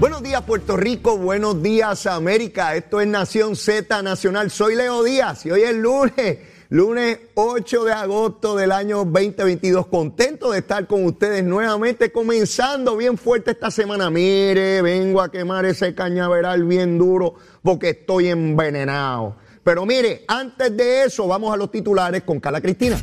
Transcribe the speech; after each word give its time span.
Buenos 0.00 0.22
días 0.22 0.42
Puerto 0.42 0.76
Rico, 0.76 1.18
buenos 1.18 1.60
días 1.60 2.06
América, 2.06 2.76
esto 2.76 3.00
es 3.00 3.08
Nación 3.08 3.56
Z 3.56 4.00
Nacional, 4.00 4.48
soy 4.48 4.76
Leo 4.76 5.02
Díaz 5.02 5.44
y 5.44 5.50
hoy 5.50 5.62
es 5.62 5.74
lunes, 5.74 6.38
lunes 6.68 7.18
8 7.34 7.84
de 7.84 7.92
agosto 7.92 8.54
del 8.54 8.70
año 8.70 8.98
2022, 8.98 9.88
contento 9.88 10.52
de 10.52 10.60
estar 10.60 10.86
con 10.86 11.04
ustedes 11.04 11.42
nuevamente, 11.42 12.12
comenzando 12.12 12.96
bien 12.96 13.18
fuerte 13.18 13.50
esta 13.50 13.72
semana, 13.72 14.08
mire, 14.08 14.82
vengo 14.82 15.20
a 15.20 15.32
quemar 15.32 15.64
ese 15.64 15.96
cañaveral 15.96 16.62
bien 16.62 16.96
duro 16.96 17.34
porque 17.60 17.90
estoy 17.90 18.28
envenenado. 18.28 19.34
Pero 19.64 19.84
mire, 19.84 20.24
antes 20.28 20.76
de 20.76 21.06
eso 21.06 21.26
vamos 21.26 21.52
a 21.52 21.56
los 21.56 21.72
titulares 21.72 22.22
con 22.22 22.38
Carla 22.38 22.60
Cristina. 22.60 23.02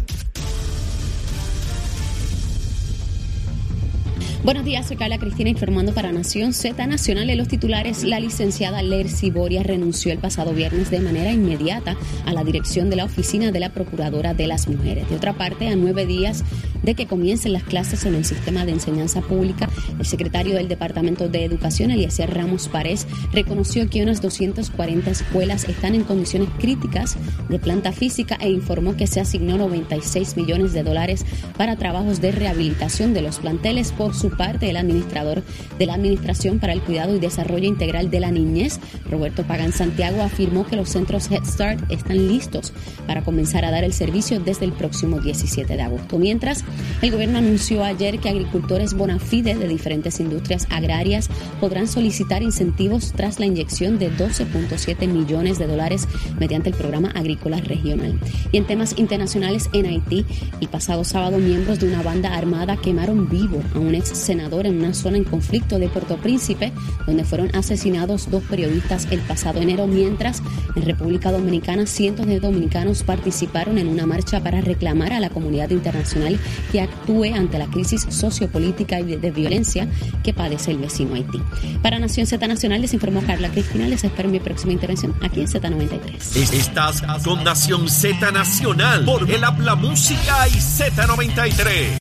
Buenos 4.46 4.64
días, 4.64 4.86
soy 4.88 4.96
Carla 4.96 5.18
Cristina 5.18 5.50
informando 5.50 5.92
para 5.96 6.12
Nación 6.12 6.54
Z 6.54 6.86
Nacional. 6.86 7.28
En 7.32 7.40
los 7.40 7.48
titulares, 7.48 8.04
la 8.04 8.20
licenciada 8.20 8.84
Lercy 8.84 9.32
Boria 9.32 9.64
renunció 9.64 10.12
el 10.12 10.20
pasado 10.20 10.54
viernes 10.54 10.92
de 10.92 11.00
manera 11.00 11.32
inmediata 11.32 11.98
a 12.28 12.32
la 12.32 12.44
dirección 12.44 12.92
de 12.92 12.96
la 12.96 13.06
oficina 13.06 13.52
de 13.52 13.60
la 13.60 13.70
Procuradora 13.70 14.36
de 14.36 14.46
las 14.46 14.68
Mujeres. 14.68 15.10
De 15.10 15.16
otra 15.16 15.34
parte, 15.34 15.68
a 15.68 15.76
nueve 15.76 16.06
días 16.06 16.44
de 16.86 16.96
que 16.96 17.08
comiencen 17.08 17.54
las 17.54 17.64
clases 17.64 18.06
en 18.06 18.16
el 18.16 18.24
sistema 18.24 18.66
de 18.66 18.74
enseñanza 18.74 19.22
pública, 19.22 19.70
el 20.00 20.06
secretario 20.06 20.56
del 20.56 20.68
Departamento 20.68 21.28
de 21.28 21.44
Educación, 21.44 21.92
Eliezer 21.92 22.34
Ramos 22.34 22.68
Párez, 22.68 23.08
reconoció 23.34 23.90
que 23.90 24.04
unas 24.04 24.22
240 24.22 25.10
escuelas 25.10 25.68
están 25.68 25.96
en 25.96 26.04
condiciones 26.04 26.50
críticas 26.60 27.18
de 27.50 27.60
planta 27.60 27.92
física 27.92 28.38
e 28.40 28.50
informó 28.50 28.96
que 28.96 29.08
se 29.08 29.20
asignó 29.20 29.58
96 29.58 30.38
millones 30.38 30.74
de 30.74 30.84
dólares 30.84 31.26
para 31.58 31.76
trabajos 31.76 32.22
de 32.22 32.32
rehabilitación 32.32 33.14
de 33.14 33.22
los 33.22 33.40
planteles 33.40 33.92
por 33.92 34.14
su 34.14 34.30
parte, 34.30 34.70
el 34.70 34.78
administrador 34.78 35.44
de 35.80 35.86
la 35.86 35.96
Administración 35.96 36.60
para 36.60 36.74
el 36.74 36.82
Cuidado 36.82 37.16
y 37.16 37.20
Desarrollo 37.20 37.68
Integral 37.68 38.12
de 38.12 38.20
la 38.20 38.32
Niñez, 38.32 38.80
Roberto 39.10 39.44
Pagan 39.44 39.74
Santiago, 39.74 40.22
afirmó 40.22 40.66
que 40.66 40.76
los 40.76 40.90
centros 40.90 41.32
Head 41.32 41.46
Start 41.46 41.92
están 41.92 42.28
listos 42.28 42.74
para 43.08 43.24
comenzar 43.24 43.66
a 43.66 43.72
dar 43.72 43.84
el 43.84 43.94
servicio 43.94 44.40
desde 44.40 44.66
el 44.66 44.74
próximo 44.74 45.20
17 45.20 45.76
de 45.76 45.82
agosto. 45.82 46.18
Mientras, 46.18 46.64
el 47.02 47.12
gobierno 47.12 47.38
anunció 47.38 47.84
ayer 47.84 48.20
que 48.20 48.30
agricultores 48.30 48.94
bona 48.94 49.20
fide 49.20 49.56
de 49.56 49.68
diferentes 49.68 50.20
industrias 50.20 50.68
agrarias 50.70 51.30
podrán 51.60 51.88
solicitar 51.88 52.44
incentivos 52.44 53.14
tras 53.16 53.40
la 53.40 53.46
inyección 53.46 54.00
de 54.00 54.12
12.7 54.12 55.08
millones 55.08 55.60
de 55.60 55.68
dólares 55.68 56.08
mediante 56.40 56.70
el 56.70 56.76
programa 56.76 57.12
agrícola 57.12 57.58
regional. 57.62 58.20
Y 58.52 58.58
en 58.58 58.66
temas 58.66 58.98
internacionales 58.98 59.70
en 59.74 59.86
Haití, 59.86 60.26
el 60.62 60.68
pasado 60.68 61.04
sábado 61.04 61.38
miembros 61.38 61.80
de 61.80 61.88
una 61.88 62.02
banda 62.02 62.36
armada 62.36 62.78
quemaron 62.78 63.30
vivo 63.30 63.62
a 63.74 63.80
un 63.80 63.96
ex 63.96 64.10
senador 64.10 64.66
en 64.66 64.78
una 64.78 64.94
zona 64.94 65.18
en 65.18 65.24
conflicto 65.24 65.80
de 65.80 65.90
Puerto 65.90 66.18
Príncipe, 66.18 66.72
donde 67.06 67.24
fueron 67.24 67.56
asesinados 67.56 68.30
dos 68.30 68.44
periodistas 68.44 69.08
el 69.12 69.20
pasado 69.20 69.62
enero, 69.62 69.88
mientras 69.88 70.42
en 70.76 70.84
República 70.84 71.32
Dominicana 71.32 71.86
cientos 71.86 72.26
de 72.26 72.40
dominicanos 72.40 73.04
participaron 73.04 73.78
en 73.78 73.88
una 73.88 74.06
marcha 74.06 74.42
para 74.42 74.62
reclamar 74.62 75.14
a 75.14 75.20
la 75.20 75.30
comunidad 75.30 75.70
internacional 75.70 76.40
que 76.72 76.82
actúe 76.82 77.34
ante 77.34 77.58
la 77.58 77.68
crisis 77.68 78.06
sociopolítica 78.10 79.00
y 79.00 79.16
de 79.16 79.32
violencia 79.32 79.88
que 80.24 80.34
padece 80.34 80.72
el 80.72 80.78
vecino 80.78 81.16
Haití. 81.16 81.42
Para 81.82 82.00
Nación 82.00 82.28
Z 82.28 82.46
Nacional 82.48 82.82
les 82.82 82.94
informó 82.94 83.22
Carla 83.26 83.50
Cristina. 83.50 83.88
Les 83.88 84.04
espero 84.04 84.28
en 84.28 84.34
mi 84.34 84.40
próxima 84.40 84.74
intervención 84.74 85.14
aquí 85.22 85.42
en 85.42 85.48
Z93. 85.48 86.54
Estás 86.54 87.02
con 87.24 87.44
Nación 87.44 87.90
Z 87.90 88.32
Nacional 88.32 89.06
por 89.06 89.30
el 89.30 89.44
Habla 89.44 89.76
Música 89.76 90.48
y 90.48 90.54
Z93. 90.54 91.98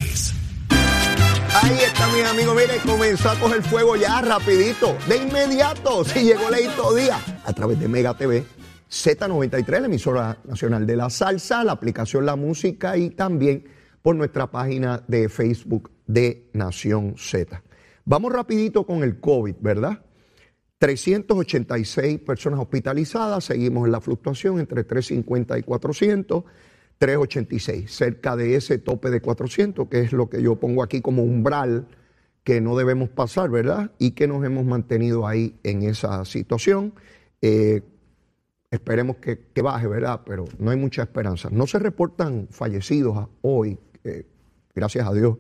Ahí 1.63 1.79
está 1.87 2.09
mi 2.09 2.21
amigo, 2.21 2.53
mire, 2.53 2.79
comenzó 2.85 3.31
a 3.31 3.39
coger 3.39 3.63
fuego 3.63 3.95
ya 3.95 4.21
rapidito, 4.21 4.97
de 5.09 5.19
inmediato, 5.19 6.05
si 6.05 6.25
llegó 6.25 6.51
Leito 6.51 6.93
Día, 6.95 7.17
a 7.45 7.53
través 7.53 7.79
de 7.79 7.87
Mega 7.87 8.13
TV, 8.15 8.45
Z93, 8.91 9.81
la 9.81 9.87
emisora 9.87 10.39
nacional 10.45 10.85
de 10.85 10.97
la 10.97 11.11
salsa, 11.11 11.63
la 11.63 11.73
aplicación 11.73 12.27
La 12.27 12.35
Música 12.35 12.97
y 12.97 13.11
también 13.11 13.65
por 14.05 14.17
nuestra 14.17 14.51
página 14.51 15.03
de 15.09 15.31
Facebook 15.31 15.91
de 16.07 16.51
Nación 16.53 17.15
Z. 17.17 17.63
Vamos 18.05 18.35
rapidito 18.35 18.85
con 18.85 19.03
el 19.03 19.19
COVID, 19.19 19.55
¿verdad? 19.61 20.05
386 20.77 22.19
personas 22.21 22.61
hospitalizadas, 22.61 23.45
seguimos 23.45 23.87
en 23.87 23.93
la 23.93 24.03
fluctuación 24.03 24.61
entre 24.61 24.85
350 24.85 25.59
y 25.59 25.63
400. 25.63 26.45
386, 26.99 27.91
cerca 27.91 28.37
de 28.37 28.57
ese 28.57 28.77
tope 28.77 29.09
de 29.09 29.23
400, 29.23 29.89
que 29.89 30.01
es 30.01 30.13
lo 30.13 30.29
que 30.29 30.43
yo 30.43 30.57
pongo 30.57 30.83
aquí 30.83 31.01
como 31.01 31.23
umbral 31.23 31.89
que 32.45 32.61
no 32.61 32.77
debemos 32.77 33.09
pasar, 33.09 33.49
¿verdad? 33.49 33.91
Y 33.99 34.11
que 34.11 34.29
nos 34.29 34.45
hemos 34.45 34.67
mantenido 34.67 35.27
ahí 35.27 35.59
en 35.63 35.83
esa 35.83 36.27
situación. 36.27 36.93
Eh, 37.41 37.81
esperemos 38.71 39.17
que, 39.17 39.63
baje, 39.63 39.89
¿verdad? 39.89 40.21
Pero 40.27 40.45
no 40.59 40.71
hay 40.71 40.77
mucha 40.77 41.03
esperanza. 41.03 41.49
No 41.51 41.67
se 41.67 41.79
reportan 41.79 42.49
fallecidos 42.51 43.29
hoy, 43.41 43.79
eh, 44.05 44.27
gracias 44.75 45.07
a 45.07 45.13
Dios. 45.13 45.39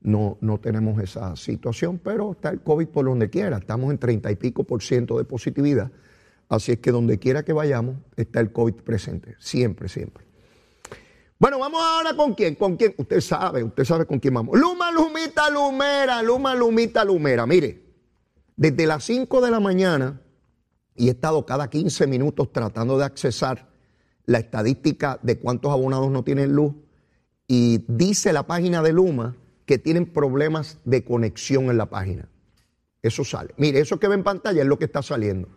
No, 0.00 0.38
no 0.40 0.58
tenemos 0.58 1.02
esa 1.02 1.34
situación, 1.36 1.98
pero 2.02 2.32
está 2.32 2.50
el 2.50 2.60
COVID 2.60 2.88
por 2.88 3.04
donde 3.04 3.30
quiera. 3.30 3.58
Estamos 3.58 3.90
en 3.90 3.98
30 3.98 4.30
y 4.30 4.36
pico 4.36 4.64
por 4.64 4.82
ciento 4.82 5.18
de 5.18 5.24
positividad. 5.24 5.90
Así 6.48 6.72
es 6.72 6.78
que 6.78 6.92
donde 6.92 7.18
quiera 7.18 7.42
que 7.42 7.52
vayamos, 7.52 7.96
está 8.16 8.40
el 8.40 8.52
COVID 8.52 8.74
presente. 8.74 9.36
Siempre, 9.38 9.88
siempre. 9.88 10.24
Bueno, 11.38 11.58
vamos 11.58 11.80
ahora 11.82 12.16
con 12.16 12.34
quién, 12.34 12.54
con 12.54 12.76
quién. 12.76 12.94
Usted 12.96 13.20
sabe, 13.20 13.62
usted 13.62 13.84
sabe 13.84 14.06
con 14.06 14.18
quién 14.18 14.34
vamos. 14.34 14.58
Luma, 14.58 14.90
Lumita, 14.90 15.50
Lumera, 15.50 16.22
Luma, 16.22 16.54
Lumita, 16.54 17.04
Lumera. 17.04 17.46
Mire, 17.46 17.82
desde 18.56 18.86
las 18.86 19.04
5 19.04 19.40
de 19.40 19.50
la 19.50 19.60
mañana 19.60 20.20
y 20.96 21.08
he 21.08 21.10
estado 21.12 21.46
cada 21.46 21.70
15 21.70 22.06
minutos 22.06 22.52
tratando 22.52 22.98
de 22.98 23.04
accesar 23.04 23.68
la 24.26 24.38
estadística 24.38 25.18
de 25.22 25.38
cuántos 25.38 25.70
abonados 25.70 26.10
no 26.10 26.24
tienen 26.24 26.52
luz 26.52 26.74
y 27.48 27.84
dice 27.88 28.32
la 28.32 28.46
página 28.46 28.82
de 28.82 28.92
Luma 28.92 29.34
que 29.66 29.78
tienen 29.78 30.06
problemas 30.06 30.78
de 30.84 31.02
conexión 31.02 31.70
en 31.70 31.78
la 31.78 31.86
página. 31.86 32.28
Eso 33.02 33.24
sale. 33.24 33.54
Mire, 33.56 33.80
eso 33.80 33.98
que 33.98 34.06
ve 34.06 34.14
en 34.14 34.22
pantalla 34.22 34.62
es 34.62 34.68
lo 34.68 34.78
que 34.78 34.84
está 34.84 35.02
saliendo. 35.02 35.48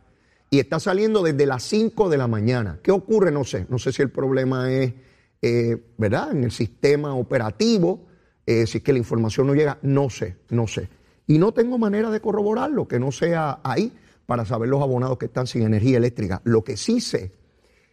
Y 0.50 0.60
está 0.60 0.80
saliendo 0.80 1.22
desde 1.22 1.46
las 1.46 1.64
5 1.64 2.10
de 2.10 2.18
la 2.18 2.28
mañana. 2.28 2.80
¿Qué 2.82 2.92
ocurre? 2.92 3.32
No 3.32 3.44
sé. 3.44 3.68
No 3.70 3.78
sé 3.78 3.92
si 3.92 4.02
el 4.02 4.10
problema 4.10 4.72
es 4.72 4.94
eh, 5.42 5.78
¿verdad? 5.98 6.32
En 6.32 6.44
el 6.44 6.52
sistema 6.52 7.16
operativo, 7.16 8.06
eh, 8.46 8.68
si 8.68 8.78
es 8.78 8.84
que 8.84 8.94
la 8.94 9.00
información 9.00 9.48
no 9.48 9.56
llega, 9.56 9.80
no 9.82 10.10
sé, 10.10 10.38
no 10.50 10.68
sé. 10.68 10.88
Y 11.26 11.40
no 11.40 11.52
tengo 11.52 11.80
manera 11.80 12.12
de 12.12 12.20
corroborarlo, 12.20 12.88
que 12.88 13.00
no 13.00 13.12
sea 13.12 13.60
ahí 13.64 13.92
para 14.28 14.46
saber 14.46 14.70
los 14.70 14.82
abonados 14.82 15.18
que 15.18 15.26
están 15.26 15.48
sin 15.48 15.64
energía 15.64 15.98
eléctrica. 15.98 16.42
Lo 16.44 16.64
que 16.64 16.78
sí 16.78 17.02
sé 17.02 17.32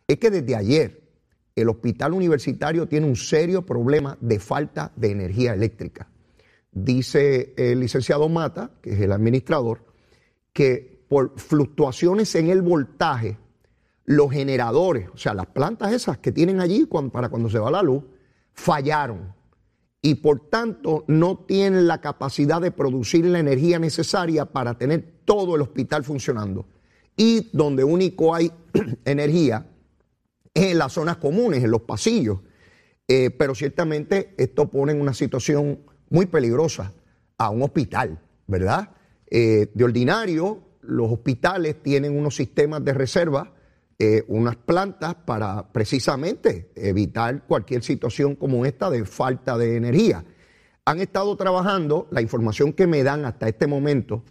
es 0.06 0.18
que 0.18 0.30
desde 0.30 0.56
ayer 0.56 0.97
el 1.60 1.68
hospital 1.68 2.12
universitario 2.12 2.86
tiene 2.86 3.06
un 3.06 3.16
serio 3.16 3.64
problema 3.64 4.16
de 4.20 4.38
falta 4.38 4.92
de 4.96 5.10
energía 5.10 5.54
eléctrica. 5.54 6.08
Dice 6.72 7.54
el 7.56 7.80
licenciado 7.80 8.28
Mata, 8.28 8.72
que 8.82 8.92
es 8.92 9.00
el 9.00 9.12
administrador, 9.12 9.84
que 10.52 11.04
por 11.08 11.38
fluctuaciones 11.38 12.34
en 12.34 12.50
el 12.50 12.62
voltaje, 12.62 13.38
los 14.04 14.30
generadores, 14.30 15.08
o 15.12 15.16
sea, 15.16 15.34
las 15.34 15.46
plantas 15.46 15.92
esas 15.92 16.18
que 16.18 16.32
tienen 16.32 16.60
allí 16.60 16.88
para 17.12 17.28
cuando 17.28 17.50
se 17.50 17.58
va 17.58 17.70
la 17.70 17.82
luz, 17.82 18.02
fallaron 18.52 19.34
y 20.00 20.16
por 20.16 20.48
tanto 20.48 21.04
no 21.08 21.38
tienen 21.38 21.86
la 21.86 22.00
capacidad 22.00 22.60
de 22.60 22.70
producir 22.70 23.24
la 23.26 23.38
energía 23.38 23.78
necesaria 23.78 24.46
para 24.46 24.78
tener 24.78 25.22
todo 25.24 25.56
el 25.56 25.62
hospital 25.62 26.04
funcionando. 26.04 26.66
Y 27.16 27.50
donde 27.52 27.84
único 27.84 28.34
hay 28.34 28.52
energía 29.04 29.66
en 30.62 30.78
las 30.78 30.92
zonas 30.92 31.16
comunes, 31.16 31.62
en 31.64 31.70
los 31.70 31.82
pasillos. 31.82 32.40
Eh, 33.06 33.30
pero 33.30 33.54
ciertamente 33.54 34.34
esto 34.36 34.68
pone 34.70 34.92
en 34.92 35.00
una 35.00 35.14
situación 35.14 35.80
muy 36.10 36.26
peligrosa 36.26 36.92
a 37.38 37.50
un 37.50 37.62
hospital, 37.62 38.18
¿verdad? 38.46 38.90
Eh, 39.30 39.70
de 39.72 39.84
ordinario, 39.84 40.62
los 40.82 41.10
hospitales 41.10 41.82
tienen 41.82 42.16
unos 42.16 42.36
sistemas 42.36 42.84
de 42.84 42.92
reserva 42.92 43.54
eh, 44.00 44.24
unas 44.28 44.54
plantas 44.54 45.16
para 45.16 45.72
precisamente 45.72 46.70
evitar 46.76 47.44
cualquier 47.48 47.82
situación 47.82 48.36
como 48.36 48.64
esta 48.64 48.90
de 48.90 49.04
falta 49.04 49.58
de 49.58 49.74
energía. 49.74 50.24
Han 50.84 51.00
estado 51.00 51.34
trabajando, 51.36 52.06
la 52.12 52.22
información 52.22 52.72
que 52.72 52.86
me 52.86 53.02
dan 53.02 53.24
hasta 53.24 53.48
este 53.48 53.66
momento 53.66 54.22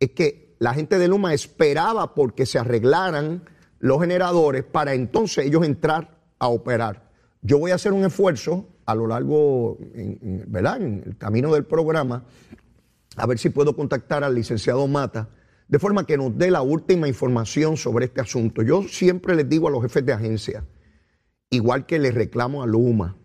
es 0.00 0.10
que 0.10 0.56
la 0.58 0.74
gente 0.74 0.98
de 0.98 1.06
Luma 1.06 1.34
esperaba 1.34 2.16
porque 2.16 2.46
se 2.46 2.58
arreglaran 2.58 3.44
los 3.82 4.00
generadores 4.00 4.62
para 4.62 4.94
entonces 4.94 5.44
ellos 5.44 5.66
entrar 5.66 6.16
a 6.38 6.46
operar. 6.46 7.10
Yo 7.42 7.58
voy 7.58 7.72
a 7.72 7.74
hacer 7.74 7.92
un 7.92 8.04
esfuerzo 8.04 8.68
a 8.86 8.94
lo 8.94 9.08
largo, 9.08 9.76
¿verdad? 10.46 10.80
en 10.80 11.02
el 11.04 11.18
camino 11.18 11.52
del 11.52 11.64
programa, 11.64 12.24
a 13.16 13.26
ver 13.26 13.40
si 13.40 13.50
puedo 13.50 13.74
contactar 13.74 14.22
al 14.22 14.36
licenciado 14.36 14.86
Mata 14.86 15.28
de 15.66 15.78
forma 15.80 16.06
que 16.06 16.16
nos 16.16 16.38
dé 16.38 16.52
la 16.52 16.62
última 16.62 17.08
información 17.08 17.76
sobre 17.76 18.04
este 18.04 18.20
asunto. 18.20 18.62
Yo 18.62 18.84
siempre 18.84 19.34
les 19.34 19.48
digo 19.48 19.66
a 19.66 19.72
los 19.72 19.82
jefes 19.82 20.06
de 20.06 20.12
agencia, 20.12 20.64
igual 21.50 21.84
que 21.84 21.98
les 21.98 22.14
reclamo 22.14 22.62
a 22.62 22.66
Luma, 22.66 23.16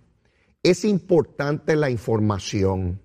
es 0.64 0.86
importante 0.86 1.76
la 1.76 1.92
información 1.92 3.00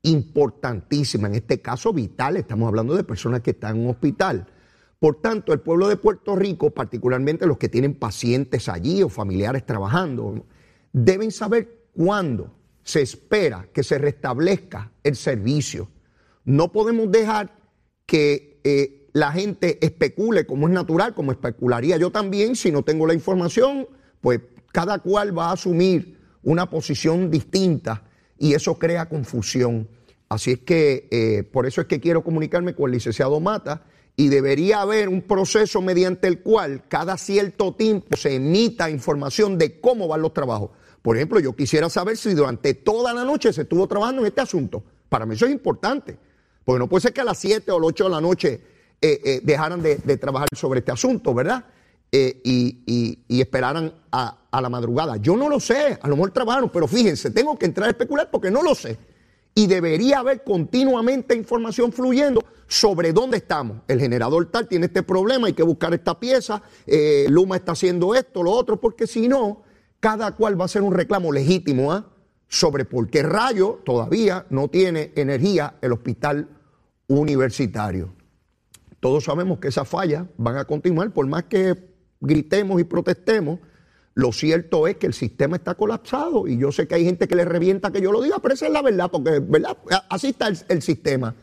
importantísima, 0.00 1.28
en 1.28 1.34
este 1.34 1.60
caso 1.60 1.92
vital, 1.92 2.38
estamos 2.38 2.68
hablando 2.68 2.96
de 2.96 3.04
personas 3.04 3.42
que 3.42 3.50
están 3.50 3.76
en 3.76 3.82
un 3.82 3.90
hospital. 3.90 4.46
Por 5.06 5.20
tanto, 5.20 5.52
el 5.52 5.60
pueblo 5.60 5.86
de 5.86 5.96
Puerto 5.96 6.34
Rico, 6.34 6.70
particularmente 6.70 7.46
los 7.46 7.58
que 7.58 7.68
tienen 7.68 7.94
pacientes 7.94 8.68
allí 8.68 9.04
o 9.04 9.08
familiares 9.08 9.64
trabajando, 9.64 10.44
deben 10.92 11.30
saber 11.30 11.84
cuándo 11.92 12.52
se 12.82 13.02
espera 13.02 13.68
que 13.72 13.84
se 13.84 13.98
restablezca 13.98 14.90
el 15.04 15.14
servicio. 15.14 15.88
No 16.44 16.72
podemos 16.72 17.08
dejar 17.12 17.54
que 18.04 18.58
eh, 18.64 19.06
la 19.12 19.30
gente 19.30 19.78
especule 19.80 20.44
como 20.44 20.66
es 20.66 20.74
natural, 20.74 21.14
como 21.14 21.30
especularía 21.30 21.96
yo 21.98 22.10
también, 22.10 22.56
si 22.56 22.72
no 22.72 22.82
tengo 22.82 23.06
la 23.06 23.14
información, 23.14 23.86
pues 24.20 24.40
cada 24.72 24.98
cual 24.98 25.38
va 25.38 25.50
a 25.50 25.52
asumir 25.52 26.18
una 26.42 26.68
posición 26.68 27.30
distinta 27.30 28.02
y 28.40 28.54
eso 28.54 28.76
crea 28.76 29.08
confusión. 29.08 29.88
Así 30.28 30.50
es 30.50 30.58
que 30.58 31.06
eh, 31.12 31.44
por 31.44 31.64
eso 31.64 31.80
es 31.80 31.86
que 31.86 32.00
quiero 32.00 32.24
comunicarme 32.24 32.74
con 32.74 32.86
el 32.86 32.94
licenciado 32.94 33.38
Mata 33.38 33.84
y 34.16 34.28
debería 34.28 34.80
haber 34.80 35.08
un 35.10 35.20
proceso 35.20 35.82
mediante 35.82 36.26
el 36.26 36.40
cual 36.40 36.84
cada 36.88 37.18
cierto 37.18 37.74
tiempo 37.74 38.16
se 38.16 38.36
emita 38.36 38.88
información 38.88 39.58
de 39.58 39.78
cómo 39.78 40.08
van 40.08 40.22
los 40.22 40.32
trabajos. 40.32 40.70
Por 41.02 41.16
ejemplo, 41.16 41.38
yo 41.38 41.54
quisiera 41.54 41.90
saber 41.90 42.16
si 42.16 42.32
durante 42.32 42.74
toda 42.74 43.12
la 43.12 43.24
noche 43.24 43.52
se 43.52 43.62
estuvo 43.62 43.86
trabajando 43.86 44.22
en 44.22 44.28
este 44.28 44.40
asunto. 44.40 44.82
Para 45.10 45.26
mí 45.26 45.34
eso 45.34 45.44
es 45.44 45.52
importante, 45.52 46.18
porque 46.64 46.78
no 46.78 46.88
puede 46.88 47.02
ser 47.02 47.12
que 47.12 47.20
a 47.20 47.24
las 47.24 47.38
7 47.38 47.70
o 47.70 47.78
las 47.78 47.88
8 47.88 48.04
de 48.04 48.10
la 48.10 48.20
noche 48.20 48.60
eh, 49.00 49.20
eh, 49.24 49.40
dejaran 49.42 49.82
de, 49.82 49.96
trabajar 50.16 50.48
sobre 50.56 50.80
este 50.80 50.92
asunto, 50.92 51.34
¿verdad? 51.34 51.64
y, 52.10 53.18
esperaran 53.28 53.92
a, 54.10 54.38
a 54.50 54.60
la 54.62 54.70
madrugada. 54.70 55.18
Yo 55.18 55.36
no 55.36 55.50
lo 55.50 55.60
sé, 55.60 55.98
a 56.00 56.08
lo 56.08 56.16
mejor 56.16 56.30
trabajaron, 56.30 56.70
pero 56.70 56.88
fíjense, 56.88 57.30
tengo 57.30 57.58
que 57.58 57.66
entrar 57.66 57.88
a 57.88 57.90
especular 57.90 58.30
porque 58.30 58.50
no 58.50 58.62
lo 58.62 58.74
sé 58.74 58.96
y 59.58 59.68
debería 59.68 60.18
haber 60.18 60.44
continuamente 60.44 61.34
información 61.34 61.90
fluyendo 61.90 62.44
sobre 62.68 63.14
dónde 63.14 63.38
estamos. 63.38 63.78
El 63.88 63.98
generador 63.98 64.50
tal 64.50 64.68
tiene 64.68 64.84
este 64.84 65.02
problema, 65.02 65.46
hay 65.46 65.54
que 65.54 65.62
buscar 65.62 65.94
esta 65.94 66.20
pieza, 66.20 66.62
eh, 66.86 67.26
Luma 67.30 67.56
está 67.56 67.72
haciendo 67.72 68.14
esto, 68.14 68.42
lo 68.42 68.50
otro, 68.50 68.78
porque 68.78 69.06
si 69.06 69.28
no, 69.28 69.62
cada 69.98 70.32
cual 70.36 70.60
va 70.60 70.64
a 70.64 70.66
hacer 70.66 70.82
un 70.82 70.92
reclamo 70.92 71.32
legítimo 71.32 71.90
¿ah? 71.90 72.06
sobre 72.48 72.84
por 72.84 73.08
qué 73.08 73.22
rayo 73.22 73.80
todavía 73.82 74.44
no 74.50 74.68
tiene 74.68 75.12
energía 75.16 75.76
el 75.80 75.92
hospital 75.92 76.50
universitario. 77.06 78.14
Todos 79.00 79.24
sabemos 79.24 79.58
que 79.58 79.68
esas 79.68 79.88
fallas 79.88 80.26
van 80.36 80.58
a 80.58 80.66
continuar, 80.66 81.14
por 81.14 81.26
más 81.26 81.44
que 81.44 81.94
gritemos 82.20 82.78
y 82.78 82.84
protestemos, 82.84 83.60
lo 84.16 84.32
cierto 84.32 84.86
es 84.86 84.96
que 84.96 85.06
el 85.06 85.12
sistema 85.12 85.56
está 85.56 85.74
colapsado 85.74 86.48
y 86.48 86.56
yo 86.56 86.72
sé 86.72 86.88
que 86.88 86.94
hay 86.94 87.04
gente 87.04 87.28
que 87.28 87.36
le 87.36 87.44
revienta 87.44 87.92
que 87.92 88.00
yo 88.00 88.10
lo 88.12 88.22
diga, 88.22 88.38
pero 88.40 88.54
esa 88.54 88.66
es 88.66 88.72
la 88.72 88.80
verdad, 88.80 89.10
porque 89.10 89.42
así 90.08 90.28
está 90.28 90.48
el, 90.48 90.80
sistema. 90.80 91.34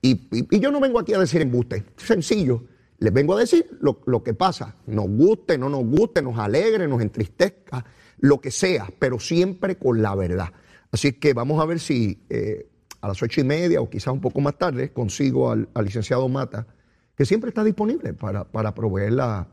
Y, 0.00 0.58
yo 0.58 0.70
no 0.70 0.80
vengo 0.80 0.98
aquí 0.98 1.12
a 1.12 1.18
decir 1.18 1.42
embuste, 1.42 1.84
sencillo. 1.98 2.64
Les 3.00 3.12
vengo 3.12 3.36
a 3.36 3.38
decir 3.38 3.66
lo, 3.82 4.22
que 4.22 4.32
pasa, 4.32 4.76
nos 4.86 5.08
guste, 5.10 5.58
no 5.58 5.68
nos 5.68 5.84
guste, 5.84 6.22
nos 6.22 6.38
alegre, 6.38 6.88
nos 6.88 7.02
entristezca, 7.02 7.84
lo 8.20 8.40
que 8.40 8.50
sea, 8.50 8.88
pero 8.98 9.20
siempre 9.20 9.76
con 9.76 10.00
la 10.00 10.14
verdad. 10.14 10.48
Así 10.90 11.12
que 11.12 11.34
vamos 11.34 11.60
a 11.60 11.66
ver 11.66 11.80
si 11.80 12.24
eh, 12.30 12.66
a 13.02 13.08
las 13.08 13.22
ocho 13.22 13.42
y 13.42 13.44
media 13.44 13.82
o 13.82 13.90
quizás 13.90 14.14
un 14.14 14.22
poco 14.22 14.40
más 14.40 14.56
tarde 14.56 14.90
consigo 14.90 15.50
al, 15.50 15.68
licenciado 15.84 16.26
Mata, 16.30 16.66
que 17.14 17.26
siempre 17.26 17.50
está 17.50 17.62
disponible 17.62 18.14
para, 18.14 18.44
para 18.44 18.74
proveer 18.74 19.12
la, 19.12 19.48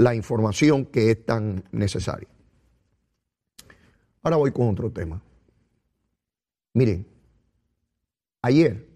la 0.00 0.14
información 0.14 0.86
que 0.86 1.10
es 1.10 1.26
tan 1.26 1.62
necesaria. 1.72 2.28
Ahora 4.22 4.38
voy 4.38 4.50
con 4.50 4.70
otro 4.70 4.90
tema. 4.90 5.22
Miren, 6.72 7.06
ayer 8.40 8.88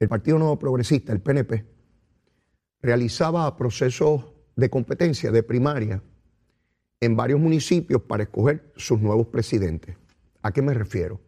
el 0.00 0.08
Partido 0.08 0.36
Nuevo 0.36 0.58
Progresista, 0.58 1.12
el 1.12 1.20
PNP, 1.20 1.64
realizaba 2.82 3.56
procesos 3.56 4.24
de 4.56 4.68
competencia 4.68 5.30
de 5.30 5.44
primaria 5.44 6.02
en 7.00 7.14
varios 7.14 7.38
municipios 7.38 8.02
para 8.02 8.24
escoger 8.24 8.72
sus 8.74 9.00
nuevos 9.00 9.28
presidentes. 9.28 9.96
¿A 10.42 10.50
qué 10.50 10.60
me 10.60 10.74
refiero? 10.74 11.20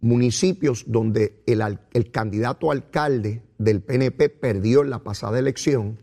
Municipios 0.00 0.84
donde 0.86 1.42
el, 1.46 2.10
candidato 2.10 2.70
alcalde 2.70 3.42
del 3.58 3.82
PNP 3.82 4.30
perdió 4.30 4.80
en 4.82 4.88
la 4.88 5.00
pasada 5.00 5.38
elección 5.38 5.98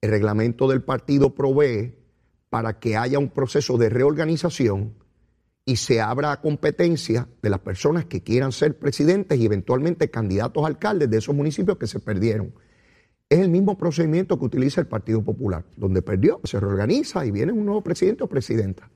el 0.00 0.10
reglamento 0.10 0.68
del 0.68 0.82
partido 0.82 1.34
provee 1.34 1.94
para 2.50 2.78
que 2.78 2.96
haya 2.96 3.18
un 3.18 3.30
proceso 3.30 3.76
de 3.76 3.88
reorganización 3.88 4.94
y 5.64 5.76
se 5.76 6.00
abra 6.00 6.30
a 6.30 6.40
competencia 6.40 7.28
de 7.42 7.50
las 7.50 7.58
personas 7.58 8.04
que 8.04 8.22
quieran 8.22 8.52
ser 8.52 8.78
presidentes 8.78 9.38
y 9.38 9.44
eventualmente 9.44 10.10
candidatos 10.10 10.62
a 10.62 10.68
alcaldes 10.68 11.10
de 11.10 11.18
esos 11.18 11.34
municipios 11.34 11.76
que 11.76 11.88
se 11.88 11.98
perdieron. 11.98 12.54
Es 13.28 13.40
el 13.40 13.50
mismo 13.50 13.76
procedimiento 13.76 14.38
que 14.38 14.44
utiliza 14.44 14.80
el 14.80 14.86
Partido 14.86 15.24
Popular, 15.24 15.64
donde 15.76 16.02
perdió, 16.02 16.40
se 16.44 16.60
reorganiza 16.60 17.26
y 17.26 17.32
viene 17.32 17.50
un 17.50 17.64
nuevo 17.64 17.82
presidente 17.82 18.22
o 18.22 18.28
presidenta. 18.28 18.88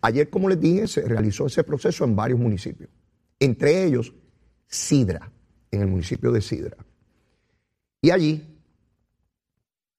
Ayer, 0.00 0.30
como 0.30 0.48
les 0.48 0.58
dije, 0.58 0.86
se 0.86 1.02
realizó 1.02 1.46
ese 1.46 1.64
proceso 1.64 2.04
en 2.04 2.16
varios 2.16 2.38
municipios, 2.38 2.88
entre 3.38 3.84
ellos 3.84 4.14
Sidra, 4.66 5.30
en 5.70 5.82
el 5.82 5.88
municipio 5.88 6.32
de 6.32 6.40
Sidra. 6.40 6.78
Y 8.00 8.10
allí 8.10 8.53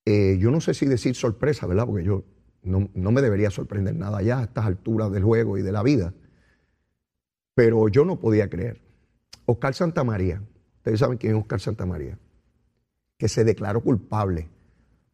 eh, 0.06 0.38
yo 0.40 0.52
no 0.52 0.62
sé 0.62 0.74
si 0.74 0.86
decir 0.86 1.16
sorpresa, 1.16 1.66
¿verdad? 1.66 1.86
Porque 1.88 2.04
yo 2.04 2.24
no, 2.66 3.12
me 3.12 3.22
debería 3.22 3.52
sorprender 3.52 3.96
nada 3.96 4.22
ya 4.22 4.40
a 4.40 4.44
estas 4.44 4.66
alturas 4.66 5.12
del 5.12 5.24
juego 5.24 5.58
y 5.58 5.62
de 5.62 5.72
la 5.72 5.84
vida. 5.84 6.14
Pero 7.54 7.88
yo 7.90 8.06
no 8.06 8.20
podía 8.20 8.50
creer. 8.50 8.82
Oscar 9.46 9.74
Santamaría, 9.74 10.42
ustedes 10.78 11.00
saben 11.00 11.18
quién 11.18 11.36
es 11.36 11.42
Oscar 11.42 11.60
Santamaría, 11.60 12.18
que 13.18 13.30
se 13.30 13.44
declaró 13.44 13.82
culpable. 13.82 14.50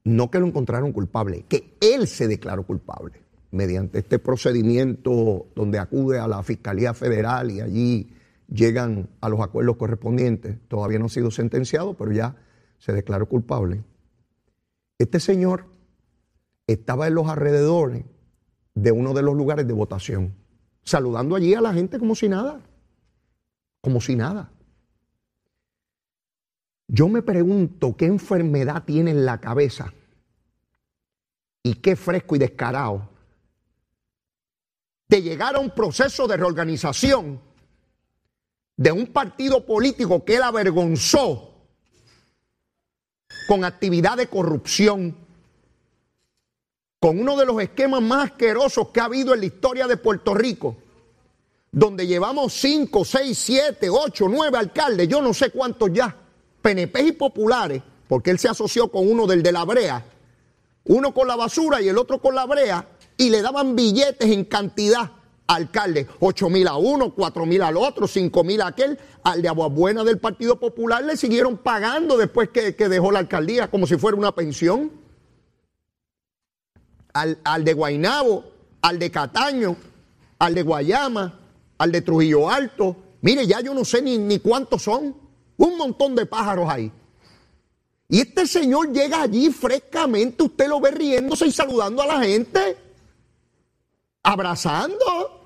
No 0.04 0.32
que 0.32 0.40
lo 0.40 0.48
encontraron 0.48 0.92
culpable, 0.94 1.46
que 1.48 1.78
él 1.80 2.08
se 2.08 2.28
declaró 2.28 2.64
culpable 2.64 3.22
mediante 3.52 4.00
este 4.00 4.18
procedimiento 4.18 5.48
donde 5.54 5.78
acude 5.78 6.20
a 6.20 6.28
la 6.28 6.42
Fiscalía 6.42 6.94
Federal 6.94 7.52
y 7.52 7.62
allí 7.62 8.14
llegan 8.48 9.10
a 9.20 9.30
los 9.30 9.42
acuerdos 9.42 9.76
correspondientes. 9.78 10.58
Todavía 10.68 11.00
no 11.00 11.06
ha 11.06 11.10
sido 11.10 11.30
sentenciado, 11.30 11.94
pero 11.96 12.12
ya 12.12 12.36
se 12.80 12.94
declaró 12.94 13.28
culpable. 13.28 13.84
Este 15.02 15.20
señor 15.20 15.66
estaba 16.68 17.08
en 17.08 17.16
los 17.16 17.28
alrededores 17.28 18.06
de 18.76 18.92
uno 18.92 19.16
de 19.16 19.24
los 19.24 19.36
lugares 19.36 19.66
de 19.66 19.74
votación, 19.74 20.36
saludando 20.84 21.36
allí 21.36 21.56
a 21.56 21.62
la 21.62 21.74
gente 21.74 21.98
como 21.98 22.14
si 22.14 22.30
nada, 22.30 22.62
como 23.82 24.00
si 24.00 24.16
nada. 24.16 24.52
Yo 26.88 27.10
me 27.10 27.24
pregunto 27.24 27.98
qué 27.98 28.06
enfermedad 28.06 28.84
tiene 28.84 29.10
en 29.10 29.26
la 29.26 29.42
cabeza 29.42 29.92
y 31.64 31.74
qué 31.76 31.96
fresco 31.96 32.36
y 32.36 32.40
descarado 32.40 33.10
de 35.08 35.24
llegar 35.24 35.56
a 35.56 35.60
un 35.60 35.72
proceso 35.72 36.28
de 36.28 36.38
reorganización 36.38 37.42
de 38.78 38.92
un 38.92 39.08
partido 39.08 39.66
político 39.66 40.24
que 40.24 40.36
él 40.36 40.44
avergonzó 40.44 41.51
con 43.52 43.66
actividad 43.66 44.16
de 44.16 44.28
corrupción, 44.28 45.14
con 47.02 47.20
uno 47.20 47.36
de 47.36 47.46
los 47.46 47.62
esquemas 47.62 48.02
más 48.02 48.32
asquerosos 48.32 48.88
que 48.94 49.02
ha 49.02 49.04
habido 49.04 49.34
en 49.34 49.42
la 49.42 49.48
historia 49.48 49.88
de 49.88 49.98
Puerto 49.98 50.34
Rico, 50.34 50.78
donde 51.70 52.08
llevamos 52.08 52.54
5, 52.54 53.04
6, 53.04 53.38
7, 53.38 53.90
8, 53.90 54.28
9 54.30 54.58
alcaldes, 54.58 55.10
yo 55.10 55.22
no 55.22 55.34
sé 55.34 55.50
cuántos 55.50 55.92
ya, 55.92 56.16
PNP 56.62 57.02
y 57.02 57.12
populares, 57.12 57.84
porque 58.08 58.32
él 58.32 58.40
se 58.40 58.48
asoció 58.48 58.90
con 58.90 59.12
uno 59.12 59.28
del 59.28 59.44
de 59.44 59.52
la 59.52 59.66
brea, 59.66 60.06
uno 60.86 61.14
con 61.14 61.28
la 61.28 61.36
basura 61.36 61.82
y 61.82 61.90
el 61.90 61.98
otro 61.98 62.20
con 62.20 62.34
la 62.34 62.46
brea, 62.46 62.88
y 63.18 63.32
le 63.32 63.42
daban 63.42 63.76
billetes 63.76 64.30
en 64.30 64.46
cantidad 64.46 65.12
alcalde, 65.56 66.08
8 66.20 66.50
mil 66.50 66.68
a 66.68 66.78
uno, 66.78 67.14
4 67.14 67.46
mil 67.46 67.62
al 67.62 67.78
otro, 67.78 68.08
5 68.08 68.44
mil 68.44 68.62
a 68.62 68.68
aquel, 68.68 68.98
al 69.24 69.42
de 69.42 69.50
Aguabuena 69.50 70.04
del 70.04 70.18
Partido 70.18 70.60
Popular 70.60 71.04
le 71.04 71.18
siguieron 71.18 71.58
pagando 71.58 72.18
después 72.18 72.50
que, 72.50 72.72
dejó 72.74 73.12
la 73.12 73.20
alcaldía, 73.20 73.70
como 73.70 73.88
si 73.88 73.98
fuera 73.98 74.18
una 74.18 74.34
pensión. 74.34 74.92
Al, 77.14 77.38
al, 77.44 77.66
de 77.66 77.74
Guainabo, 77.74 78.46
al 78.82 78.98
de 78.98 79.12
Cataño, 79.12 79.76
al 80.40 80.56
de 80.56 80.64
Guayama, 80.64 81.40
al 81.78 81.92
de 81.92 82.02
Trujillo 82.02 82.50
Alto. 82.50 82.96
Mire, 83.22 83.46
ya 83.46 83.60
yo 83.60 83.74
no 83.74 83.84
sé 83.84 84.02
ni, 84.02 84.18
ni 84.18 84.40
cuántos 84.40 84.84
son. 84.84 85.16
Un 85.58 85.78
montón 85.78 86.16
de 86.16 86.26
pájaros 86.26 86.70
ahí. 86.70 86.92
Y 88.08 88.22
este 88.22 88.48
señor 88.48 88.92
llega 88.92 89.22
allí 89.22 89.52
frescamente, 89.52 90.44
usted 90.44 90.68
lo 90.68 90.80
ve 90.80 90.92
riéndose 90.92 91.48
y 91.48 91.52
saludando 91.52 92.02
a 92.02 92.08
la 92.08 92.20
gente, 92.20 92.78
abrazando. 94.24 95.41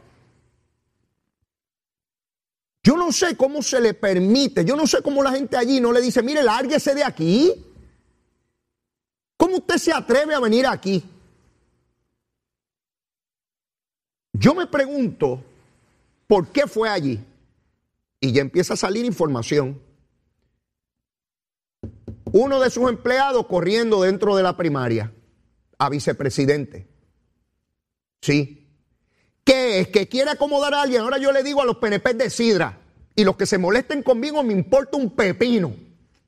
Yo 2.85 2.95
no 2.95 3.11
sé 3.11 3.35
cómo 3.35 3.63
se 3.63 3.81
le 3.81 3.95
permite, 3.95 4.63
yo 4.63 4.75
no 4.75 4.85
sé 4.85 5.01
cómo 5.01 5.23
la 5.23 5.31
gente 5.31 5.57
allí 5.57 5.81
no 5.81 5.91
le 5.91 6.01
dice, 6.01 6.21
mire, 6.21 6.43
lárguese 6.43 6.93
de 6.93 7.03
aquí. 7.03 7.51
¿Cómo 9.37 9.57
usted 9.57 9.77
se 9.77 9.91
atreve 9.91 10.35
a 10.35 10.39
venir 10.39 10.67
aquí? 10.67 11.03
Yo 14.33 14.53
me 14.53 14.67
pregunto 14.67 15.43
por 16.27 16.49
qué 16.49 16.67
fue 16.67 16.87
allí. 16.87 17.19
y 18.19 18.31
ya 18.31 18.41
empieza 18.41 18.75
a 18.75 18.77
salir 18.77 19.03
información. 19.03 19.81
Uno 22.31 22.59
de 22.59 22.69
sus 22.69 22.87
empleados 22.87 23.47
corriendo 23.47 24.03
dentro 24.03 24.35
de 24.35 24.43
la 24.43 24.57
primaria 24.57 25.11
a 25.79 25.89
vicepresidente. 25.89 26.87
Sí. 28.21 28.64
¿Qué 29.45 29.79
es? 29.79 29.87
Que 29.89 30.09
quiere 30.09 30.31
acomodar 30.31 30.73
a 30.73 30.81
alguien. 30.81 31.01
Ahora 31.01 31.19
yo 31.19 31.31
le 31.31 31.43
digo 31.43 31.61
a 31.61 31.65
los 31.65 31.77
PNP 31.77 32.15
de 32.15 32.29
Sidra 32.31 32.79
y 33.15 33.23
los 33.23 33.37
que 33.37 33.45
se 33.45 33.59
molesten 33.59 34.01
conmigo, 34.01 34.43
me 34.43 34.53
importa 34.53 34.97
un 34.97 35.11
pepino. 35.11 35.73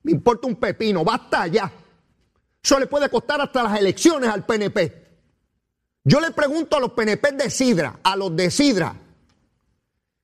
Me 0.04 0.12
importa 0.12 0.46
un 0.46 0.54
pepino. 0.54 1.04
Basta 1.04 1.48
ya. 1.48 1.70
Eso 2.62 2.78
le 2.78 2.86
puede 2.86 3.10
costar 3.10 3.40
hasta 3.40 3.64
las 3.64 3.78
elecciones 3.78 4.30
al 4.30 4.46
PNP. 4.46 5.06
Yo 6.04 6.20
le 6.20 6.30
pregunto 6.30 6.76
a 6.76 6.80
los 6.80 6.92
PNP 6.92 7.32
de 7.32 7.50
Sidra, 7.50 7.98
a 8.02 8.16
los 8.16 8.34
de 8.34 8.50
Sidra, 8.50 8.94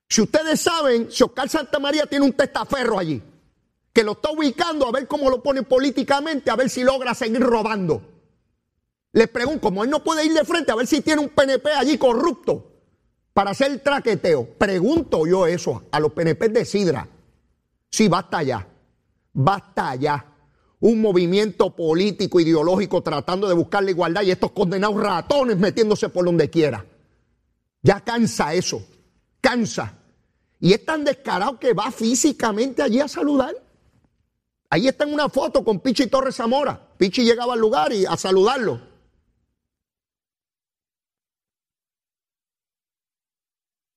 si 0.08 0.22
ustedes 0.22 0.60
saben, 0.60 1.10
si 1.10 1.24
Oscar 1.24 1.48
Santa 1.48 1.80
María 1.80 2.06
tiene 2.06 2.24
un 2.24 2.32
testaferro 2.32 2.98
allí, 2.98 3.20
que 3.92 4.04
lo 4.04 4.12
está 4.12 4.30
ubicando 4.30 4.86
a 4.86 4.92
ver 4.92 5.08
cómo 5.08 5.28
lo 5.28 5.42
pone 5.42 5.62
políticamente, 5.64 6.50
a 6.50 6.56
ver 6.56 6.70
si 6.70 6.84
logra 6.84 7.14
seguir 7.14 7.40
robando. 7.40 8.00
Les 9.12 9.28
pregunto, 9.28 9.60
como 9.62 9.82
él 9.82 9.90
no 9.90 10.04
puede 10.04 10.24
ir 10.24 10.32
de 10.32 10.44
frente, 10.44 10.70
a 10.70 10.76
ver 10.76 10.86
si 10.86 11.00
tiene 11.00 11.20
un 11.20 11.30
PNP 11.30 11.70
allí 11.72 11.98
corrupto 11.98 12.73
para 13.34 13.50
hacer 13.50 13.80
traqueteo. 13.80 14.46
Pregunto 14.56 15.26
yo 15.26 15.46
eso 15.46 15.82
a 15.90 16.00
los 16.00 16.12
PNP 16.12 16.48
de 16.48 16.64
Sidra. 16.64 17.06
Sí, 17.90 18.08
basta 18.08 18.42
ya. 18.42 18.66
Basta 19.32 19.96
ya. 19.96 20.24
Un 20.80 21.00
movimiento 21.00 21.74
político, 21.74 22.40
ideológico, 22.40 23.02
tratando 23.02 23.48
de 23.48 23.54
buscar 23.54 23.82
la 23.82 23.90
igualdad 23.90 24.22
y 24.22 24.30
estos 24.30 24.52
condenados 24.52 25.00
ratones 25.00 25.58
metiéndose 25.58 26.08
por 26.08 26.24
donde 26.24 26.48
quiera. 26.48 26.84
Ya 27.82 28.00
cansa 28.00 28.54
eso. 28.54 28.82
Cansa. 29.40 29.98
Y 30.60 30.72
es 30.72 30.84
tan 30.84 31.04
descarado 31.04 31.58
que 31.58 31.74
va 31.74 31.90
físicamente 31.90 32.82
allí 32.82 33.00
a 33.00 33.08
saludar. 33.08 33.54
Ahí 34.70 34.88
está 34.88 35.04
en 35.04 35.12
una 35.12 35.28
foto 35.28 35.64
con 35.64 35.80
Pichi 35.80 36.06
Torres 36.06 36.36
Zamora. 36.36 36.80
Pichi 36.96 37.24
llegaba 37.24 37.54
al 37.54 37.60
lugar 37.60 37.92
y 37.92 38.06
a 38.06 38.16
saludarlo. 38.16 38.93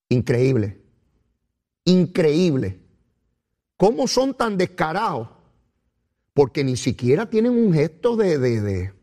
Increíble. 0.09 0.81
Increíble. 1.85 2.79
¿Cómo 3.77 4.07
son 4.07 4.33
tan 4.33 4.57
descarados? 4.57 5.29
Porque 6.33 6.63
ni 6.63 6.77
siquiera 6.77 7.29
tienen 7.29 7.51
un 7.51 7.73
gesto 7.73 8.15
de, 8.15 8.37
de, 8.37 8.61
de 8.61 8.93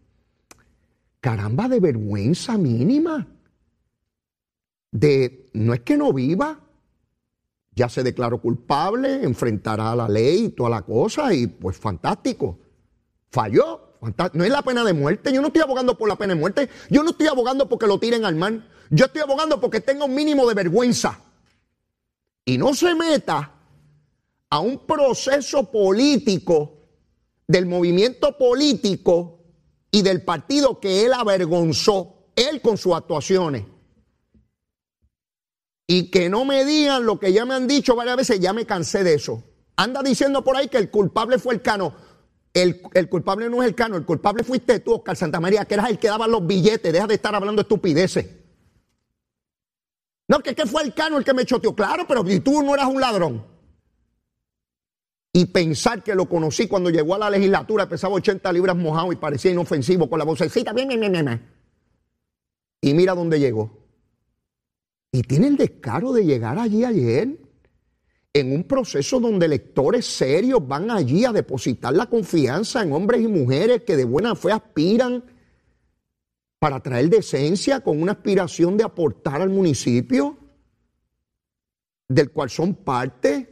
caramba, 1.21 1.69
de 1.69 1.81
vergüenza 1.81 2.59
mínima. 2.59 3.27
De, 4.91 5.47
no 5.53 5.75
es 5.75 5.81
que 5.81 5.97
no 5.97 6.13
viva, 6.13 6.61
ya 7.75 7.89
se 7.89 8.03
declaró 8.03 8.41
culpable, 8.41 9.25
enfrentará 9.25 9.97
la 9.97 10.09
ley 10.09 10.45
y 10.45 10.49
toda 10.51 10.71
la 10.71 10.83
cosa, 10.83 11.35
y 11.35 11.47
pues 11.47 11.77
fantástico. 11.77 12.59
Falló, 13.31 13.84
no 14.33 14.45
es 14.45 14.51
la 14.51 14.63
pena 14.63 14.85
de 14.85 14.93
muerte, 14.93 15.33
yo 15.33 15.41
no 15.41 15.49
estoy 15.49 15.63
abogando 15.63 15.97
por 15.97 16.09
la 16.09 16.17
pena 16.17 16.35
de 16.35 16.41
muerte, 16.41 16.69
yo 16.91 17.03
no 17.03 17.11
estoy 17.11 17.27
abogando 17.27 17.69
porque 17.69 17.87
lo 17.87 17.99
tiren 17.99 18.25
al 18.25 18.35
mar, 18.35 18.69
yo 18.91 19.07
estoy 19.07 19.23
abogando 19.23 19.61
porque 19.61 19.81
tenga 19.81 20.05
un 20.05 20.15
mínimo 20.15 20.47
de 20.47 20.55
vergüenza. 20.55 21.21
Y 22.45 22.59
no 22.59 22.75
se 22.75 22.95
meta 22.95 23.53
a 24.51 24.59
un 24.61 24.87
proceso 24.87 25.71
político 25.71 26.79
del 27.47 27.67
movimiento 27.67 28.37
político 28.37 29.41
y 29.91 30.03
del 30.03 30.23
partido 30.23 30.81
que 30.81 31.07
él 31.07 31.13
avergonzó, 31.13 32.29
él 32.37 32.61
con 32.61 32.77
sus 32.77 32.95
actuaciones 32.95 33.65
y 35.87 36.11
que 36.11 36.29
no 36.29 36.45
me 36.45 36.65
digan 36.65 37.05
lo 37.05 37.19
que 37.19 37.33
ya 37.33 37.45
me 37.45 37.55
han 37.55 37.67
dicho 37.67 37.95
varias 37.95 38.17
veces, 38.17 38.41
ya 38.41 38.53
me 38.53 38.67
cansé 38.67 39.05
de 39.05 39.15
eso. 39.15 39.45
Anda 39.77 40.03
diciendo 40.03 40.43
por 40.43 40.57
ahí 40.57 40.69
que 40.69 40.79
el 40.79 40.91
culpable 40.91 41.39
fue 41.39 41.55
el 41.55 41.63
cano. 41.63 41.95
El, 42.55 42.81
culpable 43.09 43.51
no 43.51 43.63
es 43.65 43.69
el 43.69 43.75
cano, 43.75 43.97
el 43.97 44.05
culpable 44.05 44.45
fuiste 44.45 44.79
tú, 44.79 44.95
Oscar 44.95 45.17
Santa 45.17 45.41
María, 45.41 45.65
que 45.65 45.75
eras 45.75 45.91
el 45.91 45.99
que 45.99 46.07
daba 46.07 46.29
los 46.29 46.47
billetes. 46.47 46.93
Deja 46.93 47.09
de 47.09 47.15
estar 47.15 47.35
hablando 47.35 47.63
estupideces. 47.63 48.27
No, 50.29 50.39
que, 50.39 50.55
que 50.55 50.65
fue 50.65 50.85
el 50.85 50.95
cano 50.95 51.19
el 51.19 51.25
que 51.25 51.35
me 51.35 51.45
choteó. 51.45 51.75
Claro, 51.75 52.07
pero 52.07 52.25
tú 52.41 52.63
no 52.63 52.75
eras 52.75 52.87
un 52.87 53.01
ladrón. 53.01 53.45
Y 55.33 55.47
pensar 55.47 56.05
que 56.05 56.15
lo 56.15 56.29
conocí 56.29 56.69
cuando 56.69 56.91
llegó 56.91 57.17
a 57.17 57.19
la 57.19 57.31
legislatura, 57.31 57.89
pesaba 57.89 58.15
80 58.15 58.53
libras 58.53 58.77
mojado 58.77 59.13
y 59.13 59.17
parecía 59.17 59.51
inofensivo 59.51 60.09
con 60.09 60.21
la 60.21 60.25
vocecita. 60.25 60.73
Bien, 60.73 60.87
bien, 60.87 61.01
bien, 61.01 61.13
bien. 61.13 61.43
Y 62.81 62.95
mira 62.95 63.17
dónde 63.17 63.41
llegó. 63.41 63.85
Y 65.11 65.23
tiene 65.23 65.49
el 65.49 65.57
descaro 65.57 66.13
de 66.13 66.25
llegar 66.25 66.57
allí 66.57 66.85
ayer 66.85 67.37
en 68.35 68.53
un 68.53 68.65
proceso 68.65 69.21
donde 69.21 69.47
electores 69.47 70.05
serios 70.05 70.67
van 70.67 70.91
allí 70.91 71.25
a 71.25 71.33
depositar 71.33 71.95
la 71.95 72.07
confianza 72.07 72.83
en 72.83 72.93
hombres 72.93 73.23
y 73.23 73.29
mujeres 73.29 73.85
que 73.85 73.97
de 73.97 74.05
buena 74.05 74.35
fe 74.35 74.51
aspiran 74.51 75.25
para 76.59 76.81
traer 76.81 77.09
decencia 77.09 77.81
con 77.81 78.03
una 78.03 78.13
aspiración 78.13 78.77
de 78.77 78.83
aportar 78.83 79.41
al 79.41 79.51
municipio 79.51 80.37
del 82.09 82.33
cual 82.33 82.51
son 82.51 82.75
parte. 82.75 83.51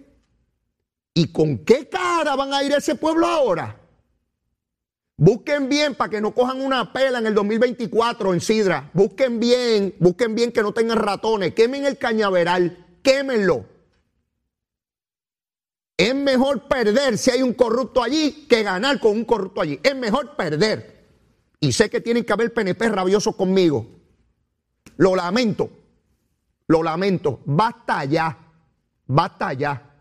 ¿Y 1.15 1.31
con 1.31 1.59
qué 1.59 1.89
cara 1.89 2.35
van 2.35 2.53
a 2.53 2.65
ir 2.65 2.73
a 2.75 2.79
ese 2.79 2.97
pueblo 2.97 3.27
ahora? 3.27 3.79
Busquen 5.17 5.69
bien 5.69 5.95
para 5.95 6.11
que 6.11 6.21
no 6.21 6.35
cojan 6.35 6.61
una 6.61 6.93
pela 6.93 7.21
en 7.21 7.27
el 7.27 7.35
2024 7.35 8.35
en 8.35 8.41
Sidra. 8.41 8.91
Busquen 8.95 9.39
bien, 9.39 9.95
busquen 10.01 10.35
bien 10.35 10.51
que 10.51 10.62
no 10.62 10.73
tengan 10.73 10.99
ratones. 10.99 11.55
Quemen 11.55 11.85
el 11.85 11.99
cañaveral, 11.99 12.99
quémenlo. 13.03 13.72
Es 16.02 16.14
mejor 16.14 16.66
perder 16.68 17.16
si 17.16 17.30
hay 17.30 17.42
un 17.42 17.54
corrupto 17.54 18.02
allí 18.02 18.47
que 18.49 18.62
ganar 18.62 18.99
con 18.99 19.12
un 19.12 19.25
corrupto 19.25 19.61
allí. 19.61 19.78
Es 19.82 19.94
mejor 19.94 20.35
perder. 20.37 21.06
Y 21.61 21.73
sé 21.73 21.88
que 21.88 22.00
tienen 22.00 22.25
que 22.25 22.32
haber 22.32 22.52
PNP 22.52 22.88
rabiosos 22.88 23.37
conmigo. 23.37 23.87
Lo 24.97 25.14
lamento. 25.14 25.71
Lo 26.66 26.82
lamento. 26.82 27.40
Basta 27.44 28.04
ya. 28.04 28.37
Basta 29.06 29.52
ya 29.52 29.92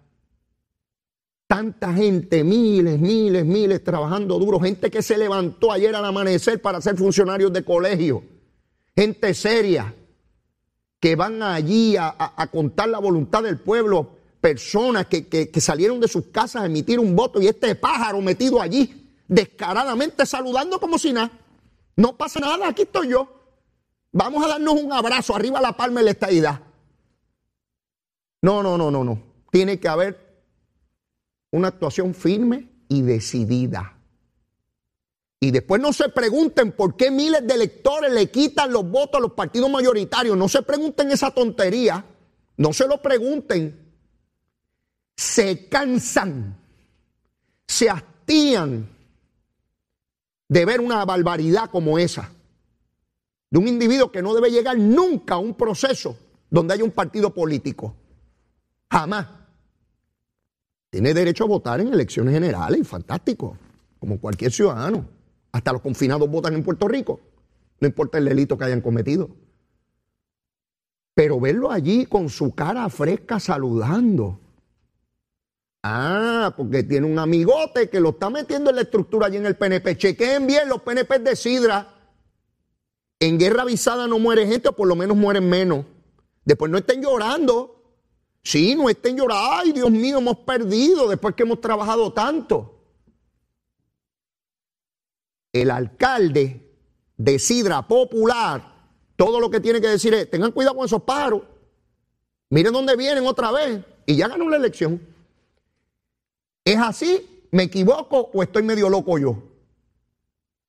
tanta 1.52 1.94
gente, 1.94 2.46
miles, 2.46 2.98
miles, 2.98 3.46
miles 3.46 3.84
trabajando 3.84 4.40
duro, 4.40 4.58
gente 4.58 4.90
que 4.90 5.02
se 5.02 5.18
levantó 5.18 5.74
ayer 5.74 5.94
al 5.94 6.06
amanecer 6.06 6.62
para 6.62 6.80
ser 6.80 6.96
funcionarios 6.96 7.52
de 7.52 7.66
colegio, 7.66 8.24
gente 8.96 9.34
seria, 9.34 9.94
que 11.02 11.18
van 11.18 11.44
allí 11.44 11.98
a, 11.98 12.48
contar 12.54 12.88
la 12.88 13.00
voluntad 13.00 13.44
del 13.44 13.60
pueblo, 13.60 14.12
personas 14.42 15.06
que, 15.06 15.50
salieron 15.62 16.00
de 16.00 16.08
sus 16.08 16.26
casas 16.28 16.64
a 16.64 16.66
emitir 16.66 17.00
un 17.00 17.16
voto 17.16 17.40
y 17.40 17.48
este 17.48 17.76
pájaro 17.76 18.20
metido 18.22 18.60
allí, 18.60 19.14
descaradamente 19.28 20.26
saludando 20.26 20.80
como 20.80 20.98
si 20.98 21.14
nada. 21.14 21.32
No 21.96 22.18
pasa 22.18 22.40
nada, 22.40 22.68
aquí 22.68 22.82
estoy 22.82 23.10
yo. 23.10 23.30
Vamos 24.12 24.44
a 24.44 24.48
darnos 24.48 24.74
un 24.74 24.92
abrazo, 24.92 25.36
arriba 25.36 25.62
la 25.62 25.78
palma 25.78 26.00
de 26.00 26.06
la 26.06 26.12
estadidad. 26.12 26.62
No, 28.42 28.64
no, 28.64 28.78
no, 28.78 28.90
no, 28.90 29.04
no. 29.04 29.22
Tiene 29.52 29.80
que 29.80 29.88
haber 29.88 30.44
una 31.52 31.68
actuación 31.68 32.16
firme 32.16 32.70
y 32.90 33.04
decidida. 33.04 33.98
Y 35.40 35.52
después 35.52 35.82
no 35.82 35.94
se 35.94 36.10
pregunten 36.10 36.72
por 36.72 36.96
qué 36.96 37.10
miles 37.12 37.46
de 37.46 37.54
electores 37.54 38.12
le 38.12 38.30
quitan 38.30 38.72
los 38.72 38.90
votos 38.90 39.18
a 39.18 39.22
los 39.22 39.34
partidos 39.34 39.70
mayoritarios. 39.70 40.38
No 40.38 40.48
se 40.48 40.62
pregunten 40.62 41.12
esa 41.12 41.32
tontería. 41.32 42.06
No 42.58 42.74
se 42.74 42.88
lo 42.88 43.02
pregunten. 43.02 43.81
Se 45.22 45.68
cansan. 45.70 46.58
Se 47.68 47.88
hastían 47.92 48.90
de 50.50 50.66
ver 50.66 50.82
una 50.82 51.06
barbaridad 51.06 51.70
como 51.70 52.00
esa. 52.00 52.32
De 53.52 53.60
un 53.60 53.68
individuo 53.68 54.12
que 54.12 54.24
no 54.24 54.34
debe 54.34 54.50
llegar 54.50 54.80
nunca 54.80 55.36
a 55.36 55.38
un 55.38 55.54
proceso 55.54 56.18
donde 56.50 56.74
haya 56.74 56.84
un 56.84 56.90
partido 56.90 57.32
político. 57.32 57.94
Jamás. 58.90 59.28
Tiene 60.90 61.14
derecho 61.14 61.44
a 61.44 61.48
votar 61.48 61.80
en 61.82 61.94
elecciones 61.94 62.34
generales, 62.34 62.88
fantástico, 62.88 63.56
como 64.00 64.20
cualquier 64.20 64.52
ciudadano. 64.52 65.06
Hasta 65.52 65.72
los 65.72 65.84
confinados 65.84 66.28
votan 66.32 66.56
en 66.56 66.64
Puerto 66.64 66.88
Rico, 66.88 67.20
no 67.80 67.88
importa 67.88 68.18
el 68.18 68.26
delito 68.26 68.58
que 68.58 68.66
hayan 68.66 68.82
cometido. 68.82 69.30
Pero 71.14 71.40
verlo 71.40 71.72
allí 71.72 72.08
con 72.08 72.28
su 72.28 72.56
cara 72.56 72.90
fresca 72.90 73.40
saludando. 73.40 74.41
Ah, 75.84 76.54
porque 76.56 76.84
tiene 76.84 77.08
un 77.08 77.18
amigote 77.18 77.90
que 77.90 78.00
lo 78.00 78.10
está 78.10 78.30
metiendo 78.30 78.70
en 78.70 78.76
la 78.76 78.84
estructura 78.84 79.28
allí 79.28 79.38
en 79.38 79.46
el 79.46 79.56
PNP. 79.56 79.98
Chequeen 79.98 80.46
bien 80.46 80.70
los 80.70 80.82
PNP 80.82 81.20
de 81.20 81.36
Sidra. 81.36 81.96
En 83.20 83.38
guerra 83.38 83.64
avisada 83.64 84.08
no 84.08 84.20
muere 84.20 84.48
gente, 84.48 84.70
o 84.70 84.76
por 84.76 84.88
lo 84.88 84.96
menos 84.96 85.18
mueren 85.18 85.48
menos. 85.50 85.86
Después 86.44 86.72
no 86.72 86.78
estén 86.78 87.02
llorando 87.02 87.82
Sí, 88.44 88.76
no 88.76 88.90
estén 88.90 89.18
llorando, 89.18 89.52
ay 89.52 89.72
Dios 89.72 89.92
mío, 89.92 90.18
hemos 90.18 90.40
perdido 90.40 91.08
después 91.08 91.36
que 91.36 91.44
hemos 91.44 91.62
trabajado 91.62 92.12
tanto. 92.12 92.80
El 95.54 95.70
alcalde 95.70 96.76
de 97.18 97.40
Sidra 97.40 97.88
Popular, 97.88 98.90
todo 99.16 99.40
lo 99.40 99.52
que 99.52 99.60
tiene 99.60 99.80
que 99.80 99.90
decir 99.90 100.14
es, 100.14 100.30
tengan 100.30 100.52
cuidado 100.52 100.78
con 100.78 100.86
esos 100.86 101.04
paros, 101.04 101.44
miren 102.50 102.74
dónde 102.74 102.96
vienen 102.96 103.28
otra 103.28 103.52
vez, 103.52 103.82
y 104.08 104.16
ya 104.16 104.28
ganó 104.28 104.50
la 104.50 104.58
elección. 104.58 105.00
¿Es 106.64 106.78
así? 106.78 107.48
¿Me 107.52 107.64
equivoco 107.64 108.30
o 108.34 108.44
estoy 108.44 108.64
medio 108.64 108.90
loco 108.90 109.18
yo? 109.18 109.44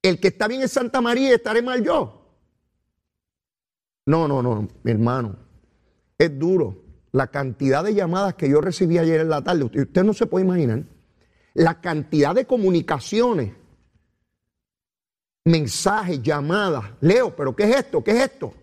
El 0.02 0.18
que 0.18 0.28
está 0.28 0.48
bien 0.48 0.62
es 0.62 0.72
Santa 0.72 1.00
María 1.00 1.34
estaré 1.34 1.62
mal 1.62 1.82
yo. 1.84 2.22
No, 4.06 4.26
no, 4.26 4.42
no, 4.42 4.68
mi 4.82 4.90
hermano. 4.90 5.36
Es 6.18 6.36
duro. 6.38 6.82
La 7.12 7.28
cantidad 7.28 7.84
de 7.84 7.94
llamadas 7.94 8.34
que 8.34 8.48
yo 8.48 8.60
recibí 8.60 8.98
ayer 8.98 9.20
en 9.20 9.28
la 9.28 9.42
tarde, 9.42 9.64
usted, 9.64 10.02
no 10.02 10.14
se 10.14 10.26
puede 10.26 10.46
imaginar. 10.46 10.82
La 11.54 11.80
cantidad 11.80 12.34
de 12.34 12.46
comunicaciones, 12.46 13.52
mensajes, 15.44 16.22
llamadas. 16.22 16.84
Leo, 17.00 17.36
pero 17.36 17.54
¿qué 17.54 17.64
es 17.64 17.76
esto? 17.76 18.02
¿Qué 18.02 18.12
es 18.12 18.20
esto? 18.30 18.54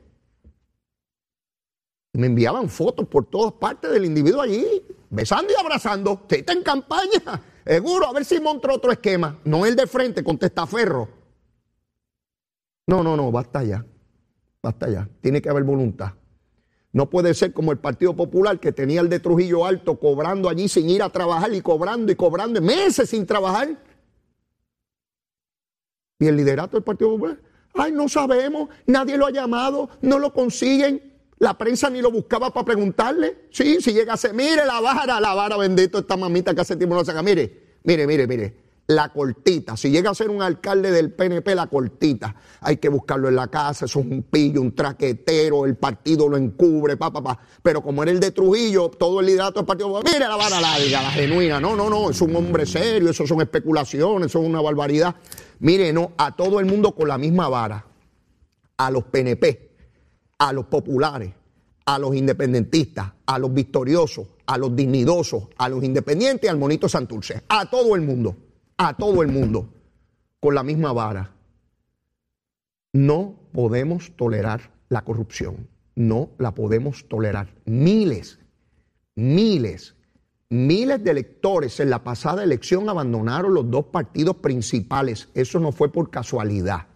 Me 2.13 2.25
enviaban 2.25 2.69
fotos 2.69 3.07
por 3.07 3.27
todas 3.27 3.53
partes 3.53 3.91
del 3.91 4.05
individuo 4.05 4.41
allí, 4.41 4.65
besando 5.09 5.53
y 5.53 5.59
abrazando. 5.59 6.13
Usted 6.13 6.39
está 6.39 6.53
en 6.53 6.63
campaña, 6.63 7.41
seguro, 7.65 8.07
a 8.07 8.13
ver 8.13 8.25
si 8.25 8.39
monta 8.39 8.71
otro 8.73 8.91
esquema. 8.91 9.39
No 9.43 9.65
el 9.65 9.75
de 9.75 9.87
frente 9.87 10.23
con 10.23 10.37
testaferro. 10.37 11.07
No, 12.87 13.03
no, 13.03 13.15
no, 13.15 13.31
basta 13.31 13.63
ya. 13.63 13.85
Basta 14.61 14.89
ya. 14.89 15.07
Tiene 15.21 15.41
que 15.41 15.49
haber 15.49 15.63
voluntad. 15.63 16.13
No 16.91 17.09
puede 17.09 17.33
ser 17.33 17.53
como 17.53 17.71
el 17.71 17.77
Partido 17.77 18.15
Popular 18.15 18.59
que 18.59 18.71
tenía 18.71 19.01
el 19.01 19.09
de 19.09 19.19
Trujillo 19.19 19.65
Alto 19.65 19.99
cobrando 19.99 20.49
allí 20.49 20.67
sin 20.67 20.89
ir 20.89 21.03
a 21.03 21.09
trabajar 21.09 21.53
y 21.53 21.61
cobrando 21.61 22.11
y 22.11 22.15
cobrando 22.15 22.61
meses 22.61 23.11
sin 23.11 23.25
trabajar. 23.25 23.77
Y 26.17 26.27
el 26.27 26.35
liderato 26.35 26.77
del 26.77 26.83
Partido 26.83 27.11
Popular, 27.11 27.39
ay, 27.75 27.91
no 27.91 28.09
sabemos, 28.09 28.69
nadie 28.87 29.17
lo 29.17 29.27
ha 29.27 29.31
llamado, 29.31 29.89
no 30.01 30.17
lo 30.17 30.33
consiguen. 30.33 31.08
La 31.39 31.57
prensa 31.57 31.89
ni 31.89 32.01
lo 32.01 32.11
buscaba 32.11 32.53
para 32.53 32.65
preguntarle. 32.65 33.47
Sí, 33.51 33.77
si 33.81 33.93
llegase, 33.93 34.33
mire 34.33 34.65
la 34.65 34.81
vara, 34.81 35.19
la 35.19 35.33
vara, 35.33 35.57
bendito 35.57 35.99
esta 35.99 36.17
mamita 36.17 36.53
que 36.53 36.61
hace 36.61 36.75
tiempo 36.75 36.95
no 36.95 37.05
saca. 37.05 37.23
Mire, 37.23 37.79
mire, 37.83 38.05
mire, 38.05 38.27
mire 38.27 38.69
la 38.89 39.09
cortita. 39.09 39.77
Si 39.77 39.91
llega 39.91 40.09
a 40.09 40.15
ser 40.15 40.31
un 40.31 40.41
alcalde 40.41 40.91
del 40.91 41.11
PNP, 41.11 41.53
la 41.53 41.67
cortita. 41.67 42.35
Hay 42.61 42.77
que 42.77 42.89
buscarlo 42.89 43.29
en 43.29 43.35
la 43.35 43.47
casa, 43.47 43.85
eso 43.85 43.99
es 43.99 44.05
un 44.07 44.23
pillo, 44.23 44.61
un 44.61 44.73
traquetero, 44.73 45.65
el 45.65 45.75
partido 45.75 46.27
lo 46.27 46.37
encubre, 46.37 46.97
pa, 46.97 47.13
pa, 47.13 47.21
pa. 47.21 47.39
Pero 47.61 47.83
como 47.83 48.01
era 48.01 48.11
el 48.11 48.19
de 48.19 48.31
Trujillo, 48.31 48.89
todo 48.89 49.19
el 49.19 49.27
liderato 49.27 49.59
del 49.59 49.67
partido, 49.67 50.01
mire 50.03 50.19
la 50.19 50.35
vara 50.35 50.59
larga, 50.59 51.03
la 51.03 51.11
genuina. 51.11 51.59
No, 51.59 51.75
no, 51.75 51.87
no, 51.87 52.09
es 52.09 52.19
un 52.19 52.35
hombre 52.35 52.65
serio, 52.65 53.11
eso 53.11 53.27
son 53.27 53.41
especulaciones, 53.41 54.31
eso 54.31 54.41
es 54.41 54.47
una 54.47 54.59
barbaridad. 54.59 55.15
Mire, 55.59 55.93
no, 55.93 56.13
a 56.17 56.35
todo 56.35 56.59
el 56.59 56.65
mundo 56.65 56.93
con 56.95 57.07
la 57.07 57.19
misma 57.19 57.47
vara. 57.47 57.85
A 58.77 58.89
los 58.89 59.03
PNP, 59.03 59.68
a 60.39 60.51
los 60.51 60.65
populares, 60.65 61.31
a 61.85 61.99
los 61.99 62.15
independentistas, 62.15 63.13
a 63.25 63.37
los 63.37 63.53
victoriosos, 63.53 64.27
a 64.47 64.57
los 64.57 64.75
dignidosos, 64.75 65.49
a 65.57 65.69
los 65.69 65.83
independientes 65.83 66.49
al 66.49 66.57
monito 66.57 66.89
Santurce. 66.89 67.43
A 67.47 67.69
todo 67.69 67.95
el 67.95 68.01
mundo 68.01 68.35
a 68.79 68.93
todo 68.93 69.21
el 69.21 69.27
mundo 69.27 69.73
con 70.39 70.55
la 70.55 70.63
misma 70.63 70.93
vara. 70.93 71.35
No 72.93 73.35
podemos 73.51 74.15
tolerar 74.15 74.71
la 74.87 75.03
corrupción. 75.03 75.67
No 75.95 76.29
la 76.37 76.55
podemos 76.55 77.05
tolerar. 77.09 77.53
Miles, 77.65 78.39
miles, 79.15 79.95
miles 80.49 81.03
de 81.03 81.11
electores 81.11 81.81
en 81.81 81.89
la 81.89 82.05
pasada 82.05 82.41
elección 82.41 82.87
abandonaron 82.87 83.53
los 83.53 83.69
dos 83.69 83.87
partidos 83.87 84.37
principales. 84.37 85.27
Eso 85.33 85.59
no 85.59 85.73
fue 85.73 85.91
por 85.91 86.09
casualidad. 86.09 86.87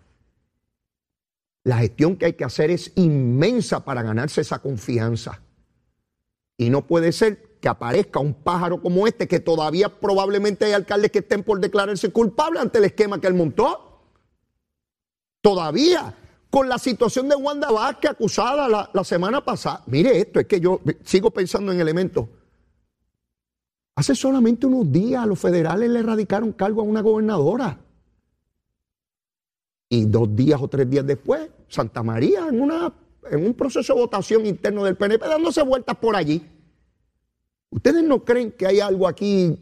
La 1.63 1.77
gestión 1.77 2.17
que 2.17 2.25
hay 2.25 2.33
que 2.33 2.43
hacer 2.43 2.71
es 2.71 2.91
inmensa 2.95 3.85
para 3.85 4.01
ganarse 4.01 4.41
esa 4.41 4.59
confianza. 4.59 5.41
Y 6.57 6.69
no 6.69 6.85
puede 6.85 7.11
ser 7.11 7.59
que 7.59 7.69
aparezca 7.69 8.19
un 8.19 8.33
pájaro 8.33 8.81
como 8.81 9.07
este, 9.07 9.27
que 9.27 9.39
todavía 9.39 9.87
probablemente 9.87 10.65
hay 10.65 10.73
alcaldes 10.73 11.11
que 11.11 11.19
estén 11.19 11.43
por 11.43 11.59
declararse 11.61 12.11
culpables 12.11 12.61
ante 12.61 12.79
el 12.79 12.85
esquema 12.85 13.21
que 13.21 13.27
él 13.27 13.33
montó. 13.33 14.01
Todavía, 15.41 16.13
con 16.49 16.67
la 16.67 16.77
situación 16.77 17.29
de 17.29 17.35
Wanda 17.35 17.71
Vázquez 17.71 18.11
acusada 18.11 18.67
la, 18.67 18.89
la 18.93 19.03
semana 19.05 19.43
pasada. 19.43 19.83
Mire 19.87 20.19
esto, 20.19 20.41
es 20.41 20.45
que 20.45 20.59
yo 20.59 20.81
sigo 21.03 21.31
pensando 21.31 21.71
en 21.71 21.79
elementos. 21.79 22.27
Hace 23.95 24.15
solamente 24.15 24.65
unos 24.65 24.91
días 24.91 25.25
los 25.25 25.39
federales 25.39 25.89
le 25.89 25.99
erradicaron 25.99 26.51
cargo 26.51 26.81
a 26.81 26.85
una 26.85 27.01
gobernadora. 27.01 27.79
Y 29.93 30.05
dos 30.05 30.35
días 30.35 30.59
o 30.59 30.67
tres 30.67 30.89
días 30.89 31.05
después, 31.05 31.51
Santa 31.67 32.01
María 32.01 32.47
en, 32.47 32.59
una, 32.59 32.91
en 33.29 33.45
un 33.45 33.53
proceso 33.53 33.93
de 33.93 34.01
votación 34.01 34.43
interno 34.43 34.83
del 34.85 34.97
PNP 34.97 35.23
dándose 35.23 35.61
vueltas 35.61 35.95
por 35.97 36.15
allí. 36.15 36.43
¿Ustedes 37.69 38.03
no 38.03 38.25
creen 38.25 38.51
que 38.53 38.65
hay 38.65 38.79
algo 38.79 39.07
aquí 39.07 39.55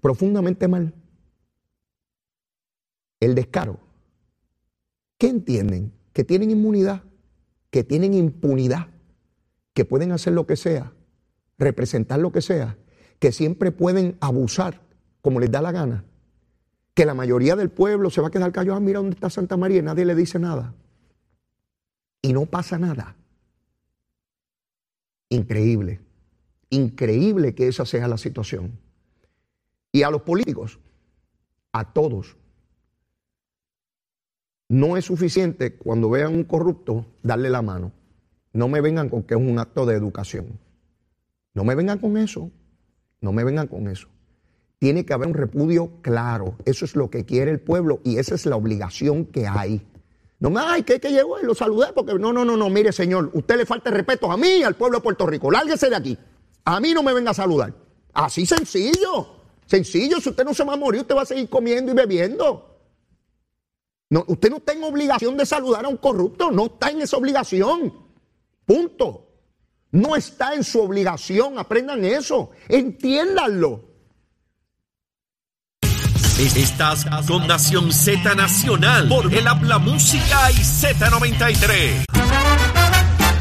profundamente 0.00 0.66
mal? 0.66 0.92
El 3.20 3.36
descaro. 3.36 3.78
¿Qué 5.16 5.28
entienden? 5.28 5.92
Que 6.12 6.24
tienen 6.24 6.50
inmunidad, 6.50 7.04
que 7.70 7.84
tienen 7.84 8.14
impunidad, 8.14 8.88
que 9.74 9.84
pueden 9.84 10.10
hacer 10.10 10.32
lo 10.32 10.44
que 10.44 10.56
sea, 10.56 10.92
representar 11.56 12.18
lo 12.18 12.32
que 12.32 12.42
sea, 12.42 12.76
que 13.20 13.30
siempre 13.30 13.70
pueden 13.70 14.16
abusar 14.18 14.80
como 15.20 15.38
les 15.38 15.52
da 15.52 15.62
la 15.62 15.70
gana, 15.70 16.04
que 16.94 17.06
la 17.06 17.14
mayoría 17.14 17.56
del 17.56 17.70
pueblo 17.70 18.10
se 18.10 18.20
va 18.20 18.28
a 18.28 18.30
quedar 18.30 18.52
callado, 18.52 18.76
ah, 18.76 18.80
mira 18.80 18.98
dónde 18.98 19.14
está 19.14 19.30
Santa 19.30 19.56
María 19.56 19.78
y 19.78 19.82
nadie 19.82 20.04
le 20.04 20.14
dice 20.14 20.38
nada. 20.38 20.74
Y 22.20 22.32
no 22.32 22.46
pasa 22.46 22.78
nada. 22.78 23.16
Increíble, 25.28 26.00
increíble 26.70 27.54
que 27.54 27.68
esa 27.68 27.86
sea 27.86 28.06
la 28.08 28.18
situación. 28.18 28.78
Y 29.90 30.02
a 30.02 30.10
los 30.10 30.22
políticos, 30.22 30.78
a 31.72 31.92
todos, 31.92 32.36
no 34.68 34.96
es 34.96 35.04
suficiente 35.04 35.74
cuando 35.74 36.08
vean 36.10 36.34
un 36.34 36.44
corrupto 36.44 37.06
darle 37.22 37.50
la 37.50 37.62
mano. 37.62 37.92
No 38.52 38.68
me 38.68 38.80
vengan 38.80 39.08
con 39.08 39.22
que 39.22 39.34
es 39.34 39.40
un 39.40 39.58
acto 39.58 39.86
de 39.86 39.94
educación. 39.94 40.58
No 41.54 41.64
me 41.64 41.74
vengan 41.74 41.98
con 41.98 42.16
eso. 42.16 42.50
No 43.20 43.32
me 43.32 43.44
vengan 43.44 43.66
con 43.66 43.88
eso. 43.88 44.08
Tiene 44.82 45.06
que 45.06 45.12
haber 45.12 45.28
un 45.28 45.34
repudio 45.34 45.92
claro. 46.02 46.56
Eso 46.64 46.84
es 46.84 46.96
lo 46.96 47.08
que 47.08 47.24
quiere 47.24 47.52
el 47.52 47.60
pueblo 47.60 48.00
y 48.02 48.18
esa 48.18 48.34
es 48.34 48.46
la 48.46 48.56
obligación 48.56 49.26
que 49.26 49.46
hay. 49.46 49.80
No 50.40 50.50
me, 50.50 50.58
ay, 50.60 50.82
¿qué 50.82 50.98
que 50.98 51.12
llegó? 51.12 51.38
Y 51.38 51.44
lo 51.44 51.54
saludé 51.54 51.92
porque 51.94 52.14
no, 52.14 52.32
no, 52.32 52.44
no, 52.44 52.56
no, 52.56 52.68
mire, 52.68 52.90
señor, 52.90 53.30
usted 53.32 53.58
le 53.58 53.64
falta 53.64 53.92
respeto 53.92 54.28
a 54.32 54.36
mí 54.36 54.56
y 54.58 54.64
al 54.64 54.74
pueblo 54.74 54.98
de 54.98 55.02
Puerto 55.04 55.24
Rico. 55.24 55.52
Lárguese 55.52 55.88
de 55.88 55.94
aquí. 55.94 56.18
A 56.64 56.80
mí 56.80 56.92
no 56.94 57.04
me 57.04 57.14
venga 57.14 57.30
a 57.30 57.34
saludar. 57.34 57.72
Así 58.12 58.44
sencillo. 58.44 59.28
Sencillo, 59.66 60.20
si 60.20 60.30
usted 60.30 60.44
no 60.44 60.52
se 60.52 60.64
va 60.64 60.72
a 60.72 60.76
morir, 60.76 61.02
usted 61.02 61.14
va 61.14 61.22
a 61.22 61.26
seguir 61.26 61.48
comiendo 61.48 61.92
y 61.92 61.94
bebiendo. 61.94 62.76
No, 64.10 64.24
usted 64.26 64.50
no 64.50 64.56
está 64.56 64.72
en 64.72 64.82
obligación 64.82 65.36
de 65.36 65.46
saludar 65.46 65.84
a 65.84 65.88
un 65.88 65.98
corrupto, 65.98 66.50
no 66.50 66.66
está 66.66 66.90
en 66.90 67.02
esa 67.02 67.18
obligación. 67.18 67.94
Punto. 68.66 69.28
No 69.92 70.16
está 70.16 70.54
en 70.54 70.64
su 70.64 70.80
obligación, 70.80 71.56
aprendan 71.56 72.04
eso, 72.04 72.50
entiéndanlo. 72.68 73.91
Estás 76.38 77.04
con 77.28 77.46
Nación 77.46 77.92
Z 77.92 78.34
Nacional 78.34 79.06
por 79.08 79.32
el 79.32 79.46
Habla 79.46 79.78
Música 79.78 80.50
y 80.50 80.54
Z93. 80.54 82.06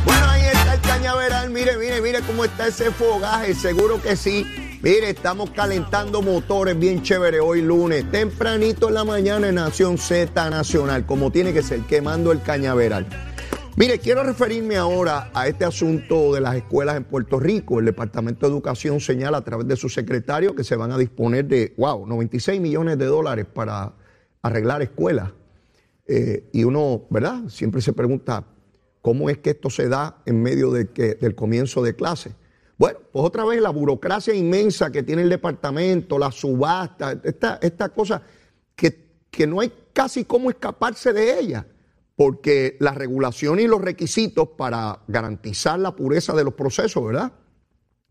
Bueno, 0.06 0.30
ahí 0.30 0.41
está 0.43 0.73
el 0.73 0.82
cañaveral. 0.82 1.49
Mire, 1.49 1.77
mire, 1.77 2.01
mire 2.01 2.21
cómo 2.21 2.43
está 2.43 2.67
ese 2.67 2.91
fogaje. 2.91 3.56
Seguro 3.56 4.01
que 4.01 4.15
sí. 4.15 4.45
Mire, 4.82 5.12
estamos 5.12 5.51
calentando 5.51 6.21
motores 6.21 6.77
bien 6.77 7.01
chévere 7.01 7.39
hoy 7.39 7.62
lunes. 7.62 8.10
Tempranito 8.12 8.89
en 8.89 8.95
la 8.95 9.06
mañana 9.06 9.47
en 9.47 9.56
Nación 9.56 9.97
Z 9.97 10.49
Nacional, 10.49 11.06
como 11.06 11.32
tiene 11.32 11.54
que 11.54 11.63
ser, 11.63 11.82
quemando 11.82 12.32
el 12.32 12.41
cañaveral. 12.41 13.08
Mire, 13.77 13.99
quiero 13.99 14.21
referirme 14.23 14.75
ahora 14.75 15.31
a 15.34 15.47
este 15.47 15.63
asunto 15.63 16.34
de 16.34 16.41
las 16.41 16.57
escuelas 16.57 16.97
en 16.97 17.05
Puerto 17.05 17.39
Rico. 17.39 17.79
El 17.79 17.86
Departamento 17.86 18.45
de 18.45 18.51
Educación 18.51 18.99
señala 18.99 19.38
a 19.38 19.43
través 19.45 19.65
de 19.65 19.77
su 19.77 19.88
secretario 19.88 20.53
que 20.53 20.65
se 20.65 20.75
van 20.75 20.91
a 20.91 20.97
disponer 20.97 21.45
de, 21.45 21.73
wow, 21.77 22.05
96 22.05 22.60
millones 22.60 22.97
de 22.97 23.05
dólares 23.05 23.45
para 23.45 23.93
arreglar 24.41 24.81
escuelas. 24.81 25.31
Eh, 26.05 26.49
y 26.51 26.65
uno, 26.65 27.03
¿verdad? 27.10 27.47
Siempre 27.47 27.81
se 27.81 27.93
pregunta, 27.93 28.45
¿cómo 29.01 29.29
es 29.29 29.38
que 29.38 29.51
esto 29.51 29.69
se 29.69 29.88
da 29.88 30.21
en 30.25 30.43
medio 30.43 30.69
de 30.71 30.89
que, 30.89 31.15
del 31.15 31.34
comienzo 31.34 31.81
de 31.81 31.95
clase? 31.95 32.36
Bueno, 32.77 32.99
pues 33.13 33.23
otra 33.25 33.45
vez 33.45 33.62
la 33.62 33.69
burocracia 33.69 34.36
inmensa 34.36 34.91
que 34.91 35.01
tiene 35.01 35.21
el 35.21 35.29
departamento, 35.29 36.19
la 36.19 36.31
subasta, 36.31 37.17
esta, 37.23 37.57
esta 37.62 37.88
cosa 37.88 38.21
que, 38.75 39.21
que 39.31 39.47
no 39.47 39.62
hay 39.62 39.71
casi 39.93 40.25
cómo 40.25 40.49
escaparse 40.49 41.13
de 41.13 41.39
ella 41.39 41.65
porque 42.21 42.77
la 42.79 42.91
regulación 42.91 43.60
y 43.60 43.65
los 43.65 43.81
requisitos 43.81 44.49
para 44.49 44.99
garantizar 45.07 45.79
la 45.79 45.95
pureza 45.95 46.36
de 46.36 46.43
los 46.43 46.53
procesos, 46.53 47.03
¿verdad? 47.03 47.31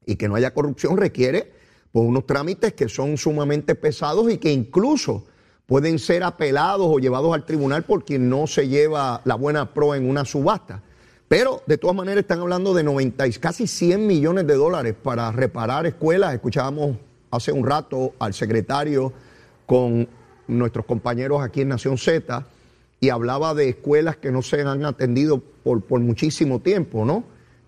Y 0.05 0.17
que 0.17 0.27
no 0.27 0.35
haya 0.35 0.53
corrupción 0.53 0.97
requiere 0.97 1.53
pues, 1.93 2.09
unos 2.09 2.27
trámites 2.27 2.73
que 2.73 2.89
son 2.89 3.17
sumamente 3.17 3.77
pesados 3.77 4.29
y 4.29 4.39
que 4.39 4.51
incluso 4.51 5.27
pueden 5.65 6.01
ser 6.01 6.25
apelados 6.25 6.89
o 6.91 6.99
llevados 6.99 7.33
al 7.33 7.47
tribunal 7.47 7.85
por 7.85 8.05
quien 8.05 8.29
no 8.29 8.49
se 8.49 8.67
lleva 8.67 9.21
la 9.25 9.37
buena 9.37 9.73
pro 9.73 9.95
en 9.95 10.11
una 10.11 10.25
subasta. 10.25 10.83
Pero 11.29 11.63
de 11.69 11.79
todas 11.79 11.95
maneras 11.95 12.23
están 12.23 12.41
hablando 12.41 12.75
de 12.75 12.83
90, 12.83 13.31
casi 13.39 13.69
100 13.69 14.09
millones 14.09 14.45
de 14.45 14.55
dólares 14.55 14.97
para 15.01 15.31
reparar 15.31 15.87
escuelas. 15.87 16.35
Escuchábamos 16.35 16.97
hace 17.31 17.53
un 17.53 17.65
rato 17.65 18.15
al 18.19 18.35
secretario 18.35 19.13
con 19.67 20.09
nuestros 20.49 20.85
compañeros 20.85 21.41
aquí 21.43 21.61
en 21.61 21.69
Nación 21.69 21.97
Z 21.97 22.45
y 23.01 23.09
hablaba 23.09 23.55
de 23.55 23.71
escuelas 23.71 24.17
que 24.17 24.31
no 24.31 24.43
se 24.43 24.61
han 24.61 24.85
atendido 24.85 25.39
por, 25.39 25.83
por 25.83 26.01
muchísimo 26.01 26.61
tiempo, 26.61 27.05
¿no? 27.05 27.25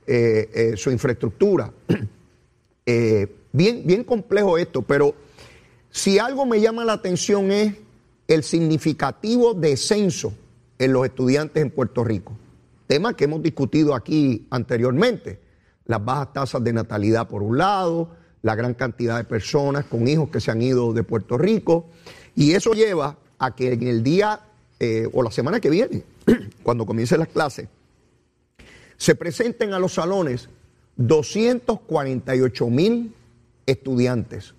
Eh, 0.06 0.50
eh, 0.52 0.76
su 0.76 0.90
infraestructura. 0.90 1.72
Eh, 2.84 3.32
bien, 3.52 3.82
bien 3.86 4.02
complejo 4.02 4.58
esto, 4.58 4.82
pero 4.82 5.14
si 5.92 6.18
algo 6.18 6.44
me 6.44 6.60
llama 6.60 6.84
la 6.84 6.94
atención 6.94 7.52
es 7.52 7.74
el 8.26 8.42
significativo 8.42 9.54
descenso 9.54 10.34
en 10.80 10.92
los 10.92 11.04
estudiantes 11.04 11.62
en 11.62 11.70
Puerto 11.70 12.02
Rico. 12.02 12.36
Tema 12.88 13.14
que 13.14 13.22
hemos 13.22 13.40
discutido 13.40 13.94
aquí 13.94 14.48
anteriormente. 14.50 15.38
Las 15.86 16.04
bajas 16.04 16.32
tasas 16.32 16.64
de 16.64 16.72
natalidad 16.72 17.28
por 17.28 17.44
un 17.44 17.56
lado, 17.56 18.08
la 18.42 18.56
gran 18.56 18.74
cantidad 18.74 19.16
de 19.16 19.24
personas 19.24 19.84
con 19.84 20.08
hijos 20.08 20.28
que 20.30 20.40
se 20.40 20.50
han 20.50 20.60
ido 20.60 20.92
de 20.92 21.04
Puerto 21.04 21.38
Rico. 21.38 21.86
Y 22.34 22.54
eso 22.54 22.72
lleva 22.72 23.16
a 23.38 23.54
que 23.54 23.74
en 23.74 23.86
el 23.86 24.02
día 24.02 24.40
eh, 24.84 25.08
o 25.12 25.22
la 25.22 25.30
semana 25.30 25.60
que 25.60 25.70
viene, 25.70 26.02
cuando 26.64 26.84
comiencen 26.84 27.20
las 27.20 27.28
clases, 27.28 27.68
se 28.96 29.14
presenten 29.14 29.72
a 29.72 29.78
los 29.78 29.94
salones 29.94 30.48
248 30.96 32.66
mil 32.66 33.14
estudiantes. 33.64 34.54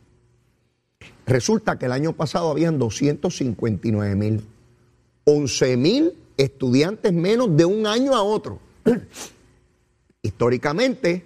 Resulta 1.25 1.77
que 1.77 1.87
el 1.87 1.91
año 1.91 2.13
pasado 2.13 2.51
habían 2.51 2.79
259 2.79 4.15
mil. 4.15 4.45
11 5.25 5.75
mil 5.75 6.13
estudiantes 6.37 7.11
menos 7.11 7.57
de 7.57 7.65
un 7.65 7.85
año 7.85 8.15
a 8.15 8.23
otro. 8.23 8.59
Históricamente 10.21 11.25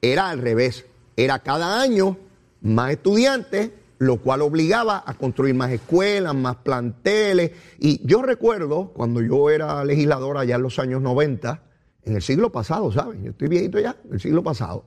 era 0.00 0.30
al 0.30 0.38
revés. 0.38 0.86
Era 1.18 1.40
cada 1.40 1.82
año 1.82 2.16
más 2.62 2.92
estudiantes, 2.92 3.72
lo 3.98 4.18
cual 4.18 4.42
obligaba 4.42 5.02
a 5.04 5.14
construir 5.14 5.54
más 5.54 5.70
escuelas, 5.72 6.34
más 6.34 6.56
planteles. 6.56 7.52
Y 7.78 8.06
yo 8.06 8.22
recuerdo 8.22 8.92
cuando 8.92 9.20
yo 9.20 9.50
era 9.50 9.84
legislador 9.84 10.38
allá 10.38 10.56
en 10.56 10.62
los 10.62 10.78
años 10.78 11.02
90, 11.02 11.62
en 12.04 12.16
el 12.16 12.22
siglo 12.22 12.50
pasado, 12.50 12.90
¿saben? 12.92 13.24
Yo 13.24 13.30
estoy 13.30 13.48
viejito 13.48 13.78
ya, 13.80 13.96
el 14.10 14.20
siglo 14.20 14.42
pasado. 14.42 14.84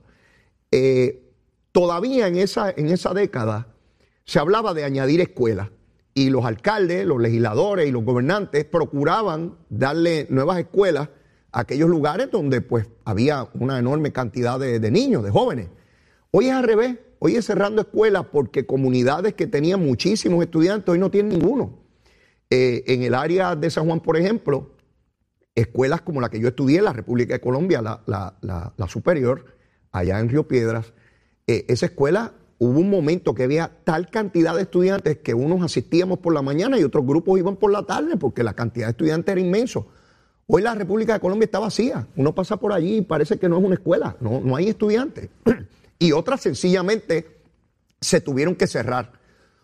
Eh, 0.72 1.30
todavía 1.72 2.28
en 2.28 2.38
esa, 2.38 2.72
en 2.72 2.88
esa 2.88 3.14
década 3.14 3.68
se 4.24 4.40
hablaba 4.40 4.74
de 4.74 4.86
añadir 4.86 5.20
escuelas 5.20 5.70
y 6.14 6.30
los 6.30 6.46
alcaldes, 6.46 7.06
los 7.06 7.22
legisladores 7.22 7.88
y 7.88 7.92
los 7.92 8.04
gobernantes 8.04 8.66
procuraban 8.66 9.56
darle 9.70 10.28
nuevas 10.30 10.60
escuelas 10.60 11.10
a 11.52 11.62
aquellos 11.62 11.90
lugares 11.90 12.32
donde 12.32 12.62
pues 12.62 12.88
había 13.04 13.50
una 13.54 13.78
enorme 13.78 14.14
cantidad 14.14 14.58
de, 14.58 14.80
de 14.80 14.92
niños, 14.92 15.24
de 15.24 15.32
jóvenes. 15.32 15.68
Hoy 16.32 16.48
es 16.48 16.54
al 16.54 16.64
revés, 16.64 16.98
hoy 17.24 17.36
es 17.36 17.46
cerrando 17.46 17.82
escuelas 17.82 18.26
porque 18.32 18.66
comunidades 18.66 19.36
que 19.36 19.46
tenían 19.46 19.86
muchísimos 19.86 20.44
estudiantes 20.44 20.90
hoy 20.90 20.98
no 20.98 21.12
tienen 21.12 21.38
ninguno. 21.38 21.84
Eh, 22.50 22.84
en 22.88 23.04
el 23.04 23.14
área 23.14 23.56
de 23.56 23.70
San 23.70 23.86
Juan, 23.86 24.00
por 24.00 24.18
ejemplo, 24.18 24.72
escuelas 25.54 26.02
como 26.02 26.20
la 26.20 26.30
que 26.30 26.40
yo 26.40 26.48
estudié 26.48 26.80
en 26.80 26.86
la 26.86 26.94
República 26.94 27.36
de 27.36 27.40
Colombia, 27.40 27.80
la, 27.82 28.88
superior, 28.88 29.46
allá 29.92 30.20
en 30.20 30.30
Río 30.30 30.48
Piedras, 30.48 30.94
eh, 31.46 31.66
esa 31.68 31.86
escuela 31.86 32.34
hubo 32.58 32.80
un 32.80 32.90
momento 32.90 33.36
que 33.36 33.44
había 33.44 33.72
tal 33.84 34.10
cantidad 34.10 34.56
de 34.56 34.64
estudiantes 34.64 35.20
que 35.20 35.36
unos 35.36 35.62
asistíamos 35.62 36.18
por 36.20 36.34
la 36.34 36.42
mañana 36.42 36.80
y 36.80 36.84
otros 36.84 37.06
grupos 37.06 37.38
iban 37.38 37.56
por 37.56 37.72
la 37.72 37.84
tarde 37.84 38.18
porque 38.18 38.44
la 38.44 38.56
cantidad 38.56 38.88
de 38.88 38.92
estudiantes 38.92 39.32
era 39.32 39.42
inmenso. 39.42 39.90
Hoy 40.48 40.64
la 40.64 40.74
República 40.74 41.14
de 41.14 41.20
Colombia 41.20 41.46
está 41.46 41.60
vacía. 41.60 42.08
Uno 42.16 42.34
pasa 42.34 42.58
por 42.58 42.74
allí 42.74 42.98
y 42.98 43.02
parece 43.02 43.38
que 43.38 43.48
no 43.48 43.60
es 43.60 43.64
una 43.64 43.76
escuela, 43.76 44.18
no, 44.20 44.42
no 44.42 44.56
hay 44.56 44.70
estudiantes. 44.70 45.30
y 46.02 46.14
otras 46.14 46.42
sencillamente 46.42 47.28
se 48.02 48.22
tuvieron 48.22 48.56
que 48.56 48.66
cerrar. 48.66 49.12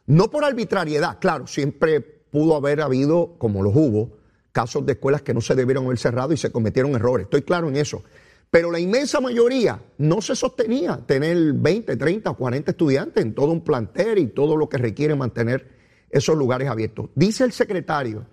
No 0.06 0.30
por 0.30 0.46
arbitrariedad, 0.46 1.18
claro, 1.20 1.48
siempre 1.48 2.00
pudo 2.00 2.56
haber 2.56 2.80
habido, 2.80 3.34
como 3.40 3.64
los 3.64 3.76
hubo, 3.76 4.20
casos 4.52 4.86
de 4.86 4.94
escuelas 4.94 5.24
que 5.24 5.34
no 5.34 5.42
se 5.42 5.56
debieron 5.56 5.86
haber 5.86 5.98
cerrado 5.98 6.34
y 6.34 6.38
se 6.38 6.52
cometieron 6.52 6.94
errores. 6.94 7.26
Estoy 7.26 7.42
claro 7.42 7.70
en 7.70 7.76
eso. 7.76 8.04
Pero 8.52 8.72
la 8.72 8.80
inmensa 8.80 9.20
mayoría 9.20 9.82
no 9.98 10.22
se 10.22 10.36
sostenía 10.36 10.98
tener 11.08 11.54
20, 11.54 11.98
30 11.98 12.30
o 12.30 12.38
40 12.38 12.70
estudiantes 12.70 13.24
en 13.26 13.34
todo 13.34 13.52
un 13.52 13.62
plantel 13.62 14.20
y 14.20 14.28
todo 14.28 14.56
lo 14.56 14.70
que 14.70 14.78
requiere 14.78 15.16
mantener 15.16 15.68
esos 16.12 16.38
lugares 16.38 16.70
abiertos. 16.70 17.10
Dice 17.16 17.46
el 17.46 17.52
secretario 17.52 18.28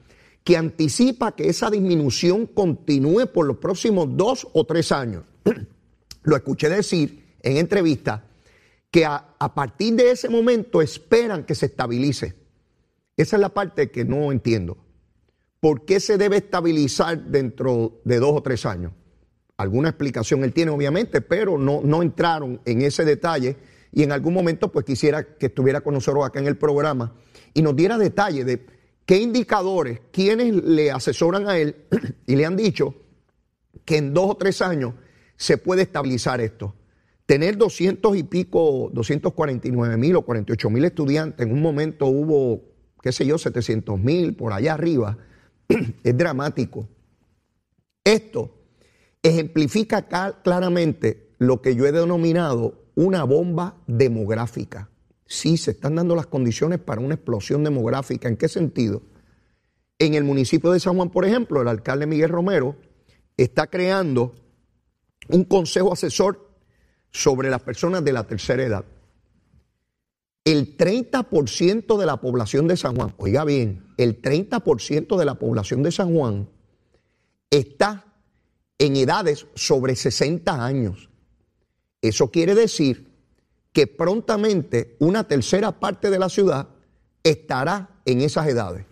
que 0.44 0.58
anticipa 0.58 1.34
que 1.34 1.48
esa 1.48 1.70
disminución 1.70 2.48
continúe 2.48 3.28
por 3.32 3.46
los 3.46 3.56
próximos 3.56 4.08
dos 4.14 4.46
o 4.52 4.66
tres 4.66 4.92
años. 4.92 5.24
Lo 6.22 6.36
escuché 6.36 6.68
decir 6.68 7.23
en 7.44 7.58
entrevista 7.58 8.24
que 8.90 9.04
a, 9.04 9.36
partir 9.54 9.94
de 9.94 10.10
ese 10.10 10.28
momento 10.28 10.80
esperan 10.80 11.44
que 11.44 11.54
se 11.54 11.66
estabilice. 11.66 12.34
Esa 13.16 13.36
es 13.36 13.40
la 13.40 13.48
parte 13.48 13.90
que 13.90 14.04
no 14.04 14.32
entiendo. 14.32 14.78
¿Por 15.60 15.84
qué 15.84 16.00
se 16.00 16.16
debe 16.16 16.38
estabilizar 16.38 17.24
dentro 17.24 18.00
de 18.04 18.18
dos 18.18 18.32
o 18.36 18.42
tres 18.42 18.64
años? 18.66 18.92
Alguna 19.56 19.90
explicación 19.90 20.44
él 20.44 20.52
tiene, 20.52 20.70
obviamente, 20.70 21.20
pero 21.20 21.58
no, 21.58 21.80
no 21.82 22.02
entraron 22.02 22.60
en 22.64 22.82
ese 22.82 23.04
detalle 23.04 23.56
y 23.92 24.02
en 24.02 24.12
algún 24.12 24.34
momento 24.34 24.70
pues 24.72 24.84
quisiera 24.84 25.22
que 25.36 25.46
estuviera 25.46 25.80
con 25.80 25.94
nosotros 25.94 26.24
acá 26.24 26.40
en 26.40 26.46
el 26.46 26.56
programa 26.56 27.14
y 27.52 27.62
nos 27.62 27.76
diera 27.76 27.98
detalle 27.98 28.44
de 28.44 28.64
qué 29.06 29.18
indicadores, 29.18 30.00
quiénes 30.12 30.54
le 30.54 30.90
asesoran 30.90 31.48
a 31.48 31.58
él 31.58 31.76
y 32.26 32.36
le 32.36 32.46
han 32.46 32.56
dicho 32.56 32.94
que 33.84 33.96
en 33.96 34.14
dos 34.14 34.30
o 34.30 34.36
tres 34.36 34.62
años 34.62 34.94
se 35.36 35.58
puede 35.58 35.82
estabilizar 35.82 36.40
esto. 36.40 36.74
Tener 37.26 37.56
200 37.56 38.16
y 38.16 38.22
pico, 38.24 38.90
249 38.92 39.96
mil 39.96 40.16
o 40.16 40.22
48 40.22 40.70
mil 40.70 40.84
estudiantes, 40.84 41.46
en 41.46 41.52
un 41.52 41.62
momento 41.62 42.06
hubo, 42.06 42.62
qué 43.02 43.12
sé 43.12 43.24
yo, 43.24 43.38
700 43.38 43.98
mil 43.98 44.36
por 44.36 44.52
allá 44.52 44.74
arriba, 44.74 45.16
es 46.04 46.16
dramático. 46.16 46.86
Esto 48.04 48.54
ejemplifica 49.22 50.06
claramente 50.42 51.30
lo 51.38 51.62
que 51.62 51.74
yo 51.74 51.86
he 51.86 51.92
denominado 51.92 52.84
una 52.94 53.24
bomba 53.24 53.76
demográfica. 53.86 54.90
Sí, 55.26 55.56
se 55.56 55.70
están 55.70 55.94
dando 55.94 56.14
las 56.14 56.26
condiciones 56.26 56.78
para 56.78 57.00
una 57.00 57.14
explosión 57.14 57.64
demográfica. 57.64 58.28
¿En 58.28 58.36
qué 58.36 58.48
sentido? 58.48 59.02
En 59.98 60.12
el 60.14 60.24
municipio 60.24 60.70
de 60.70 60.80
San 60.80 60.96
Juan, 60.96 61.10
por 61.10 61.24
ejemplo, 61.24 61.62
el 61.62 61.68
alcalde 61.68 62.06
Miguel 62.06 62.28
Romero 62.28 62.76
está 63.38 63.66
creando 63.68 64.34
un 65.28 65.44
consejo 65.44 65.92
asesor 65.92 66.43
sobre 67.14 67.48
las 67.48 67.62
personas 67.62 68.04
de 68.04 68.12
la 68.12 68.24
tercera 68.24 68.64
edad. 68.64 68.84
El 70.44 70.76
30% 70.76 71.96
de 71.96 72.06
la 72.06 72.20
población 72.20 72.66
de 72.66 72.76
San 72.76 72.96
Juan, 72.96 73.14
oiga 73.16 73.44
bien, 73.44 73.86
el 73.96 74.20
30% 74.20 75.16
de 75.16 75.24
la 75.24 75.36
población 75.36 75.82
de 75.84 75.92
San 75.92 76.12
Juan 76.12 76.50
está 77.48 78.04
en 78.76 78.96
edades 78.96 79.46
sobre 79.54 79.94
60 79.94 80.62
años. 80.62 81.08
Eso 82.02 82.30
quiere 82.32 82.54
decir 82.54 83.08
que 83.72 83.86
prontamente 83.86 84.96
una 84.98 85.26
tercera 85.26 85.78
parte 85.78 86.10
de 86.10 86.18
la 86.18 86.28
ciudad 86.28 86.68
estará 87.22 88.00
en 88.04 88.20
esas 88.22 88.48
edades. 88.48 88.84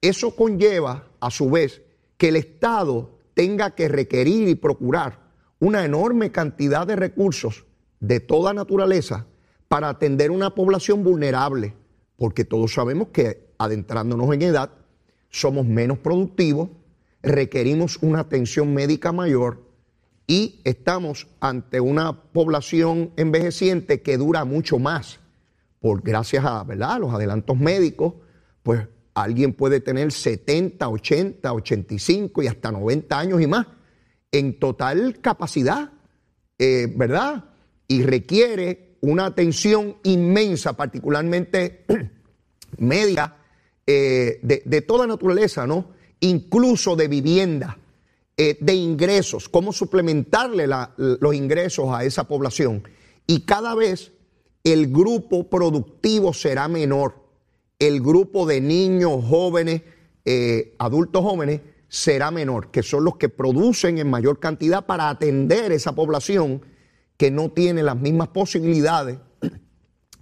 Eso 0.00 0.34
conlleva, 0.34 1.06
a 1.20 1.30
su 1.30 1.48
vez, 1.48 1.82
que 2.18 2.28
el 2.28 2.36
Estado 2.36 3.20
tenga 3.32 3.76
que 3.76 3.88
requerir 3.88 4.48
y 4.48 4.56
procurar 4.56 5.23
una 5.60 5.84
enorme 5.84 6.30
cantidad 6.30 6.86
de 6.86 6.96
recursos 6.96 7.64
de 8.00 8.20
toda 8.20 8.52
naturaleza 8.52 9.26
para 9.68 9.88
atender 9.88 10.30
una 10.30 10.54
población 10.54 11.02
vulnerable, 11.02 11.74
porque 12.16 12.44
todos 12.44 12.74
sabemos 12.74 13.08
que 13.08 13.48
adentrándonos 13.58 14.32
en 14.34 14.42
edad 14.42 14.70
somos 15.30 15.66
menos 15.66 15.98
productivos, 15.98 16.70
requerimos 17.22 17.98
una 18.02 18.20
atención 18.20 18.74
médica 18.74 19.12
mayor 19.12 19.62
y 20.26 20.60
estamos 20.64 21.26
ante 21.40 21.80
una 21.80 22.22
población 22.32 23.12
envejeciente 23.16 24.02
que 24.02 24.16
dura 24.16 24.44
mucho 24.44 24.78
más, 24.78 25.20
por 25.80 26.02
gracias 26.02 26.44
a 26.44 26.62
¿verdad? 26.64 27.00
los 27.00 27.12
adelantos 27.12 27.58
médicos, 27.58 28.14
pues 28.62 28.86
alguien 29.14 29.52
puede 29.52 29.80
tener 29.80 30.12
70, 30.12 30.88
80, 30.88 31.52
85 31.52 32.42
y 32.42 32.46
hasta 32.46 32.70
90 32.70 33.18
años 33.18 33.40
y 33.40 33.46
más 33.46 33.66
en 34.34 34.58
total 34.58 35.20
capacidad, 35.20 35.92
eh, 36.58 36.92
¿verdad? 36.96 37.44
Y 37.86 38.02
requiere 38.02 38.96
una 39.00 39.26
atención 39.26 39.96
inmensa, 40.02 40.76
particularmente 40.76 41.84
médica, 42.78 43.36
eh, 43.86 44.40
de, 44.42 44.82
toda 44.82 45.06
naturaleza, 45.06 45.68
¿no? 45.68 45.90
Incluso 46.18 46.96
de 46.96 47.06
vivienda, 47.06 47.78
eh, 48.36 48.58
de 48.60 48.74
ingresos, 48.74 49.48
cómo 49.48 49.72
suplementarle 49.72 50.66
los 50.96 51.34
ingresos 51.34 51.90
a 51.90 52.04
esa 52.04 52.24
población. 52.24 52.82
Y 53.28 53.42
cada 53.42 53.76
vez 53.76 54.10
el 54.64 54.88
grupo 54.88 55.48
productivo 55.48 56.32
será 56.32 56.66
menor. 56.66 57.22
El 57.78 58.00
grupo 58.00 58.46
de 58.46 58.60
niños, 58.60 59.24
jóvenes, 59.28 59.82
adultos 60.78 61.22
jóvenes, 61.22 61.60
será 61.94 62.32
menor, 62.32 62.72
que 62.72 62.82
son 62.82 63.04
los 63.04 63.18
que 63.18 63.28
producen 63.28 63.98
en 63.98 64.10
mayor 64.10 64.40
cantidad 64.40 64.84
para 64.84 65.08
atender 65.10 65.70
esa 65.70 65.94
población 65.94 66.60
que 67.16 67.30
no 67.30 67.52
tiene 67.52 67.84
las 67.84 67.96
mismas 67.96 68.26
posibilidades 68.28 69.20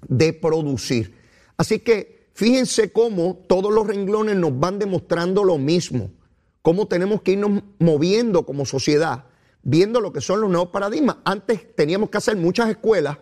de 0.06 0.32
producir. 0.34 1.16
Así 1.56 1.78
que 1.78 2.28
fíjense 2.34 2.92
cómo 2.92 3.38
todos 3.48 3.72
los 3.72 3.86
renglones 3.86 4.36
nos 4.36 4.60
van 4.60 4.78
demostrando 4.78 5.44
lo 5.44 5.56
mismo, 5.56 6.10
cómo 6.60 6.88
tenemos 6.88 7.22
que 7.22 7.32
irnos 7.32 7.62
moviendo 7.78 8.44
como 8.44 8.66
sociedad, 8.66 9.24
viendo 9.62 10.02
lo 10.02 10.12
que 10.12 10.20
son 10.20 10.42
los 10.42 10.50
nuevos 10.50 10.68
paradigmas. 10.68 11.16
Antes 11.24 11.74
teníamos 11.74 12.10
que 12.10 12.18
hacer 12.18 12.36
muchas 12.36 12.68
escuelas, 12.68 13.16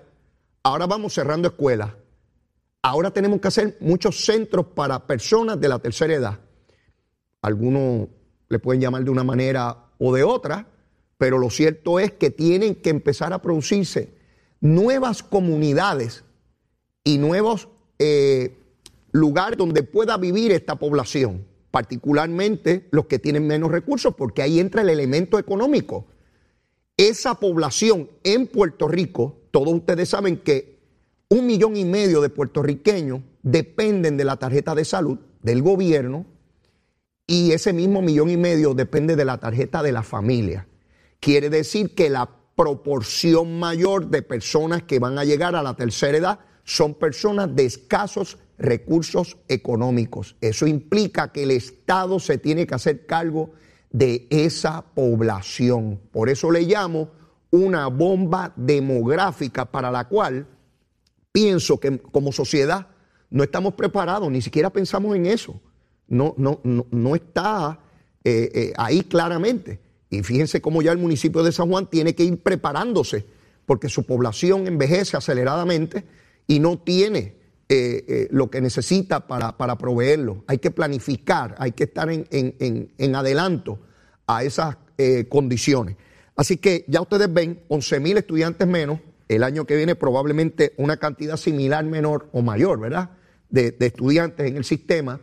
ahora 0.65 0.89
vamos 0.89 1.15
cerrando 1.15 1.47
escuelas. 1.47 1.93
Ahora 2.83 3.13
tenemos 3.13 3.41
que 3.41 3.47
hacer 3.47 3.77
muchos 3.79 4.25
centros 4.25 4.67
para 4.75 5.07
personas 5.07 5.61
de 5.61 5.69
la 5.69 5.79
tercera 5.79 6.15
edad. 6.15 6.41
Algunos 7.43 8.09
le 8.51 8.59
pueden 8.59 8.83
llamar 8.83 9.05
de 9.05 9.11
una 9.11 9.25
manera 9.25 9.87
o 9.99 10.13
de 10.13 10.23
otra, 10.23 10.67
pero 11.17 11.39
lo 11.39 11.49
cierto 11.49 11.99
es 11.99 12.13
que 12.13 12.31
tienen 12.31 12.75
que 12.75 12.91
empezar 12.91 13.33
a 13.33 13.41
producirse 13.41 14.13
nuevas 14.61 15.23
comunidades 15.23 16.25
y 17.05 17.19
nuevos 17.19 17.69
eh, 17.99 18.59
lugares 19.13 19.57
donde 19.57 19.83
pueda 19.83 20.17
vivir 20.17 20.51
esta 20.51 20.77
población, 20.77 21.47
particularmente 21.71 22.89
los 22.91 23.07
que 23.07 23.19
tienen 23.19 23.47
menos 23.47 23.71
recursos, 23.71 24.15
porque 24.17 24.43
ahí 24.43 24.59
entra 24.59 24.83
el 24.83 24.91
elemento 24.91 25.39
económico. 25.39 26.07
Esa 26.97 27.37
población 27.37 28.11
en 28.25 28.49
Puerto 28.49 28.89
Rico, 28.89 29.37
todos 29.53 29.73
ustedes 29.73 30.09
saben 30.09 30.39
que 30.39 30.81
un 31.29 31.47
millón 31.47 31.77
y 31.77 31.85
medio 31.85 32.21
de 32.21 32.29
puertorriqueños 32.29 33.21
dependen 33.43 34.17
de 34.17 34.25
la 34.25 34.37
tarjeta 34.37 34.75
de 34.75 34.85
salud 34.85 35.19
del 35.43 35.63
gobierno 35.63 36.27
y 37.31 37.53
ese 37.53 37.73
mismo 37.73 38.03
millón 38.03 38.29
y 38.29 38.37
medio 38.37 38.75
depende 38.75 39.15
de 39.15 39.25
la 39.25 39.39
tarjeta 39.39 39.85
de 39.85 39.93
la 39.93 40.03
familia. 40.03 40.67
Quiere 41.21 41.49
decir 41.49 41.95
que 41.95 42.11
la 42.11 42.29
proporción 42.57 43.61
mayor 43.61 44.09
de 44.09 44.23
personas 44.23 44.83
que 44.83 44.99
van 44.99 45.17
a 45.17 45.25
llegar 45.25 45.55
a 45.55 45.63
la 45.63 45.77
tercera 45.77 46.19
edad 46.19 46.41
son 46.65 46.95
personas 46.95 47.55
de 47.55 47.67
escasos 47.67 48.39
recursos 48.59 49.37
económicos. 49.47 50.35
Eso 50.41 50.67
implica 50.67 51.31
que 51.31 51.45
el 51.45 51.53
Estado 51.53 52.19
se 52.19 52.37
tiene 52.37 52.67
que 52.67 52.75
hacer 52.75 53.07
cargo 53.07 53.53
de 53.93 54.27
esa 54.31 54.83
población. 54.83 56.01
Por 56.11 56.31
eso 56.31 56.51
le 56.51 56.63
llamo 56.63 57.13
una 57.53 57.87
bomba 57.87 58.53
demográfica 58.57 59.67
para 59.67 59.93
la 59.93 60.09
cual 60.09 60.49
pienso 61.31 61.79
que 61.79 61.97
como 61.97 62.33
sociedad 62.33 62.89
no 63.31 63.45
estamos 63.45 63.75
preparados, 63.75 64.29
ni 64.33 64.43
siquiera 64.43 64.71
pensamos 64.71 65.15
en 65.15 65.27
eso. 65.27 65.61
No, 66.11 66.35
no, 66.37 66.61
no, 66.65 67.15
está 67.15 67.79
eh, 68.25 68.51
eh, 68.53 68.73
ahí 68.77 69.03
claramente. 69.03 69.79
Y 70.11 70.25
fíjense 70.25 70.61
cómo 70.61 70.83
ya 70.83 70.91
el 70.91 70.99
municipio 70.99 71.45
de 71.45 71.53
San 71.53 71.71
Juan 71.71 71.89
tiene 71.89 72.17
que 72.17 72.25
ir 72.25 72.43
preparándose, 72.43 73.25
porque 73.65 73.89
su 73.89 74.05
población 74.05 74.67
envejece 74.67 75.17
aceleradamente 75.17 76.05
y 76.49 76.59
no 76.59 76.79
tiene 76.81 77.37
eh, 77.69 78.27
lo 78.33 78.51
que 78.51 78.61
necesita 78.61 79.29
para, 79.29 79.79
proveerlo. 79.79 80.43
Hay 80.49 80.59
que 80.59 80.73
planificar, 80.73 81.55
hay 81.59 81.71
que 81.71 81.85
estar 81.85 82.11
en, 82.11 83.15
adelanto 83.15 83.79
a 84.27 84.43
esas 84.43 84.77
condiciones. 85.29 85.97
Así 86.35 86.57
que 86.57 86.85
ya 86.89 87.01
ustedes 87.01 87.33
ven, 87.33 87.63
11 87.69 88.01
mil 88.01 88.19
estudiantes 88.19 88.67
menos, 88.67 88.99
el 89.29 89.45
año 89.45 89.65
que 89.65 89.77
viene 89.77 89.95
probablemente 89.95 90.75
una 90.77 90.97
cantidad 90.97 91.37
similar, 91.37 91.85
menor 91.85 92.29
o 92.33 92.43
mayor, 92.43 92.81
¿verdad? 92.81 93.11
De, 93.49 93.71
de 93.71 93.87
estudiantes 93.87 94.49
en 94.49 94.57
el 94.57 94.65
sistema 94.65 95.21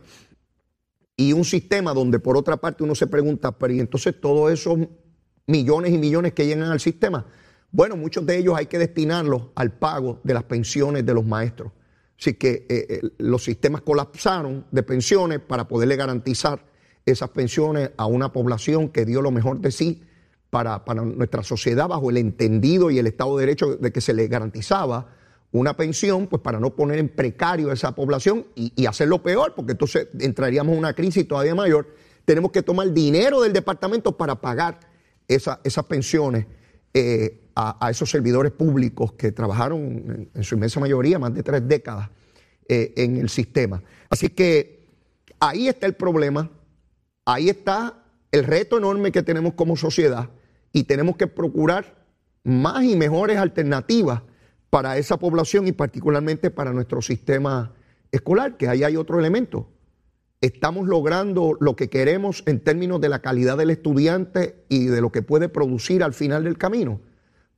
y 1.20 1.32
un 1.32 1.44
sistema 1.44 1.92
donde 1.92 2.20
por 2.20 2.36
otra 2.36 2.56
parte 2.58 2.84
uno 2.84 2.94
se 2.94 3.08
pregunta, 3.08 3.50
pero 3.50 3.74
y 3.74 3.80
entonces 3.80 4.14
todos 4.20 4.52
esos 4.52 4.78
millones 5.46 5.92
y 5.92 5.98
millones 5.98 6.32
que 6.32 6.46
llegan 6.46 6.70
al 6.70 6.78
sistema, 6.78 7.26
bueno, 7.72 7.96
muchos 7.96 8.24
de 8.24 8.38
ellos 8.38 8.54
hay 8.56 8.66
que 8.66 8.78
destinarlos 8.78 9.42
al 9.56 9.72
pago 9.72 10.20
de 10.22 10.32
las 10.32 10.44
pensiones 10.44 11.04
de 11.04 11.12
los 11.12 11.26
maestros. 11.26 11.72
Así 12.16 12.34
que 12.34 12.66
eh, 12.68 12.86
eh, 12.88 13.00
los 13.18 13.42
sistemas 13.42 13.82
colapsaron 13.82 14.66
de 14.70 14.82
pensiones 14.84 15.40
para 15.40 15.66
poderle 15.66 15.96
garantizar 15.96 16.64
esas 17.04 17.30
pensiones 17.30 17.90
a 17.96 18.06
una 18.06 18.32
población 18.32 18.88
que 18.88 19.04
dio 19.04 19.20
lo 19.20 19.32
mejor 19.32 19.58
de 19.58 19.72
sí 19.72 20.04
para, 20.50 20.84
para 20.84 21.02
nuestra 21.02 21.42
sociedad 21.42 21.88
bajo 21.88 22.10
el 22.10 22.16
entendido 22.18 22.92
y 22.92 22.98
el 23.00 23.08
Estado 23.08 23.36
de 23.36 23.46
Derecho 23.46 23.74
de 23.74 23.90
que 23.90 24.00
se 24.00 24.14
le 24.14 24.28
garantizaba 24.28 25.16
una 25.52 25.76
pensión, 25.76 26.26
pues 26.26 26.42
para 26.42 26.60
no 26.60 26.74
poner 26.74 26.98
en 26.98 27.08
precario 27.08 27.70
a 27.70 27.72
esa 27.72 27.94
población 27.94 28.46
y, 28.54 28.86
hacerlo 28.86 29.22
peor, 29.22 29.54
porque 29.54 29.72
entonces 29.72 30.08
entraríamos 30.18 30.72
en 30.72 30.78
una 30.78 30.92
crisis 30.92 31.26
todavía 31.26 31.54
mayor. 31.54 31.94
Tenemos 32.24 32.52
que 32.52 32.62
tomar 32.62 32.92
dinero 32.92 33.40
del 33.40 33.52
departamento 33.52 34.16
para 34.16 34.40
pagar 34.40 34.80
esas 35.26 35.84
pensiones 35.86 36.46
eh, 36.92 37.40
a, 37.54 37.90
esos 37.90 38.10
servidores 38.10 38.52
públicos 38.52 39.12
que 39.12 39.32
trabajaron 39.32 40.28
en, 40.34 40.44
su 40.44 40.54
inmensa 40.54 40.80
mayoría 40.80 41.18
más 41.18 41.34
de 41.34 41.42
tres 41.42 41.66
décadas 41.66 42.10
eh, 42.68 42.92
en 42.96 43.16
el 43.16 43.28
sistema. 43.28 43.82
Así 44.10 44.28
que 44.28 44.84
ahí 45.40 45.68
está 45.68 45.86
el 45.86 45.94
problema, 45.94 46.50
ahí 47.24 47.48
está 47.48 48.04
el 48.30 48.44
reto 48.44 48.78
enorme 48.78 49.10
que 49.10 49.22
tenemos 49.22 49.54
como 49.54 49.76
sociedad 49.76 50.28
y 50.72 50.84
tenemos 50.84 51.16
que 51.16 51.26
procurar 51.26 52.04
más 52.44 52.84
y 52.84 52.96
mejores 52.96 53.38
alternativas 53.38 54.22
para 54.70 54.98
esa 54.98 55.16
población 55.16 55.66
y 55.66 55.72
particularmente 55.72 56.50
para 56.50 56.72
nuestro 56.72 57.02
sistema 57.02 57.74
escolar, 58.12 58.56
que 58.56 58.68
ahí 58.68 58.84
hay 58.84 58.96
otro 58.96 59.18
elemento. 59.18 59.68
Estamos 60.40 60.86
logrando 60.86 61.56
lo 61.58 61.74
que 61.74 61.88
queremos 61.88 62.44
en 62.46 62.60
términos 62.60 63.00
de 63.00 63.08
la 63.08 63.20
calidad 63.20 63.56
del 63.56 63.70
estudiante 63.70 64.64
y 64.68 64.86
de 64.86 65.00
lo 65.00 65.10
que 65.10 65.22
puede 65.22 65.48
producir 65.48 66.04
al 66.04 66.14
final 66.14 66.44
del 66.44 66.58
camino, 66.58 67.00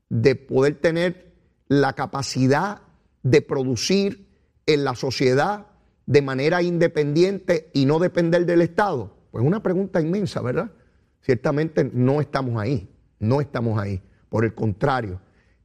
de 0.09 0.35
poder 0.35 0.77
tener 0.77 1.35
la 1.68 1.92
capacidad 1.92 2.83
de 3.23 3.42
producir 3.42 4.29
en 4.66 4.85
la 4.85 4.94
sociedad 4.94 5.66
de 6.07 6.23
manera 6.23 6.62
independiente 6.62 7.70
y 7.75 7.85
no 7.85 7.99
depender 7.99 8.46
del 8.46 8.62
Estado. 8.62 9.14
Pues 9.31 9.44
una 9.44 9.62
pregunta 9.62 10.01
inmensa, 10.01 10.40
¿verdad? 10.40 10.73
Ciertamente 11.20 11.88
no 11.92 12.20
estamos 12.20 12.61
ahí, 12.61 12.88
no 13.18 13.40
estamos 13.40 13.79
ahí. 13.79 14.03
Por 14.29 14.44
el 14.44 14.55
contrario, 14.55 15.20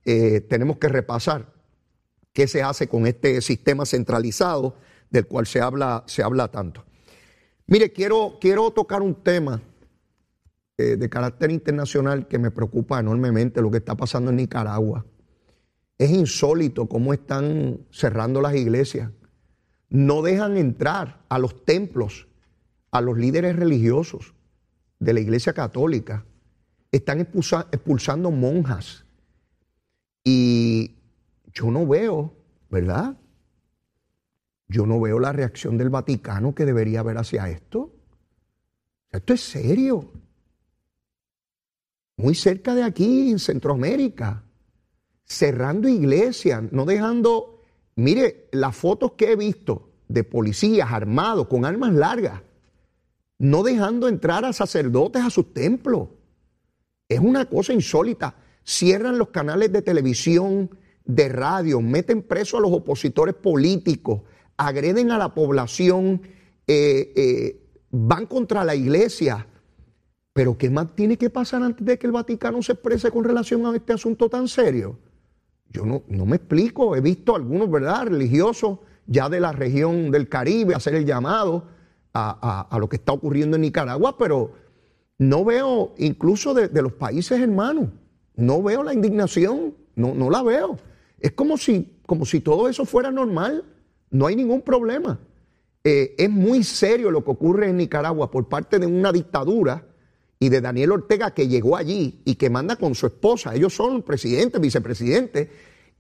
eh, 0.06 0.42
tenemos 0.42 0.78
que 0.78 0.88
repasar 0.88 1.52
qué 2.32 2.48
se 2.48 2.62
hace 2.62 2.88
con 2.88 3.08
este 3.08 3.42
sistema 3.42 3.86
centralizado 3.86 4.76
del 5.10 5.26
cual 5.26 5.48
se 5.48 5.62
habla, 5.62 6.04
se 6.06 6.22
habla 6.22 6.50
tanto. 6.50 6.84
Mire, 7.68 7.92
quiero, 7.92 8.38
quiero 8.40 8.70
tocar 8.72 9.02
un 9.02 9.16
tema 9.16 9.62
eh, 10.78 10.98
de 10.98 11.10
carácter 11.10 11.52
internacional 11.52 12.28
que 12.28 12.38
me 12.38 12.52
preocupa 12.52 13.00
enormemente, 13.00 13.62
lo 13.62 13.72
que 13.72 13.78
está 13.78 13.96
pasando 13.96 14.30
en 14.30 14.38
Nicaragua. 14.38 15.06
Es 15.98 16.12
insólito 16.12 16.88
cómo 16.88 17.14
están 17.14 17.80
cerrando 17.90 18.42
las 18.42 18.56
iglesias. 18.56 19.10
No 19.90 20.22
dejan 20.22 20.58
entrar 20.58 21.24
a 21.30 21.40
los 21.40 21.66
templos 21.66 22.28
a 22.92 23.02
los 23.02 23.18
líderes 23.18 23.56
religiosos 23.56 24.34
de 25.00 25.14
la 25.14 25.20
iglesia 25.20 25.54
católica. 25.54 26.26
Están 26.92 27.20
expulsando 27.22 28.32
monjas 28.32 29.05
y 30.28 30.98
yo 31.54 31.70
no 31.70 31.86
veo, 31.86 32.34
¿verdad? 32.70 33.16
Yo 34.68 34.88
no 34.88 35.00
veo 35.00 35.20
la 35.20 35.32
reacción 35.32 35.78
del 35.78 35.92
Vaticano 35.92 36.56
que 36.56 36.66
debería 36.66 37.02
haber 37.02 37.20
hacia 37.20 37.48
esto. 37.48 37.94
Esto 39.12 39.34
es 39.34 39.42
serio. 39.42 40.12
Muy 42.18 42.34
cerca 42.34 42.74
de 42.74 42.84
aquí, 42.84 43.30
en 43.30 43.40
Centroamérica, 43.40 44.44
cerrando 45.26 45.88
iglesias, 45.88 46.64
no 46.72 46.86
dejando, 46.86 47.62
mire, 47.96 48.50
las 48.52 48.76
fotos 48.76 49.12
que 49.12 49.32
he 49.32 49.36
visto 49.36 49.92
de 50.08 50.24
policías 50.24 50.92
armados 50.92 51.48
con 51.48 51.66
armas 51.66 51.94
largas, 51.94 52.42
no 53.38 53.62
dejando 53.62 54.08
entrar 54.08 54.44
a 54.44 54.54
sacerdotes 54.54 55.22
a 55.22 55.30
sus 55.30 55.54
templos. 55.54 56.10
Es 57.08 57.20
una 57.20 57.46
cosa 57.46 57.74
insólita 57.74 58.36
cierran 58.66 59.18
los 59.18 59.30
canales 59.30 59.72
de 59.72 59.82
televisión, 59.82 60.70
de 61.06 61.30
radio, 61.30 61.82
meten 61.82 62.24
preso 62.24 62.58
a 62.58 62.62
los 62.62 62.72
opositores 62.72 63.36
políticos, 63.36 64.22
agreden 64.58 65.12
a 65.12 65.18
la 65.18 65.34
población, 65.34 66.22
eh, 66.68 67.14
eh, 67.16 67.62
van 67.92 68.26
contra 68.26 68.66
la 68.66 68.76
iglesia. 68.76 69.48
Pero 70.34 70.58
¿qué 70.58 70.70
más 70.70 70.96
tiene 70.96 71.18
que 71.18 71.30
pasar 71.30 71.64
antes 71.64 71.86
de 71.86 71.98
que 71.98 72.08
el 72.08 72.12
Vaticano 72.12 72.62
se 72.62 72.74
exprese 72.74 73.12
con 73.12 73.24
relación 73.24 73.66
a 73.66 73.76
este 73.76 73.94
asunto 73.94 74.30
tan 74.30 74.48
serio? 74.48 74.98
Yo 75.70 75.86
no, 75.86 76.04
no 76.08 76.26
me 76.26 76.38
explico, 76.38 76.96
he 76.96 77.02
visto 77.02 77.36
algunos, 77.36 77.70
¿verdad?, 77.70 78.08
religiosos 78.08 78.80
ya 79.06 79.30
de 79.30 79.40
la 79.40 79.52
región 79.52 80.10
del 80.10 80.28
Caribe 80.28 80.74
hacer 80.74 80.96
el 80.96 81.06
llamado 81.06 81.68
a, 82.18 82.78
lo 82.80 82.88
que 82.88 82.96
está 82.96 83.12
ocurriendo 83.12 83.58
en 83.58 83.62
Nicaragua, 83.62 84.18
pero 84.18 84.54
no 85.18 85.44
veo 85.44 85.94
incluso 85.98 86.54
de 86.54 86.82
los 86.82 86.94
países 86.94 87.40
hermanos 87.40 87.90
no 88.36 88.62
veo 88.62 88.84
la 88.84 88.94
indignación, 88.94 89.76
no, 89.96 90.14
no 90.14 90.30
la 90.30 90.44
veo. 90.44 90.78
Es 91.20 91.32
como 91.32 91.58
si, 91.58 91.94
como 92.06 92.26
si 92.26 92.42
todo 92.42 92.68
eso 92.68 92.86
fuera 92.86 93.12
normal, 93.12 93.64
no 94.12 94.28
hay 94.28 94.36
ningún 94.36 94.62
problema. 94.62 95.20
Eh, 95.84 96.16
es 96.18 96.30
muy 96.30 96.64
serio 96.64 97.12
lo 97.12 97.24
que 97.24 97.32
ocurre 97.32 97.70
en 97.70 97.78
Nicaragua 97.78 98.32
por 98.32 98.48
parte 98.48 98.80
de 98.80 98.88
una 98.88 99.12
dictadura 99.12 99.86
y 100.40 100.50
de 100.50 100.62
Daniel 100.62 100.92
Ortega 100.92 101.34
que 101.34 101.48
llegó 101.48 101.78
allí 101.78 102.22
y 102.26 102.36
que 102.36 102.50
manda 102.50 102.76
con 102.76 102.96
su 102.96 103.06
esposa. 103.06 103.56
Ellos 103.56 103.74
son 103.74 104.02
presidentes, 104.02 104.60
vicepresidentes 104.60 105.48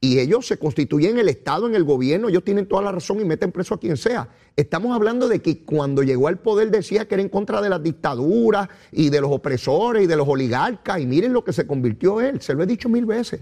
y 0.01 0.19
ellos 0.19 0.45
se 0.45 0.58
constituyen 0.58 1.17
el 1.17 1.29
Estado, 1.29 1.67
en 1.67 1.75
el 1.75 1.84
gobierno, 1.84 2.29
ellos 2.29 2.43
tienen 2.43 2.67
toda 2.67 2.84
la 2.84 2.91
razón 2.91 3.19
y 3.19 3.25
meten 3.25 3.51
preso 3.51 3.75
a 3.75 3.79
quien 3.79 3.97
sea. 3.97 4.29
Estamos 4.55 4.95
hablando 4.95 5.27
de 5.27 5.41
que 5.41 5.63
cuando 5.63 6.03
llegó 6.03 6.27
al 6.27 6.39
poder 6.39 6.69
decía 6.69 7.08
que 7.08 7.15
era 7.15 7.23
en 7.23 7.29
contra 7.29 7.62
de 7.62 7.69
las 7.69 7.81
dictaduras 7.81 8.69
y 8.91 9.10
de 9.10 9.21
los 9.21 9.31
opresores 9.31 10.03
y 10.03 10.08
de 10.08 10.15
los 10.15 10.27
oligarcas 10.27 10.99
y 10.99 11.08
miren 11.08 11.34
lo 11.34 11.43
que 11.43 11.53
se 11.53 11.65
convirtió 11.65 12.21
él, 12.21 12.41
se 12.41 12.53
lo 12.53 12.63
he 12.63 12.67
dicho 12.67 12.89
mil 12.89 13.05
veces. 13.05 13.41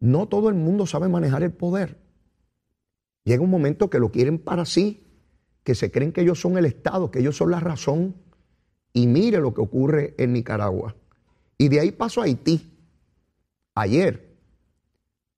No 0.00 0.28
todo 0.28 0.48
el 0.48 0.56
mundo 0.56 0.86
sabe 0.86 1.08
manejar 1.08 1.42
el 1.42 1.52
poder. 1.52 1.98
Llega 3.24 3.42
un 3.42 3.50
momento 3.50 3.90
que 3.90 3.98
lo 3.98 4.10
quieren 4.10 4.38
para 4.38 4.64
sí, 4.64 5.06
que 5.62 5.74
se 5.74 5.90
creen 5.90 6.12
que 6.12 6.22
ellos 6.22 6.40
son 6.40 6.58
el 6.58 6.66
Estado, 6.66 7.10
que 7.10 7.20
ellos 7.20 7.36
son 7.36 7.50
la 7.50 7.60
razón. 7.60 8.16
Y 8.92 9.06
mire 9.06 9.38
lo 9.38 9.54
que 9.54 9.60
ocurre 9.60 10.14
en 10.18 10.32
Nicaragua. 10.32 10.96
Y 11.56 11.68
de 11.68 11.80
ahí 11.80 11.92
paso 11.92 12.20
a 12.20 12.24
Haití. 12.24 12.76
Ayer 13.74 14.29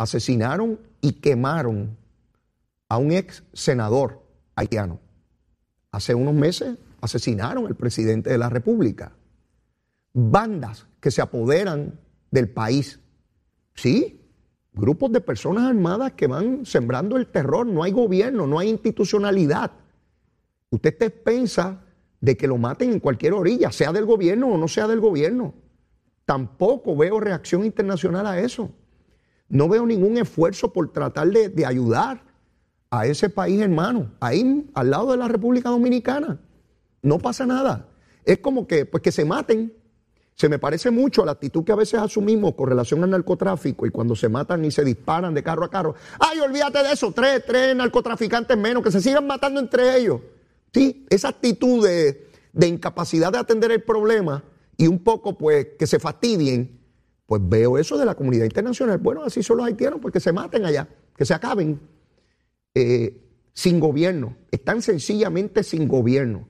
asesinaron 0.03 0.79
y 1.01 1.12
quemaron 1.12 1.97
a 2.88 2.99
un 2.99 3.12
ex 3.12 3.43
senador 3.53 4.23
haitiano. 4.55 5.01
Hace 5.91 6.15
unos 6.15 6.35
meses 6.35 6.77
asesinaron 7.01 7.67
al 7.67 7.75
presidente 7.75 8.31
de 8.31 8.38
la 8.38 8.49
República. 8.49 9.12
Bandas 10.12 10.87
que 11.01 11.11
se 11.11 11.23
apoderan 11.23 11.99
del 12.31 12.49
país. 12.51 13.01
Sí, 13.75 14.21
grupos 14.73 15.12
de 15.12 15.21
personas 15.21 15.65
armadas 15.65 16.12
que 16.12 16.27
van 16.27 16.65
sembrando 16.67 17.17
el 17.17 17.27
terror. 17.27 17.67
No 17.67 17.83
hay 17.83 17.93
gobierno, 17.93 18.47
no 18.47 18.59
hay 18.59 18.69
institucionalidad. 18.69 19.73
Usted 20.71 20.97
te 20.97 21.11
piensa 21.11 21.83
de 22.21 22.37
que 22.37 22.47
lo 22.47 22.57
maten 22.57 22.93
en 22.93 23.01
cualquier 23.01 23.35
orilla, 23.35 23.73
sea 23.73 23.93
del 23.93 24.07
gobierno 24.07 24.49
o 24.49 24.59
no 24.59 24.69
sea 24.69 24.87
del 24.87 25.01
gobierno. 25.01 25.55
Tampoco 26.25 26.97
veo 26.97 27.21
reacción 27.21 27.65
internacional 27.65 28.27
a 28.27 28.38
eso. 28.38 28.71
No 29.53 29.69
veo 29.69 29.85
ningún 29.85 30.17
esfuerzo 30.17 30.73
por 30.73 30.91
tratar 30.95 31.29
de, 31.29 31.67
ayudar 31.67 32.23
a 32.91 33.05
ese 33.05 33.29
país 33.29 33.61
hermano, 33.61 34.11
ahí 34.19 34.67
al 34.73 34.88
lado 34.88 35.11
de 35.11 35.19
la 35.19 35.29
República 35.29 35.69
Dominicana. 35.69 36.41
No 37.03 37.19
pasa 37.19 37.45
nada. 37.45 37.87
Es 38.25 38.38
como 38.38 38.67
que, 38.67 38.87
pues 38.87 39.03
que 39.03 39.12
se 39.12 39.27
maten. 39.27 39.75
Se 40.37 40.49
me 40.49 40.59
parece 40.59 40.91
mucho 40.91 41.23
a 41.23 41.27
la 41.27 41.33
actitud 41.33 41.65
que 41.65 41.73
a 41.73 41.77
veces 41.77 42.01
asumimos 42.01 42.55
con 42.55 42.71
relación 42.71 43.05
al 43.05 43.11
narcotráfico 43.11 43.85
y 43.85 43.91
cuando 43.91 44.17
se 44.17 44.31
matan 44.31 44.65
y 44.65 44.71
se 44.71 44.85
disparan 44.85 45.35
de 45.35 45.43
carro 45.43 45.65
a 45.67 45.71
carro. 45.71 45.97
Ay, 46.19 46.41
olvídate 46.41 46.83
de 46.83 46.93
eso, 46.93 47.12
tres, 47.12 47.45
tres 47.47 47.77
narcotraficantes 47.77 48.57
menos, 48.57 48.83
que 48.83 48.91
se 48.91 49.03
sigan 49.03 49.27
matando 49.27 49.61
entre 49.61 49.99
ellos. 49.99 50.23
Sí, 50.73 51.07
esa 51.11 51.29
actitud 51.29 51.87
de, 51.87 52.27
de 52.55 52.69
incapacidad 52.69 53.31
de 53.31 53.37
atender 53.37 53.71
el 53.71 53.83
problema 53.83 54.43
y 54.79 54.87
un 54.87 55.01
poco 55.01 55.37
pues 55.37 55.67
que 55.79 55.87
se 55.87 55.99
fastidien 55.99 56.82
pues 57.26 57.40
veo 57.44 57.78
eso 57.78 57.96
de 57.96 58.04
la 58.04 58.14
comunidad 58.14 58.44
internacional. 58.44 58.98
Bueno, 58.98 59.22
así 59.22 59.42
son 59.42 59.58
los 59.58 59.66
haitianos, 59.66 60.00
porque 60.00 60.20
se 60.20 60.32
maten 60.32 60.64
allá, 60.64 60.88
que 61.16 61.24
se 61.24 61.35
acaben. 61.35 61.80
Eh, 62.74 63.18
sin 63.54 63.80
gobierno, 63.80 64.37
están 64.50 64.80
sencillamente 64.82 65.62
sin 65.62 65.87
gobierno. 65.87 66.48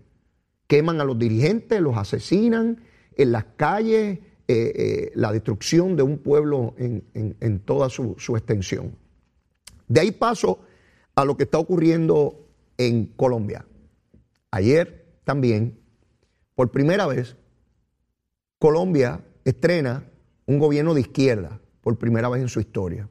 Queman 0.68 1.00
a 1.00 1.04
los 1.04 1.18
dirigentes, 1.18 1.80
los 1.80 1.96
asesinan 1.96 2.80
en 3.16 3.32
las 3.32 3.44
calles, 3.56 4.20
eh, 4.48 4.72
eh, 4.76 5.12
la 5.14 5.32
destrucción 5.32 5.96
de 5.96 6.04
un 6.04 6.18
pueblo 6.18 6.74
en, 6.78 7.61
toda 7.61 7.90
su 7.90 8.37
extensión. 8.37 8.96
De 9.88 10.00
ahí 10.00 10.12
paso 10.12 10.61
a 11.14 11.24
lo 11.24 11.37
que 11.37 11.44
está 11.44 11.58
ocurriendo 11.58 12.48
en 12.78 13.06
Colombia. 13.06 13.66
Ayer 14.50 15.06
también, 15.24 15.78
por 16.54 16.70
primera 16.70 17.06
vez, 17.06 17.37
Colombia 18.58 19.24
estrena 19.44 20.04
un 20.46 20.59
gobierno 20.59 20.94
de 20.94 21.02
izquierda 21.02 21.61
por 21.81 21.98
primera 21.98 22.28
vez 22.28 22.42
en 22.42 22.48
su 22.48 22.61
historia. 22.61 23.09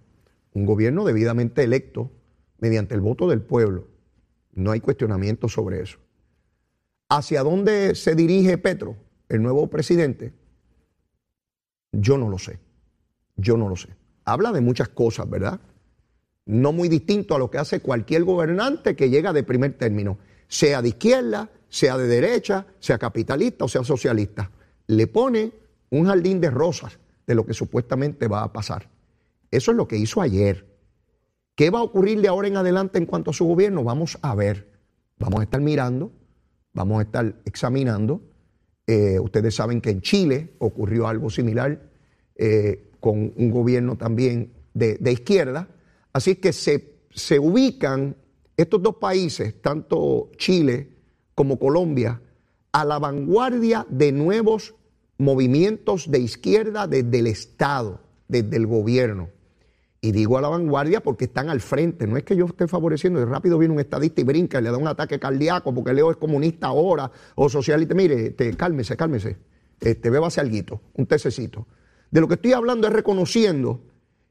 Un 0.54 0.65
gobierno 0.65 1.06
debidamente 1.06 1.63
electo 1.63 2.12
mediante 2.60 2.96
el 2.96 3.02
voto 3.02 3.28
del 3.28 3.41
pueblo. 3.41 3.88
No 4.54 4.72
hay 4.72 4.80
cuestionamiento 4.80 5.48
sobre 5.48 5.82
eso. 5.82 6.00
¿Hacia 7.10 7.44
dónde 7.44 7.96
se 7.96 8.15
dirige 8.15 8.58
Petro, 8.58 8.96
el 9.30 9.41
nuevo 9.41 9.67
presidente? 9.67 10.34
Yo 11.91 12.17
no 12.17 12.30
lo 12.30 12.38
sé. 12.38 12.60
Yo 13.36 13.58
no 13.58 13.70
lo 13.70 13.76
sé. 13.76 13.89
Habla 14.24 14.52
de 14.52 14.62
muchas 14.62 14.89
cosas, 14.89 15.30
¿verdad? 15.30 15.60
No 16.46 16.72
muy 16.72 16.89
distinto 16.89 17.36
a 17.36 17.39
lo 17.39 17.50
que 17.50 17.58
hace 17.58 17.82
cualquier 17.82 18.24
gobernante 18.24 18.96
que 18.96 19.10
llega 19.10 19.34
de 19.34 19.44
primer 19.44 19.78
término, 19.78 20.17
sea 20.48 20.82
de 20.82 20.89
izquierda, 20.89 21.50
sea 21.70 21.98
de 21.98 22.08
derecha, 22.08 22.65
sea 22.80 22.98
capitalista 22.98 23.65
o 23.65 23.67
sea 23.67 23.84
socialista. 23.84 24.52
Le 24.88 25.08
pone 25.08 25.54
un 25.89 26.06
jardín 26.06 26.41
de 26.41 26.50
rosas 26.50 27.00
de 27.32 27.36
lo 27.36 27.46
que 27.46 27.54
supuestamente 27.54 28.28
va 28.28 28.44
a 28.44 28.52
pasar. 28.52 28.89
Eso 29.52 29.72
es 29.72 29.78
lo 29.78 29.88
que 29.88 29.96
hizo 29.96 30.22
ayer. 30.22 30.67
¿Qué 31.56 31.70
va 31.70 31.80
a 31.80 31.84
ocurrir 31.84 32.20
de 32.20 32.28
ahora 32.28 32.50
en 32.50 32.58
adelante 32.58 32.98
en 32.98 33.06
cuanto 33.06 33.32
a 33.32 33.34
su 33.34 33.46
gobierno? 33.46 33.86
Vamos 33.86 34.20
a 34.22 34.36
ver. 34.36 34.70
Vamos 35.17 35.39
a 35.39 35.44
estar 35.44 35.62
mirando, 35.62 36.12
vamos 36.74 37.00
a 37.00 37.04
estar 37.04 37.36
examinando. 37.46 38.20
Eh, 38.86 39.17
ustedes 39.17 39.56
saben 39.56 39.80
que 39.80 39.91
en 39.91 40.02
Chile 40.02 40.56
ocurrió 40.60 41.08
algo 41.08 41.30
similar 41.30 41.82
eh, 42.36 42.91
con 43.00 43.32
un 43.38 43.50
gobierno 43.50 43.96
también 43.96 44.52
de, 44.74 45.00
izquierda. 45.10 45.70
Así 46.12 46.36
que 46.36 46.52
se, 46.52 46.96
se 47.12 47.39
ubican 47.39 48.13
estos 48.58 48.84
dos 48.84 48.96
países, 48.98 49.62
tanto 49.62 50.32
Chile 50.36 50.89
como 51.34 51.58
Colombia, 51.58 52.20
a 52.74 52.84
la 52.84 53.00
vanguardia 53.00 53.86
de 53.89 54.12
nuevos 54.12 54.76
movimientos 55.22 56.10
de 56.12 56.20
izquierda 56.20 56.88
desde 56.88 57.20
el 57.20 57.28
Estado, 57.28 58.02
desde 58.28 58.58
el 58.58 58.68
gobierno. 58.68 59.30
Y 60.02 60.12
digo 60.12 60.38
a 60.38 60.42
la 60.42 60.50
vanguardia 60.50 61.02
porque 61.02 61.26
están 61.26 61.50
al 61.50 61.62
frente. 61.62 62.08
No 62.08 62.18
es 62.18 62.24
que 62.24 62.36
yo 62.36 62.46
esté 62.46 62.68
favoreciendo, 62.68 63.20
de 63.20 63.28
rápido 63.28 63.60
viene 63.60 63.76
un 63.76 63.80
estadista 63.80 64.20
y 64.20 64.24
brinca 64.24 64.60
y 64.60 64.64
le 64.64 64.72
da 64.72 64.78
un 64.78 64.88
ataque 64.88 65.20
cardíaco 65.20 65.74
porque 65.74 65.94
Leo 65.94 66.10
es 66.10 66.18
comunista 66.18 66.68
ahora 66.68 67.12
o 67.36 67.48
socialista. 67.48 67.94
Mire, 67.94 68.32
te, 68.32 68.52
cálmese, 68.58 68.98
cálmese. 68.98 69.38
Este, 69.80 70.10
bébase 70.10 70.42
algo, 70.42 70.82
un 70.96 71.06
tececito. 71.06 71.68
De 72.10 72.20
lo 72.20 72.28
que 72.28 72.34
estoy 72.34 72.54
hablando 72.54 72.88
es 72.88 72.94
reconociendo 72.94 73.82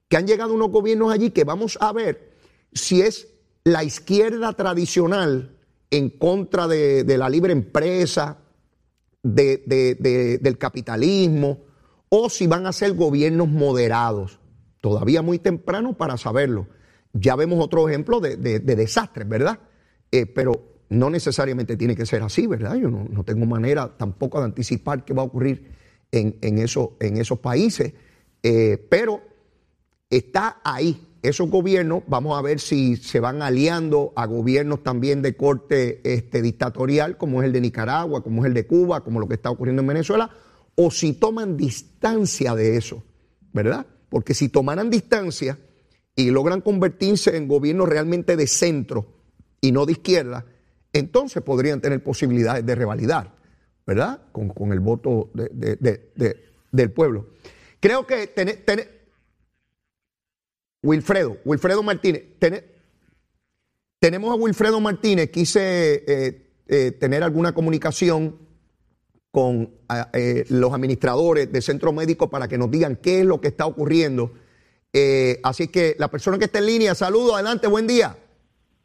que 0.09 0.17
han 0.17 0.27
llegado 0.27 0.55
unos 0.55 0.71
gobiernos 0.71 1.13
allí 1.13 1.31
que 1.31 1.45
vamos 1.45 1.79
a 1.81 1.93
ver 1.93 2.33
si 2.73 3.01
es 3.03 3.29
la 3.63 3.85
izquierda 3.85 4.53
tradicional 4.55 5.57
en 5.91 6.11
contra 6.11 6.67
de 6.67 7.17
la 7.17 7.29
libre 7.29 7.53
empresa, 7.53 8.39
de, 9.23 10.39
del 10.41 10.59
capitalismo 10.59 11.61
o 12.09 12.29
si 12.29 12.47
van 12.47 12.67
a 12.67 12.73
ser 12.73 12.95
gobiernos 12.95 13.49
moderados. 13.49 14.41
Todavía 14.81 15.23
muy 15.23 15.39
temprano 15.39 15.97
para 15.97 16.17
saberlo. 16.17 16.69
Ya 17.13 17.37
vemos 17.37 17.63
otro 17.63 17.89
ejemplo 17.89 18.21
de, 18.21 18.37
desastres, 18.37 19.29
¿verdad? 19.29 19.59
Eh, 20.11 20.27
pero 20.27 20.81
no 20.89 21.11
necesariamente 21.11 21.77
tiene 21.77 21.95
que 21.95 22.07
ser 22.07 22.23
así, 22.23 22.47
¿verdad? 22.47 22.77
Yo 22.77 22.89
no, 22.91 23.25
tengo 23.25 23.47
manera 23.47 23.97
tampoco 23.97 24.39
de 24.39 24.47
anticipar 24.47 25.05
qué 25.05 25.13
va 25.15 25.23
a 25.23 25.27
ocurrir 25.27 25.73
en 26.11 26.59
esos 26.59 27.39
países, 27.41 27.93
eh, 28.43 28.85
pero 28.89 29.21
está 30.09 30.61
ahí 30.65 31.10
esos 31.23 31.51
gobiernos, 31.51 32.03
vamos 32.07 32.39
a 32.39 32.43
ver 32.43 32.61
si 32.61 32.97
se 32.97 33.21
van 33.21 33.43
aliando 33.43 34.13
a 34.17 34.27
gobiernos 34.27 34.83
también 34.83 35.21
de 35.21 35.37
corte 35.37 36.01
este, 36.05 36.41
dictatorial, 36.41 37.19
como 37.19 37.43
es 37.43 37.47
el 37.47 37.53
de 37.53 37.61
Nicaragua, 37.61 38.23
como 38.23 38.43
es 38.43 38.49
el 38.49 38.55
de 38.55 38.67
Cuba, 38.67 39.05
como 39.05 39.21
lo 39.21 39.29
que 39.29 39.35
está 39.35 39.51
ocurriendo 39.51 39.83
en 39.83 39.89
Venezuela, 39.89 40.31
o 40.77 40.91
si 40.91 41.13
toman 41.13 41.57
distancia 41.57 42.55
de 42.55 42.77
eso, 42.77 43.03
¿verdad? 43.53 43.87
Porque 44.09 44.33
si 44.33 44.49
tomaran 44.49 44.89
distancia 44.89 45.59
y 46.17 46.31
logran 46.31 46.63
convertirse 46.63 47.37
en 47.37 47.49
gobiernos 47.49 47.89
realmente 47.89 48.37
de 48.37 48.47
centro 48.47 49.07
y 49.61 49.73
no 49.73 49.85
de 49.85 49.93
izquierda, 49.93 50.47
entonces 50.93 51.43
podrían 51.43 51.83
tener 51.83 52.03
posibilidades 52.03 52.65
de 52.65 52.75
revalidar, 52.75 53.35
¿verdad? 53.87 54.23
Con, 54.33 54.73
el 54.73 54.81
voto 54.81 55.31
del 55.33 56.91
pueblo. 56.93 57.27
Creo 57.79 58.07
que 58.07 58.27
tener 58.27 59.00
Wilfredo, 60.83 61.37
Wilfredo 61.45 61.83
Martínez. 61.83 62.25
tenemos 63.99 64.33
a 64.33 64.35
Wilfredo 64.35 64.81
Martínez, 64.81 65.31
quise 65.31 66.05
eh, 66.07 66.47
eh, 66.69 66.93
tener 66.93 67.23
alguna 67.23 67.53
comunicación 67.53 68.39
con 69.31 69.71
eh, 70.15 70.45
los 70.49 70.73
administradores 70.73 71.53
del 71.53 71.63
centro 71.63 71.93
médico 71.93 72.31
para 72.31 72.49
que 72.49 72.59
nos 72.59 72.71
digan 72.71 72.97
qué 72.97 73.21
es 73.21 73.27
lo 73.27 73.41
que 73.41 73.49
está 73.49 73.67
ocurriendo. 73.67 74.33
así 75.43 75.69
que 75.69 75.95
la 75.99 76.09
persona 76.09 76.39
que 76.39 76.47
está 76.47 76.59
en 76.59 76.67
línea, 76.67 76.95
saludo, 76.95 77.35
adelante, 77.35 77.69
buen 77.69 77.87
día. 77.87 78.17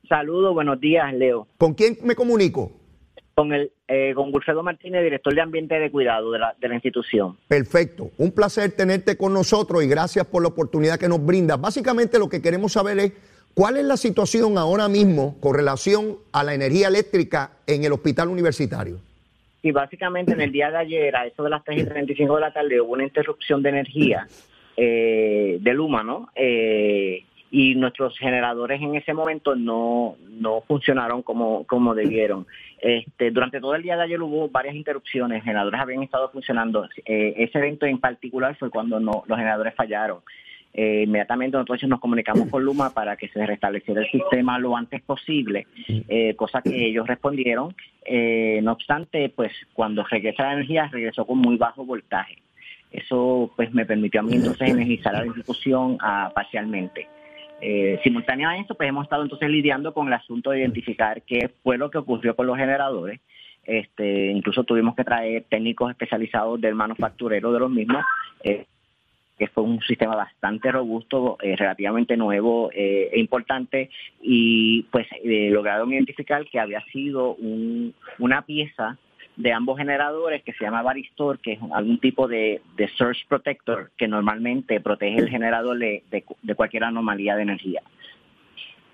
Saludos, 0.07 0.53
buenos 0.53 0.79
días, 0.79 1.11
Leo. 1.13 1.47
¿Con 1.57 1.73
quién 1.73 1.97
me 2.03 2.15
comunico? 2.15 2.71
Con, 3.35 3.53
el, 3.53 3.71
eh, 3.87 4.13
con 4.15 4.33
Wilfredo 4.33 4.63
Martínez, 4.63 5.03
director 5.03 5.35
de 5.35 5.41
Ambiente 5.41 5.77
de 5.77 5.91
Cuidado 5.91 6.31
de 6.31 6.39
la, 6.39 6.55
de 6.59 6.69
la 6.69 6.75
institución. 6.75 7.37
Perfecto. 7.49 8.09
Un 8.17 8.31
placer 8.31 8.71
tenerte 8.71 9.17
con 9.17 9.33
nosotros 9.33 9.83
y 9.83 9.87
gracias 9.87 10.25
por 10.25 10.41
la 10.41 10.47
oportunidad 10.47 10.97
que 10.97 11.09
nos 11.09 11.23
brinda. 11.23 11.57
Básicamente 11.57 12.17
lo 12.17 12.29
que 12.29 12.41
queremos 12.41 12.71
saber 12.71 12.97
es 12.99 13.11
cuál 13.53 13.77
es 13.77 13.85
la 13.85 13.97
situación 13.97 14.57
ahora 14.57 14.87
mismo 14.87 15.37
con 15.41 15.55
relación 15.55 16.17
a 16.31 16.43
la 16.43 16.53
energía 16.53 16.87
eléctrica 16.87 17.51
en 17.67 17.83
el 17.83 17.91
hospital 17.91 18.29
universitario. 18.29 18.99
Sí, 19.61 19.71
básicamente 19.71 20.33
en 20.33 20.41
el 20.41 20.51
día 20.51 20.69
de 20.69 20.77
ayer, 20.77 21.15
a 21.15 21.25
eso 21.25 21.43
de 21.43 21.49
las 21.49 21.63
3 21.63 21.81
y 21.81 21.85
35 21.85 22.35
de 22.35 22.41
la 22.41 22.53
tarde, 22.53 22.79
hubo 22.79 22.93
una 22.93 23.03
interrupción 23.03 23.63
de 23.63 23.69
energía 23.69 24.27
eh, 24.77 25.57
de 25.59 25.73
Luma, 25.73 26.03
¿no? 26.03 26.29
Eh, 26.35 27.23
y 27.57 27.73
nuestros 27.73 28.17
generadores 28.17 28.81
en 28.81 28.95
ese 28.95 29.13
momento 29.13 29.55
no, 29.55 30.17
no 30.27 30.59
funcionaron 30.67 31.21
como, 31.21 31.63
como 31.63 31.95
debieron. 31.95 32.45
Este, 32.81 33.31
durante 33.31 33.61
todo 33.61 33.75
el 33.75 33.81
día 33.81 33.95
de 33.95 34.03
ayer 34.03 34.21
hubo 34.21 34.49
varias 34.49 34.75
interrupciones, 34.75 35.41
generadores 35.41 35.79
habían 35.79 36.03
estado 36.03 36.29
funcionando. 36.31 36.85
Eh, 37.05 37.33
ese 37.37 37.59
evento 37.59 37.85
en 37.85 37.99
particular 37.99 38.57
fue 38.57 38.69
cuando 38.69 38.99
los 38.99 39.23
generadores 39.25 39.73
fallaron. 39.73 40.17
Eh, 40.73 41.03
inmediatamente 41.07 41.55
nosotros 41.55 41.81
nos 41.87 42.01
comunicamos 42.01 42.49
con 42.49 42.61
Luma 42.61 42.93
para 42.93 43.15
que 43.15 43.29
se 43.29 43.45
restableciera 43.45 44.01
el 44.01 44.11
sistema 44.11 44.59
lo 44.59 44.75
antes 44.75 45.01
posible, 45.03 45.65
eh, 45.87 46.35
cosa 46.35 46.61
que 46.61 46.87
ellos 46.87 47.07
respondieron. 47.07 47.73
No 48.63 48.71
obstante, 48.73 49.29
pues 49.29 49.53
cuando 49.71 50.03
regresa 50.03 50.43
la 50.43 50.53
energía, 50.55 50.89
regresó 50.91 51.25
con 51.25 51.37
muy 51.37 51.55
bajo 51.55 51.85
voltaje. 51.85 52.35
Eso 52.91 53.49
pues 53.55 53.73
me 53.73 53.85
permitió 53.85 54.19
a 54.19 54.23
mí 54.23 54.35
entonces 54.35 54.69
energizar 54.69 55.13
la 55.13 55.33
ah, 56.01 56.31
parcialmente. 56.35 57.07
Eh, 57.61 57.99
simultáneo 58.03 58.49
a 58.49 58.57
eso, 58.57 58.75
pues 58.75 58.89
hemos 58.89 59.03
estado 59.03 59.23
entonces 59.23 59.49
lidiando 59.49 59.93
con 59.93 60.07
el 60.07 60.13
asunto 60.13 60.51
de 60.51 60.59
identificar 60.59 61.21
qué 61.23 61.49
fue 61.63 61.77
lo 61.77 61.89
que 61.89 61.97
ocurrió 61.97 62.35
con 62.35 62.47
los 62.47 62.57
generadores. 62.57 63.21
Este, 63.63 64.27
incluso 64.27 64.63
tuvimos 64.63 64.95
que 64.95 65.03
traer 65.03 65.45
técnicos 65.49 65.89
especializados 65.89 66.61
del 66.61 66.75
manufacturero 66.75 67.51
de 67.51 67.59
los 67.59 67.71
mismos. 67.71 68.03
Eh, 68.43 68.65
que 69.37 69.47
fue 69.47 69.63
un 69.63 69.81
sistema 69.81 70.15
bastante 70.15 70.71
robusto, 70.71 71.37
eh, 71.41 71.57
relativamente 71.57 72.15
nuevo 72.15 72.69
eh, 72.73 73.09
e 73.11 73.19
importante, 73.19 73.89
y 74.21 74.83
pues 74.83 75.07
lograron 75.23 75.91
identificar 75.91 76.45
que 76.45 76.57
había 76.57 76.79
sido 76.85 77.35
un, 77.35 77.93
una 78.17 78.43
pieza 78.43 78.97
de 79.37 79.51
ambos 79.51 79.77
generadores 79.77 80.43
que 80.43 80.53
se 80.53 80.63
llama 80.63 80.81
Varistor, 80.81 81.39
que 81.39 81.53
es 81.53 81.59
algún 81.73 81.99
tipo 81.99 82.27
de, 82.27 82.61
de 82.77 82.87
surge 82.97 83.23
protector 83.27 83.91
que 83.97 84.07
normalmente 84.07 84.79
protege 84.79 85.17
el 85.17 85.29
generador 85.29 85.77
de, 85.77 86.03
de, 86.11 86.23
de 86.41 86.55
cualquier 86.55 86.85
anomalía 86.85 87.35
de 87.35 87.41
energía. 87.43 87.81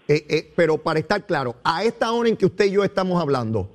Eh, 0.08 0.26
eh, 0.30 0.54
pero 0.56 0.78
para 0.80 1.00
estar 1.00 1.26
claro, 1.26 1.56
a 1.64 1.84
esta 1.84 2.12
hora 2.12 2.28
en 2.28 2.36
que 2.38 2.46
usted 2.48 2.66
y 2.66 2.72
yo 2.72 2.84
estamos 2.84 3.22
hablando, 3.22 3.70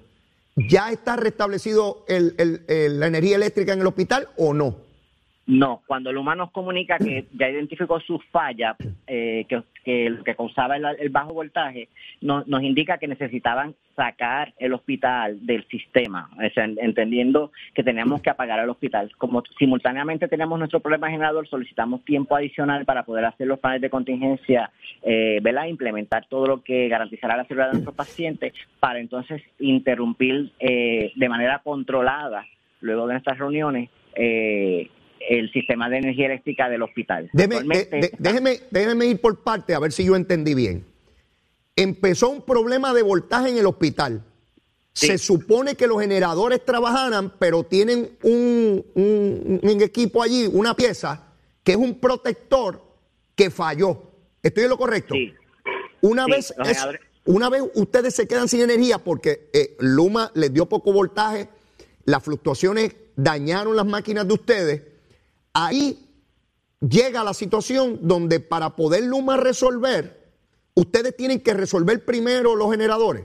¿ya 0.56 0.90
está 0.90 1.16
restablecido 1.16 2.04
el- 2.08 2.34
el- 2.38 2.62
el- 2.68 3.00
la 3.00 3.06
energía 3.06 3.36
eléctrica 3.36 3.72
en 3.72 3.80
el 3.80 3.86
hospital 3.86 4.28
o 4.36 4.52
no? 4.52 4.85
No, 5.46 5.82
cuando 5.86 6.10
el 6.10 6.16
humano 6.16 6.50
comunica 6.50 6.98
que 6.98 7.26
ya 7.32 7.48
identificó 7.48 8.00
su 8.00 8.18
falla, 8.32 8.74
eh, 9.06 9.46
que, 9.48 10.10
lo 10.10 10.24
que 10.24 10.34
causaba 10.34 10.76
el, 10.76 11.08
bajo 11.10 11.34
voltaje, 11.34 11.88
no- 12.20 12.42
nos 12.46 12.62
indica 12.64 12.98
que 12.98 13.06
necesitaban 13.06 13.76
sacar 13.94 14.52
el 14.58 14.74
hospital 14.74 15.46
del 15.46 15.64
sistema, 15.68 16.28
entendiendo 16.56 17.52
que 17.74 17.84
teníamos 17.84 18.22
que 18.22 18.30
apagar 18.30 18.58
el 18.58 18.68
hospital. 18.68 19.12
Como 19.16 19.42
simultáneamente 19.56 20.26
teníamos 20.26 20.58
nuestro 20.58 20.80
problema 20.80 21.10
generador, 21.10 21.46
solicitamos 21.46 22.04
tiempo 22.04 22.34
adicional 22.34 22.84
para 22.84 23.04
poder 23.04 23.24
hacer 23.24 23.46
los 23.46 23.60
planes 23.60 23.80
de 23.80 23.88
contingencia, 23.88 24.70
eh, 25.02 25.40
implementar 25.68 26.26
todo 26.28 26.46
lo 26.46 26.62
que 26.62 26.88
garantizará 26.88 27.36
la 27.36 27.44
seguridad 27.44 27.68
de 27.68 27.74
nuestros 27.74 27.94
pacientes, 27.94 28.52
para 28.80 28.98
entonces 28.98 29.42
interrumpir 29.60 30.50
eh, 30.58 31.12
de 31.14 31.28
manera 31.28 31.60
controlada, 31.60 32.44
luego 32.80 33.06
de 33.06 33.14
nuestras 33.14 33.38
reuniones, 33.38 33.88
eh, 34.16 34.90
el 35.28 35.52
sistema 35.52 35.88
de 35.88 35.98
energía 35.98 36.26
eléctrica 36.26 36.68
del 36.68 36.82
hospital. 36.82 37.28
Déjeme, 37.32 37.56
Actualmente- 37.56 37.96
de- 37.96 38.00
de- 38.02 38.12
déjeme, 38.18 38.60
déjeme 38.70 39.06
ir 39.06 39.20
por 39.20 39.42
parte 39.42 39.74
a 39.74 39.78
ver 39.78 39.92
si 39.92 40.04
yo 40.04 40.16
entendí 40.16 40.54
bien. 40.54 40.84
Empezó 41.74 42.30
un 42.30 42.42
problema 42.42 42.94
de 42.94 43.02
voltaje 43.02 43.50
en 43.50 43.58
el 43.58 43.66
hospital. 43.66 44.22
Sí. 44.92 45.08
Se 45.08 45.18
supone 45.18 45.74
que 45.74 45.86
los 45.86 46.00
generadores 46.00 46.64
trabajaran, 46.64 47.32
pero 47.38 47.64
tienen 47.64 48.10
un, 48.22 48.82
un- 48.94 49.60
un 49.62 49.82
equipo 49.82 50.22
allí, 50.22 50.48
una 50.50 50.74
pieza, 50.74 51.26
que 51.62 51.72
es 51.72 51.78
un 51.78 51.98
protector 52.00 52.82
que 53.34 53.50
falló. 53.50 54.10
¿Estoy 54.42 54.64
en 54.64 54.70
lo 54.70 54.78
correcto? 54.78 55.14
Sí. 55.14 55.34
Una 56.00 56.24
Sí, 56.24 56.30
vez 56.30 56.54
es- 56.64 56.86
una 57.26 57.50
vez 57.50 57.62
ustedes 57.74 58.14
se 58.14 58.26
quedan 58.26 58.48
sin 58.48 58.60
energía 58.62 58.98
porque 58.98 59.50
eh, 59.52 59.76
Luma 59.80 60.30
les 60.34 60.52
dio 60.54 60.66
poco 60.66 60.92
voltaje, 60.92 61.48
las 62.06 62.22
fluctuaciones 62.22 62.94
dañaron 63.16 63.76
las 63.76 63.84
máquinas 63.84 64.26
de 64.28 64.32
ustedes, 64.34 64.82
ahí 65.56 65.98
llega 66.80 67.24
la 67.24 67.32
situación 67.32 67.98
donde 68.02 68.40
para 68.40 68.76
poder 68.76 69.04
Luma 69.04 69.38
resolver, 69.38 70.18
ustedes 70.74 71.16
tienen 71.16 71.40
que 71.40 71.54
resolver 71.54 72.04
primero 72.04 72.54
los 72.54 72.70
generadores. 72.70 73.24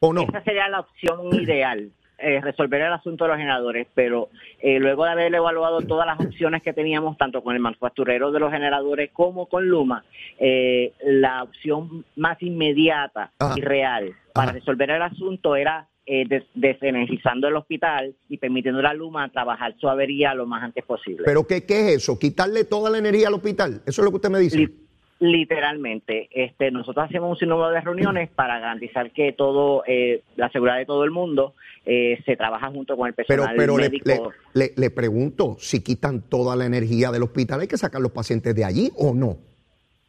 ¿O 0.00 0.12
no? 0.12 0.22
Esa 0.22 0.42
sería 0.42 0.68
la 0.68 0.80
opción 0.80 1.32
ideal, 1.40 1.92
eh, 2.18 2.40
resolver 2.40 2.80
el 2.80 2.92
asunto 2.92 3.24
de 3.24 3.28
los 3.28 3.36
generadores, 3.38 3.86
pero 3.94 4.30
eh, 4.60 4.80
luego 4.80 5.04
de 5.04 5.12
haber 5.12 5.32
evaluado 5.32 5.82
todas 5.82 6.06
las 6.06 6.18
opciones 6.18 6.62
que 6.62 6.72
teníamos, 6.72 7.16
tanto 7.16 7.42
con 7.42 7.54
el 7.54 7.60
manufacturero 7.60 8.32
de 8.32 8.40
los 8.40 8.50
generadores 8.50 9.10
como 9.12 9.46
con 9.46 9.68
Luma, 9.68 10.04
eh, 10.38 10.92
la 11.04 11.44
opción 11.44 12.04
más 12.16 12.42
inmediata 12.42 13.30
Ajá. 13.38 13.54
y 13.56 13.60
real 13.60 14.14
para 14.32 14.50
Ajá. 14.50 14.58
resolver 14.58 14.90
el 14.90 15.02
asunto 15.02 15.54
era 15.54 15.86
eh, 16.12 16.24
des- 16.28 16.44
desenergizando 16.54 17.46
el 17.46 17.54
hospital 17.54 18.14
y 18.28 18.36
permitiendo 18.38 18.80
a 18.80 18.82
la 18.82 18.94
Luma 18.94 19.28
trabajar 19.30 19.74
su 19.78 19.88
avería 19.88 20.34
lo 20.34 20.44
más 20.44 20.62
antes 20.64 20.84
posible. 20.84 21.22
¿Pero 21.24 21.46
qué, 21.46 21.64
qué 21.64 21.80
es 21.80 21.96
eso? 21.98 22.18
¿Quitarle 22.18 22.64
toda 22.64 22.90
la 22.90 22.98
energía 22.98 23.28
al 23.28 23.34
hospital? 23.34 23.80
Eso 23.86 24.02
es 24.02 24.04
lo 24.04 24.10
que 24.10 24.16
usted 24.16 24.30
me 24.30 24.40
dice. 24.40 24.56
Li- 24.56 24.74
Literalmente, 25.22 26.28
este, 26.32 26.70
nosotros 26.70 27.04
hacemos 27.06 27.30
un 27.30 27.36
sinnúmero 27.36 27.68
de 27.70 27.80
reuniones 27.82 28.30
para 28.30 28.58
garantizar 28.58 29.10
que 29.12 29.32
todo, 29.32 29.84
eh, 29.86 30.22
la 30.36 30.50
seguridad 30.50 30.78
de 30.78 30.86
todo 30.86 31.04
el 31.04 31.10
mundo 31.10 31.54
eh, 31.86 32.18
se 32.24 32.36
trabaja 32.36 32.68
junto 32.70 32.96
con 32.96 33.06
el 33.06 33.14
Pero, 33.14 33.26
personal 33.26 33.54
pero 33.56 33.76
le, 33.78 33.84
médico. 33.90 34.32
le- 34.54 34.66
le- 34.68 34.72
le 34.76 34.90
pregunto, 34.90 35.56
si 35.58 35.82
quitan 35.82 36.22
toda 36.22 36.56
la 36.56 36.64
energía 36.66 37.10
del 37.10 37.22
hospital, 37.22 37.60
¿hay 37.60 37.68
que 37.68 37.76
sacar 37.76 38.00
los 38.00 38.12
pacientes 38.12 38.54
de 38.54 38.64
allí 38.64 38.90
o 38.96 39.14
no? 39.14 39.36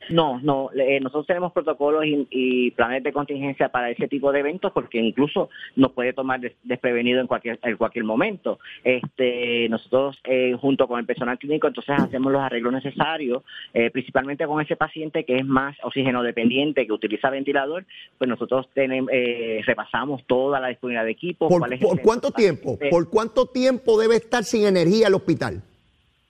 No, 0.09 0.39
no, 0.41 0.69
eh, 0.73 0.99
nosotros 0.99 1.27
tenemos 1.27 1.53
protocolos 1.53 2.05
y, 2.05 2.27
y 2.31 2.71
planes 2.71 3.03
de 3.03 3.13
contingencia 3.13 3.69
para 3.69 3.89
ese 3.91 4.07
tipo 4.07 4.31
de 4.31 4.39
eventos 4.39 4.71
porque 4.73 4.97
incluso 4.99 5.49
nos 5.75 5.91
puede 5.91 6.11
tomar 6.13 6.39
des- 6.39 6.55
desprevenido 6.63 7.21
en 7.21 7.27
cualquier 7.27 7.59
en 7.63 7.77
cualquier 7.77 8.03
momento. 8.03 8.59
Este, 8.83 9.69
nosotros 9.69 10.19
eh, 10.23 10.55
junto 10.59 10.87
con 10.87 10.99
el 10.99 11.05
personal 11.05 11.37
clínico 11.37 11.67
entonces 11.67 11.95
hacemos 11.99 12.31
los 12.31 12.41
arreglos 12.41 12.73
necesarios, 12.73 13.43
eh, 13.73 13.89
principalmente 13.91 14.45
con 14.47 14.59
ese 14.61 14.75
paciente 14.75 15.23
que 15.23 15.37
es 15.37 15.45
más 15.45 15.77
oxígeno 15.83 16.23
dependiente, 16.23 16.85
que 16.85 16.93
utiliza 16.93 17.29
ventilador, 17.29 17.85
pues 18.17 18.27
nosotros 18.29 18.67
tenemos 18.73 19.09
eh, 19.13 19.61
repasamos 19.65 20.23
toda 20.25 20.59
la 20.59 20.69
disponibilidad 20.69 21.05
de 21.05 21.11
equipos. 21.11 21.47
¿Por, 21.47 21.59
cuál 21.59 21.73
es 21.73 21.81
el 21.81 21.87
por 21.87 22.01
cuánto 22.01 22.31
tiempo? 22.31 22.77
¿Por 22.89 23.09
cuánto 23.09 23.45
tiempo 23.45 23.99
debe 23.99 24.15
estar 24.15 24.43
sin 24.43 24.65
energía 24.65 25.07
el 25.07 25.13
hospital? 25.13 25.61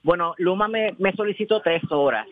Bueno, 0.02 0.34
Luma 0.38 0.68
me, 0.68 0.94
me 0.98 1.12
solicitó 1.12 1.60
tres 1.62 1.82
horas. 1.90 2.26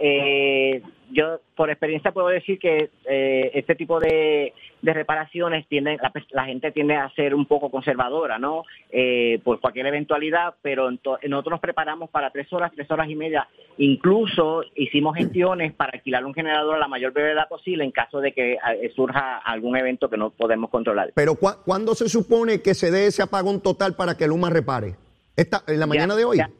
Eh, 0.00 0.82
yo, 1.12 1.40
por 1.56 1.70
experiencia, 1.70 2.12
puedo 2.12 2.28
decir 2.28 2.58
que 2.58 2.88
eh, 3.08 3.50
este 3.54 3.74
tipo 3.74 3.98
de, 3.98 4.52
de 4.80 4.92
reparaciones 4.94 5.66
tienden, 5.66 5.98
la, 6.00 6.12
la 6.30 6.44
gente 6.44 6.70
tiende 6.70 6.94
a 6.94 7.10
ser 7.14 7.34
un 7.34 7.46
poco 7.46 7.68
conservadora, 7.70 8.38
¿no? 8.38 8.62
Eh, 8.90 9.40
por 9.42 9.60
cualquier 9.60 9.86
eventualidad, 9.86 10.54
pero 10.62 10.88
nosotros 10.90 11.50
nos 11.50 11.60
preparamos 11.60 12.10
para 12.10 12.30
tres 12.30 12.52
horas, 12.52 12.70
tres 12.74 12.88
horas 12.90 13.08
y 13.10 13.16
media. 13.16 13.48
Incluso 13.76 14.62
hicimos 14.76 15.16
gestiones 15.16 15.72
para 15.72 15.92
alquilar 15.94 16.24
un 16.24 16.32
generador 16.34 16.76
a 16.76 16.78
la 16.78 16.88
mayor 16.88 17.12
brevedad 17.12 17.48
posible 17.48 17.82
en 17.84 17.90
caso 17.90 18.20
de 18.20 18.32
que 18.32 18.52
eh, 18.52 18.92
surja 18.94 19.38
algún 19.38 19.76
evento 19.76 20.08
que 20.08 20.16
no 20.16 20.30
podemos 20.30 20.70
controlar. 20.70 21.10
Pero 21.14 21.34
¿cu- 21.34 21.56
¿cuándo 21.64 21.94
se 21.96 22.08
supone 22.08 22.62
que 22.62 22.74
se 22.74 22.90
dé 22.92 23.06
ese 23.06 23.22
apagón 23.22 23.60
total 23.60 23.96
para 23.96 24.16
que 24.16 24.28
Luma 24.28 24.48
repare? 24.48 24.94
Esta, 25.36 25.62
¿En 25.66 25.80
la 25.80 25.86
mañana 25.86 26.14
Ya- 26.14 26.18
de 26.18 26.24
hoy? 26.24 26.36
Ya, 26.36 26.50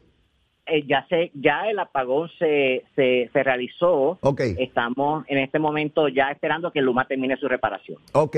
eh, 0.71 0.85
ya 0.87 1.05
se, 1.09 1.31
ya 1.33 1.69
el 1.69 1.79
apagón 1.79 2.29
se, 2.39 2.83
se, 2.95 3.29
se 3.33 3.43
realizó. 3.43 4.17
Estamos 4.57 5.25
en 5.27 5.37
este 5.39 5.59
momento 5.59 6.07
ya 6.07 6.31
esperando 6.31 6.71
que 6.71 6.81
Luma 6.81 7.05
termine 7.07 7.35
su 7.37 7.47
reparación. 7.47 7.97
Ok. 8.13 8.37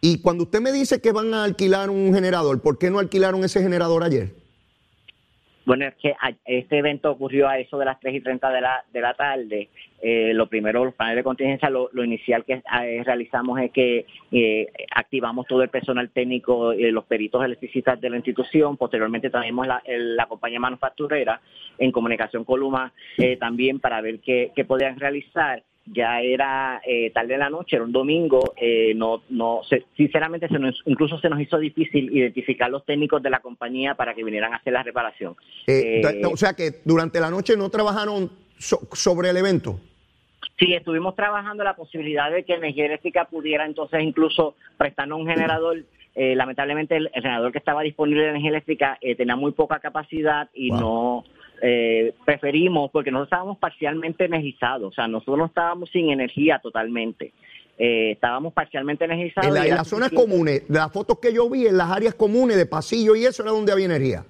Y 0.00 0.20
cuando 0.22 0.44
usted 0.44 0.60
me 0.60 0.72
dice 0.72 1.00
que 1.00 1.12
van 1.12 1.34
a 1.34 1.44
alquilar 1.44 1.90
un 1.90 2.14
generador, 2.14 2.62
¿por 2.62 2.78
qué 2.78 2.90
no 2.90 2.98
alquilaron 2.98 3.44
ese 3.44 3.60
generador 3.60 4.04
ayer? 4.04 4.30
Bueno, 5.66 5.84
es 5.84 5.96
que 5.96 6.14
este 6.44 6.78
evento 6.78 7.10
ocurrió 7.10 7.48
a 7.48 7.58
eso 7.58 7.76
de 7.76 7.86
las 7.86 7.98
3 7.98 8.14
y 8.14 8.20
30 8.20 8.50
de 8.50 8.60
la, 8.60 8.84
de 8.92 9.00
la 9.00 9.14
tarde. 9.14 9.68
Eh, 10.00 10.32
lo 10.32 10.48
primero, 10.48 10.84
los 10.84 10.94
planes 10.94 11.16
de 11.16 11.24
contingencia, 11.24 11.68
lo, 11.68 11.90
inicial 12.04 12.44
que 12.44 12.62
eh, 12.82 13.02
realizamos 13.04 13.58
es 13.60 13.72
que 13.72 14.06
eh, 14.30 14.68
activamos 14.94 15.44
todo 15.48 15.62
el 15.62 15.68
personal 15.68 16.10
técnico, 16.10 16.72
los 16.72 17.04
peritos 17.06 17.44
electricistas 17.44 18.00
de 18.00 18.10
la 18.10 18.16
institución. 18.16 18.76
Posteriormente 18.76 19.28
traemos 19.28 19.66
la, 19.66 19.82
la 19.88 20.26
compañía 20.26 20.60
manufacturera 20.60 21.40
en 21.78 21.90
comunicación 21.90 22.44
con 22.44 22.60
Luma 22.60 22.92
también 23.40 23.80
para 23.80 24.00
ver 24.00 24.20
qué, 24.20 24.52
qué 24.54 24.64
podían 24.64 25.00
realizar. 25.00 25.64
Ya 25.88 26.20
era 26.20 26.80
eh, 26.84 27.10
tarde 27.10 27.34
de 27.34 27.38
la 27.38 27.48
noche, 27.48 27.76
era 27.76 27.84
un 27.84 27.92
domingo, 27.92 28.54
eh, 28.56 28.92
no, 28.96 29.22
no, 29.30 29.60
se- 29.68 29.84
sinceramente 29.96 30.48
se 30.48 30.58
nos, 30.58 30.82
incluso 30.86 31.18
se 31.20 31.28
nos 31.28 31.40
hizo 31.40 31.58
difícil 31.58 32.10
identificar 32.16 32.68
los 32.70 32.84
técnicos 32.84 33.22
de 33.22 33.30
la 33.30 33.38
compañía 33.38 33.94
para 33.94 34.12
que 34.12 34.24
vinieran 34.24 34.52
a 34.52 34.56
hacer 34.56 34.72
la 34.72 34.82
reparación. 34.82 35.36
Eh, 35.68 36.02
Eh, 36.04 36.22
o 36.26 36.36
sea 36.36 36.54
que 36.54 36.80
durante 36.84 37.20
la 37.20 37.30
noche 37.30 37.56
no 37.56 37.70
trabajaron 37.70 38.30
so- 38.58 38.80
sobre 38.92 39.30
el 39.30 39.36
evento. 39.36 39.78
Sí, 40.58 40.72
estuvimos 40.74 41.14
trabajando 41.14 41.62
la 41.62 41.76
posibilidad 41.76 42.30
de 42.32 42.42
que 42.44 42.54
Energía 42.54 42.86
Eléctrica 42.86 43.26
pudiera 43.26 43.64
entonces 43.64 44.02
incluso 44.02 44.56
prestarnos 44.76 45.20
un 45.20 45.26
generador 45.28 45.84
eh, 46.16 46.34
lamentablemente 46.34 46.96
el, 46.96 47.10
generador 47.10 47.52
que 47.52 47.58
estaba 47.58 47.82
disponible 47.82 48.22
de 48.22 48.30
energía 48.30 48.48
eléctrica 48.50 48.98
tenía 49.18 49.36
muy 49.36 49.52
poca 49.52 49.80
capacidad 49.80 50.48
y 50.54 50.70
no 50.70 51.24
eh, 51.62 52.14
preferimos, 52.24 52.90
porque 52.90 53.10
nosotros 53.10 53.28
estábamos 53.28 53.58
parcialmente 53.58 54.24
energizados, 54.24 54.92
o 54.92 54.94
sea, 54.94 55.08
nosotros 55.08 55.38
no 55.38 55.46
estábamos 55.46 55.90
sin 55.90 56.10
energía 56.10 56.58
totalmente. 56.62 57.32
estábamos 57.78 58.52
parcialmente 58.52 59.04
energizados. 59.04 59.56
En, 59.56 59.74
las 59.74 59.88
zonas 59.88 60.10
comunes, 60.10 60.62
las 60.68 60.92
fotos 60.92 61.18
que 61.18 61.32
yo 61.32 61.48
vi 61.50 61.66
en 61.66 61.76
las 61.76 61.90
áreas 61.90 62.14
comunes 62.14 62.56
de 62.56 62.66
pasillo 62.66 63.14
y 63.16 63.24
eso 63.24 63.42
era 63.42 63.52
donde 63.52 63.72
había 63.72 63.86
energía. 63.86 64.24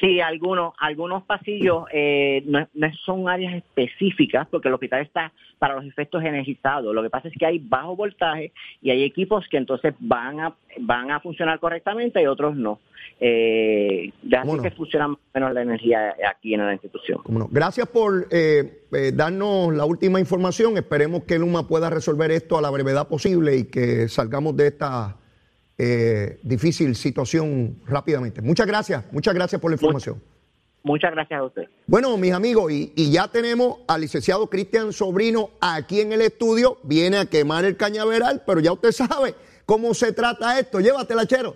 Sí, 0.00 0.20
algunos, 0.20 0.74
algunos 0.78 1.22
pasillos 1.24 1.84
eh, 1.92 2.42
no, 2.46 2.66
son 3.04 3.28
áreas 3.28 3.54
específicas 3.54 4.46
porque 4.50 4.68
el 4.68 4.74
hospital 4.74 5.02
está 5.02 5.32
para 5.58 5.74
los 5.74 5.84
efectos 5.84 6.22
energizados. 6.22 6.94
Lo 6.94 7.02
que 7.02 7.10
pasa 7.10 7.28
es 7.28 7.34
que 7.38 7.46
hay 7.46 7.58
bajo 7.58 7.96
voltaje 7.96 8.52
y 8.82 8.90
hay 8.90 9.02
equipos 9.04 9.46
que 9.48 9.56
entonces 9.56 9.94
van 9.98 10.40
a 10.40 10.54
van 10.78 11.10
a 11.10 11.20
funcionar 11.20 11.58
correctamente 11.58 12.22
y 12.22 12.26
otros 12.26 12.56
no. 12.56 12.80
Eh, 13.18 14.12
ya 14.22 14.42
así 14.42 14.58
que 14.62 14.70
funciona 14.72 15.08
más 15.08 15.18
o 15.18 15.30
menos 15.32 15.54
la 15.54 15.62
energía 15.62 16.14
aquí 16.28 16.52
en 16.52 16.66
la 16.66 16.72
institución. 16.72 17.20
Gracias 17.50 17.88
por 17.88 18.28
eh, 18.30 18.82
eh, 18.92 19.12
darnos 19.14 19.74
la 19.74 19.86
última 19.86 20.20
información. 20.20 20.76
Esperemos 20.76 21.24
que 21.24 21.38
Luma 21.38 21.66
pueda 21.66 21.88
resolver 21.88 22.30
esto 22.30 22.58
a 22.58 22.62
la 22.62 22.70
brevedad 22.70 23.08
posible 23.08 23.56
y 23.56 23.64
que 23.64 24.08
salgamos 24.08 24.56
de 24.56 24.66
esta 24.66 25.16
eh, 25.78 26.38
difícil 26.42 26.94
situación 26.96 27.78
rápidamente. 27.86 28.42
Muchas 28.42 28.66
gracias, 28.66 29.04
muchas 29.12 29.34
gracias 29.34 29.60
por 29.60 29.70
la 29.70 29.76
información. 29.76 30.22
Muchas 30.82 31.10
gracias 31.10 31.40
a 31.40 31.44
usted. 31.44 31.64
Bueno, 31.86 32.16
mis 32.16 32.32
amigos, 32.32 32.72
y, 32.72 32.92
y 32.94 33.10
ya 33.10 33.28
tenemos 33.28 33.78
al 33.88 34.00
licenciado 34.00 34.48
Cristian 34.48 34.92
Sobrino 34.92 35.50
aquí 35.60 36.00
en 36.00 36.12
el 36.12 36.22
estudio. 36.22 36.78
Viene 36.84 37.18
a 37.18 37.26
quemar 37.26 37.64
el 37.64 37.76
cañaveral, 37.76 38.44
pero 38.46 38.60
ya 38.60 38.72
usted 38.72 38.92
sabe 38.92 39.34
cómo 39.64 39.94
se 39.94 40.12
trata 40.12 40.58
esto. 40.58 40.80
Llévatela, 40.80 41.26
chero. 41.26 41.54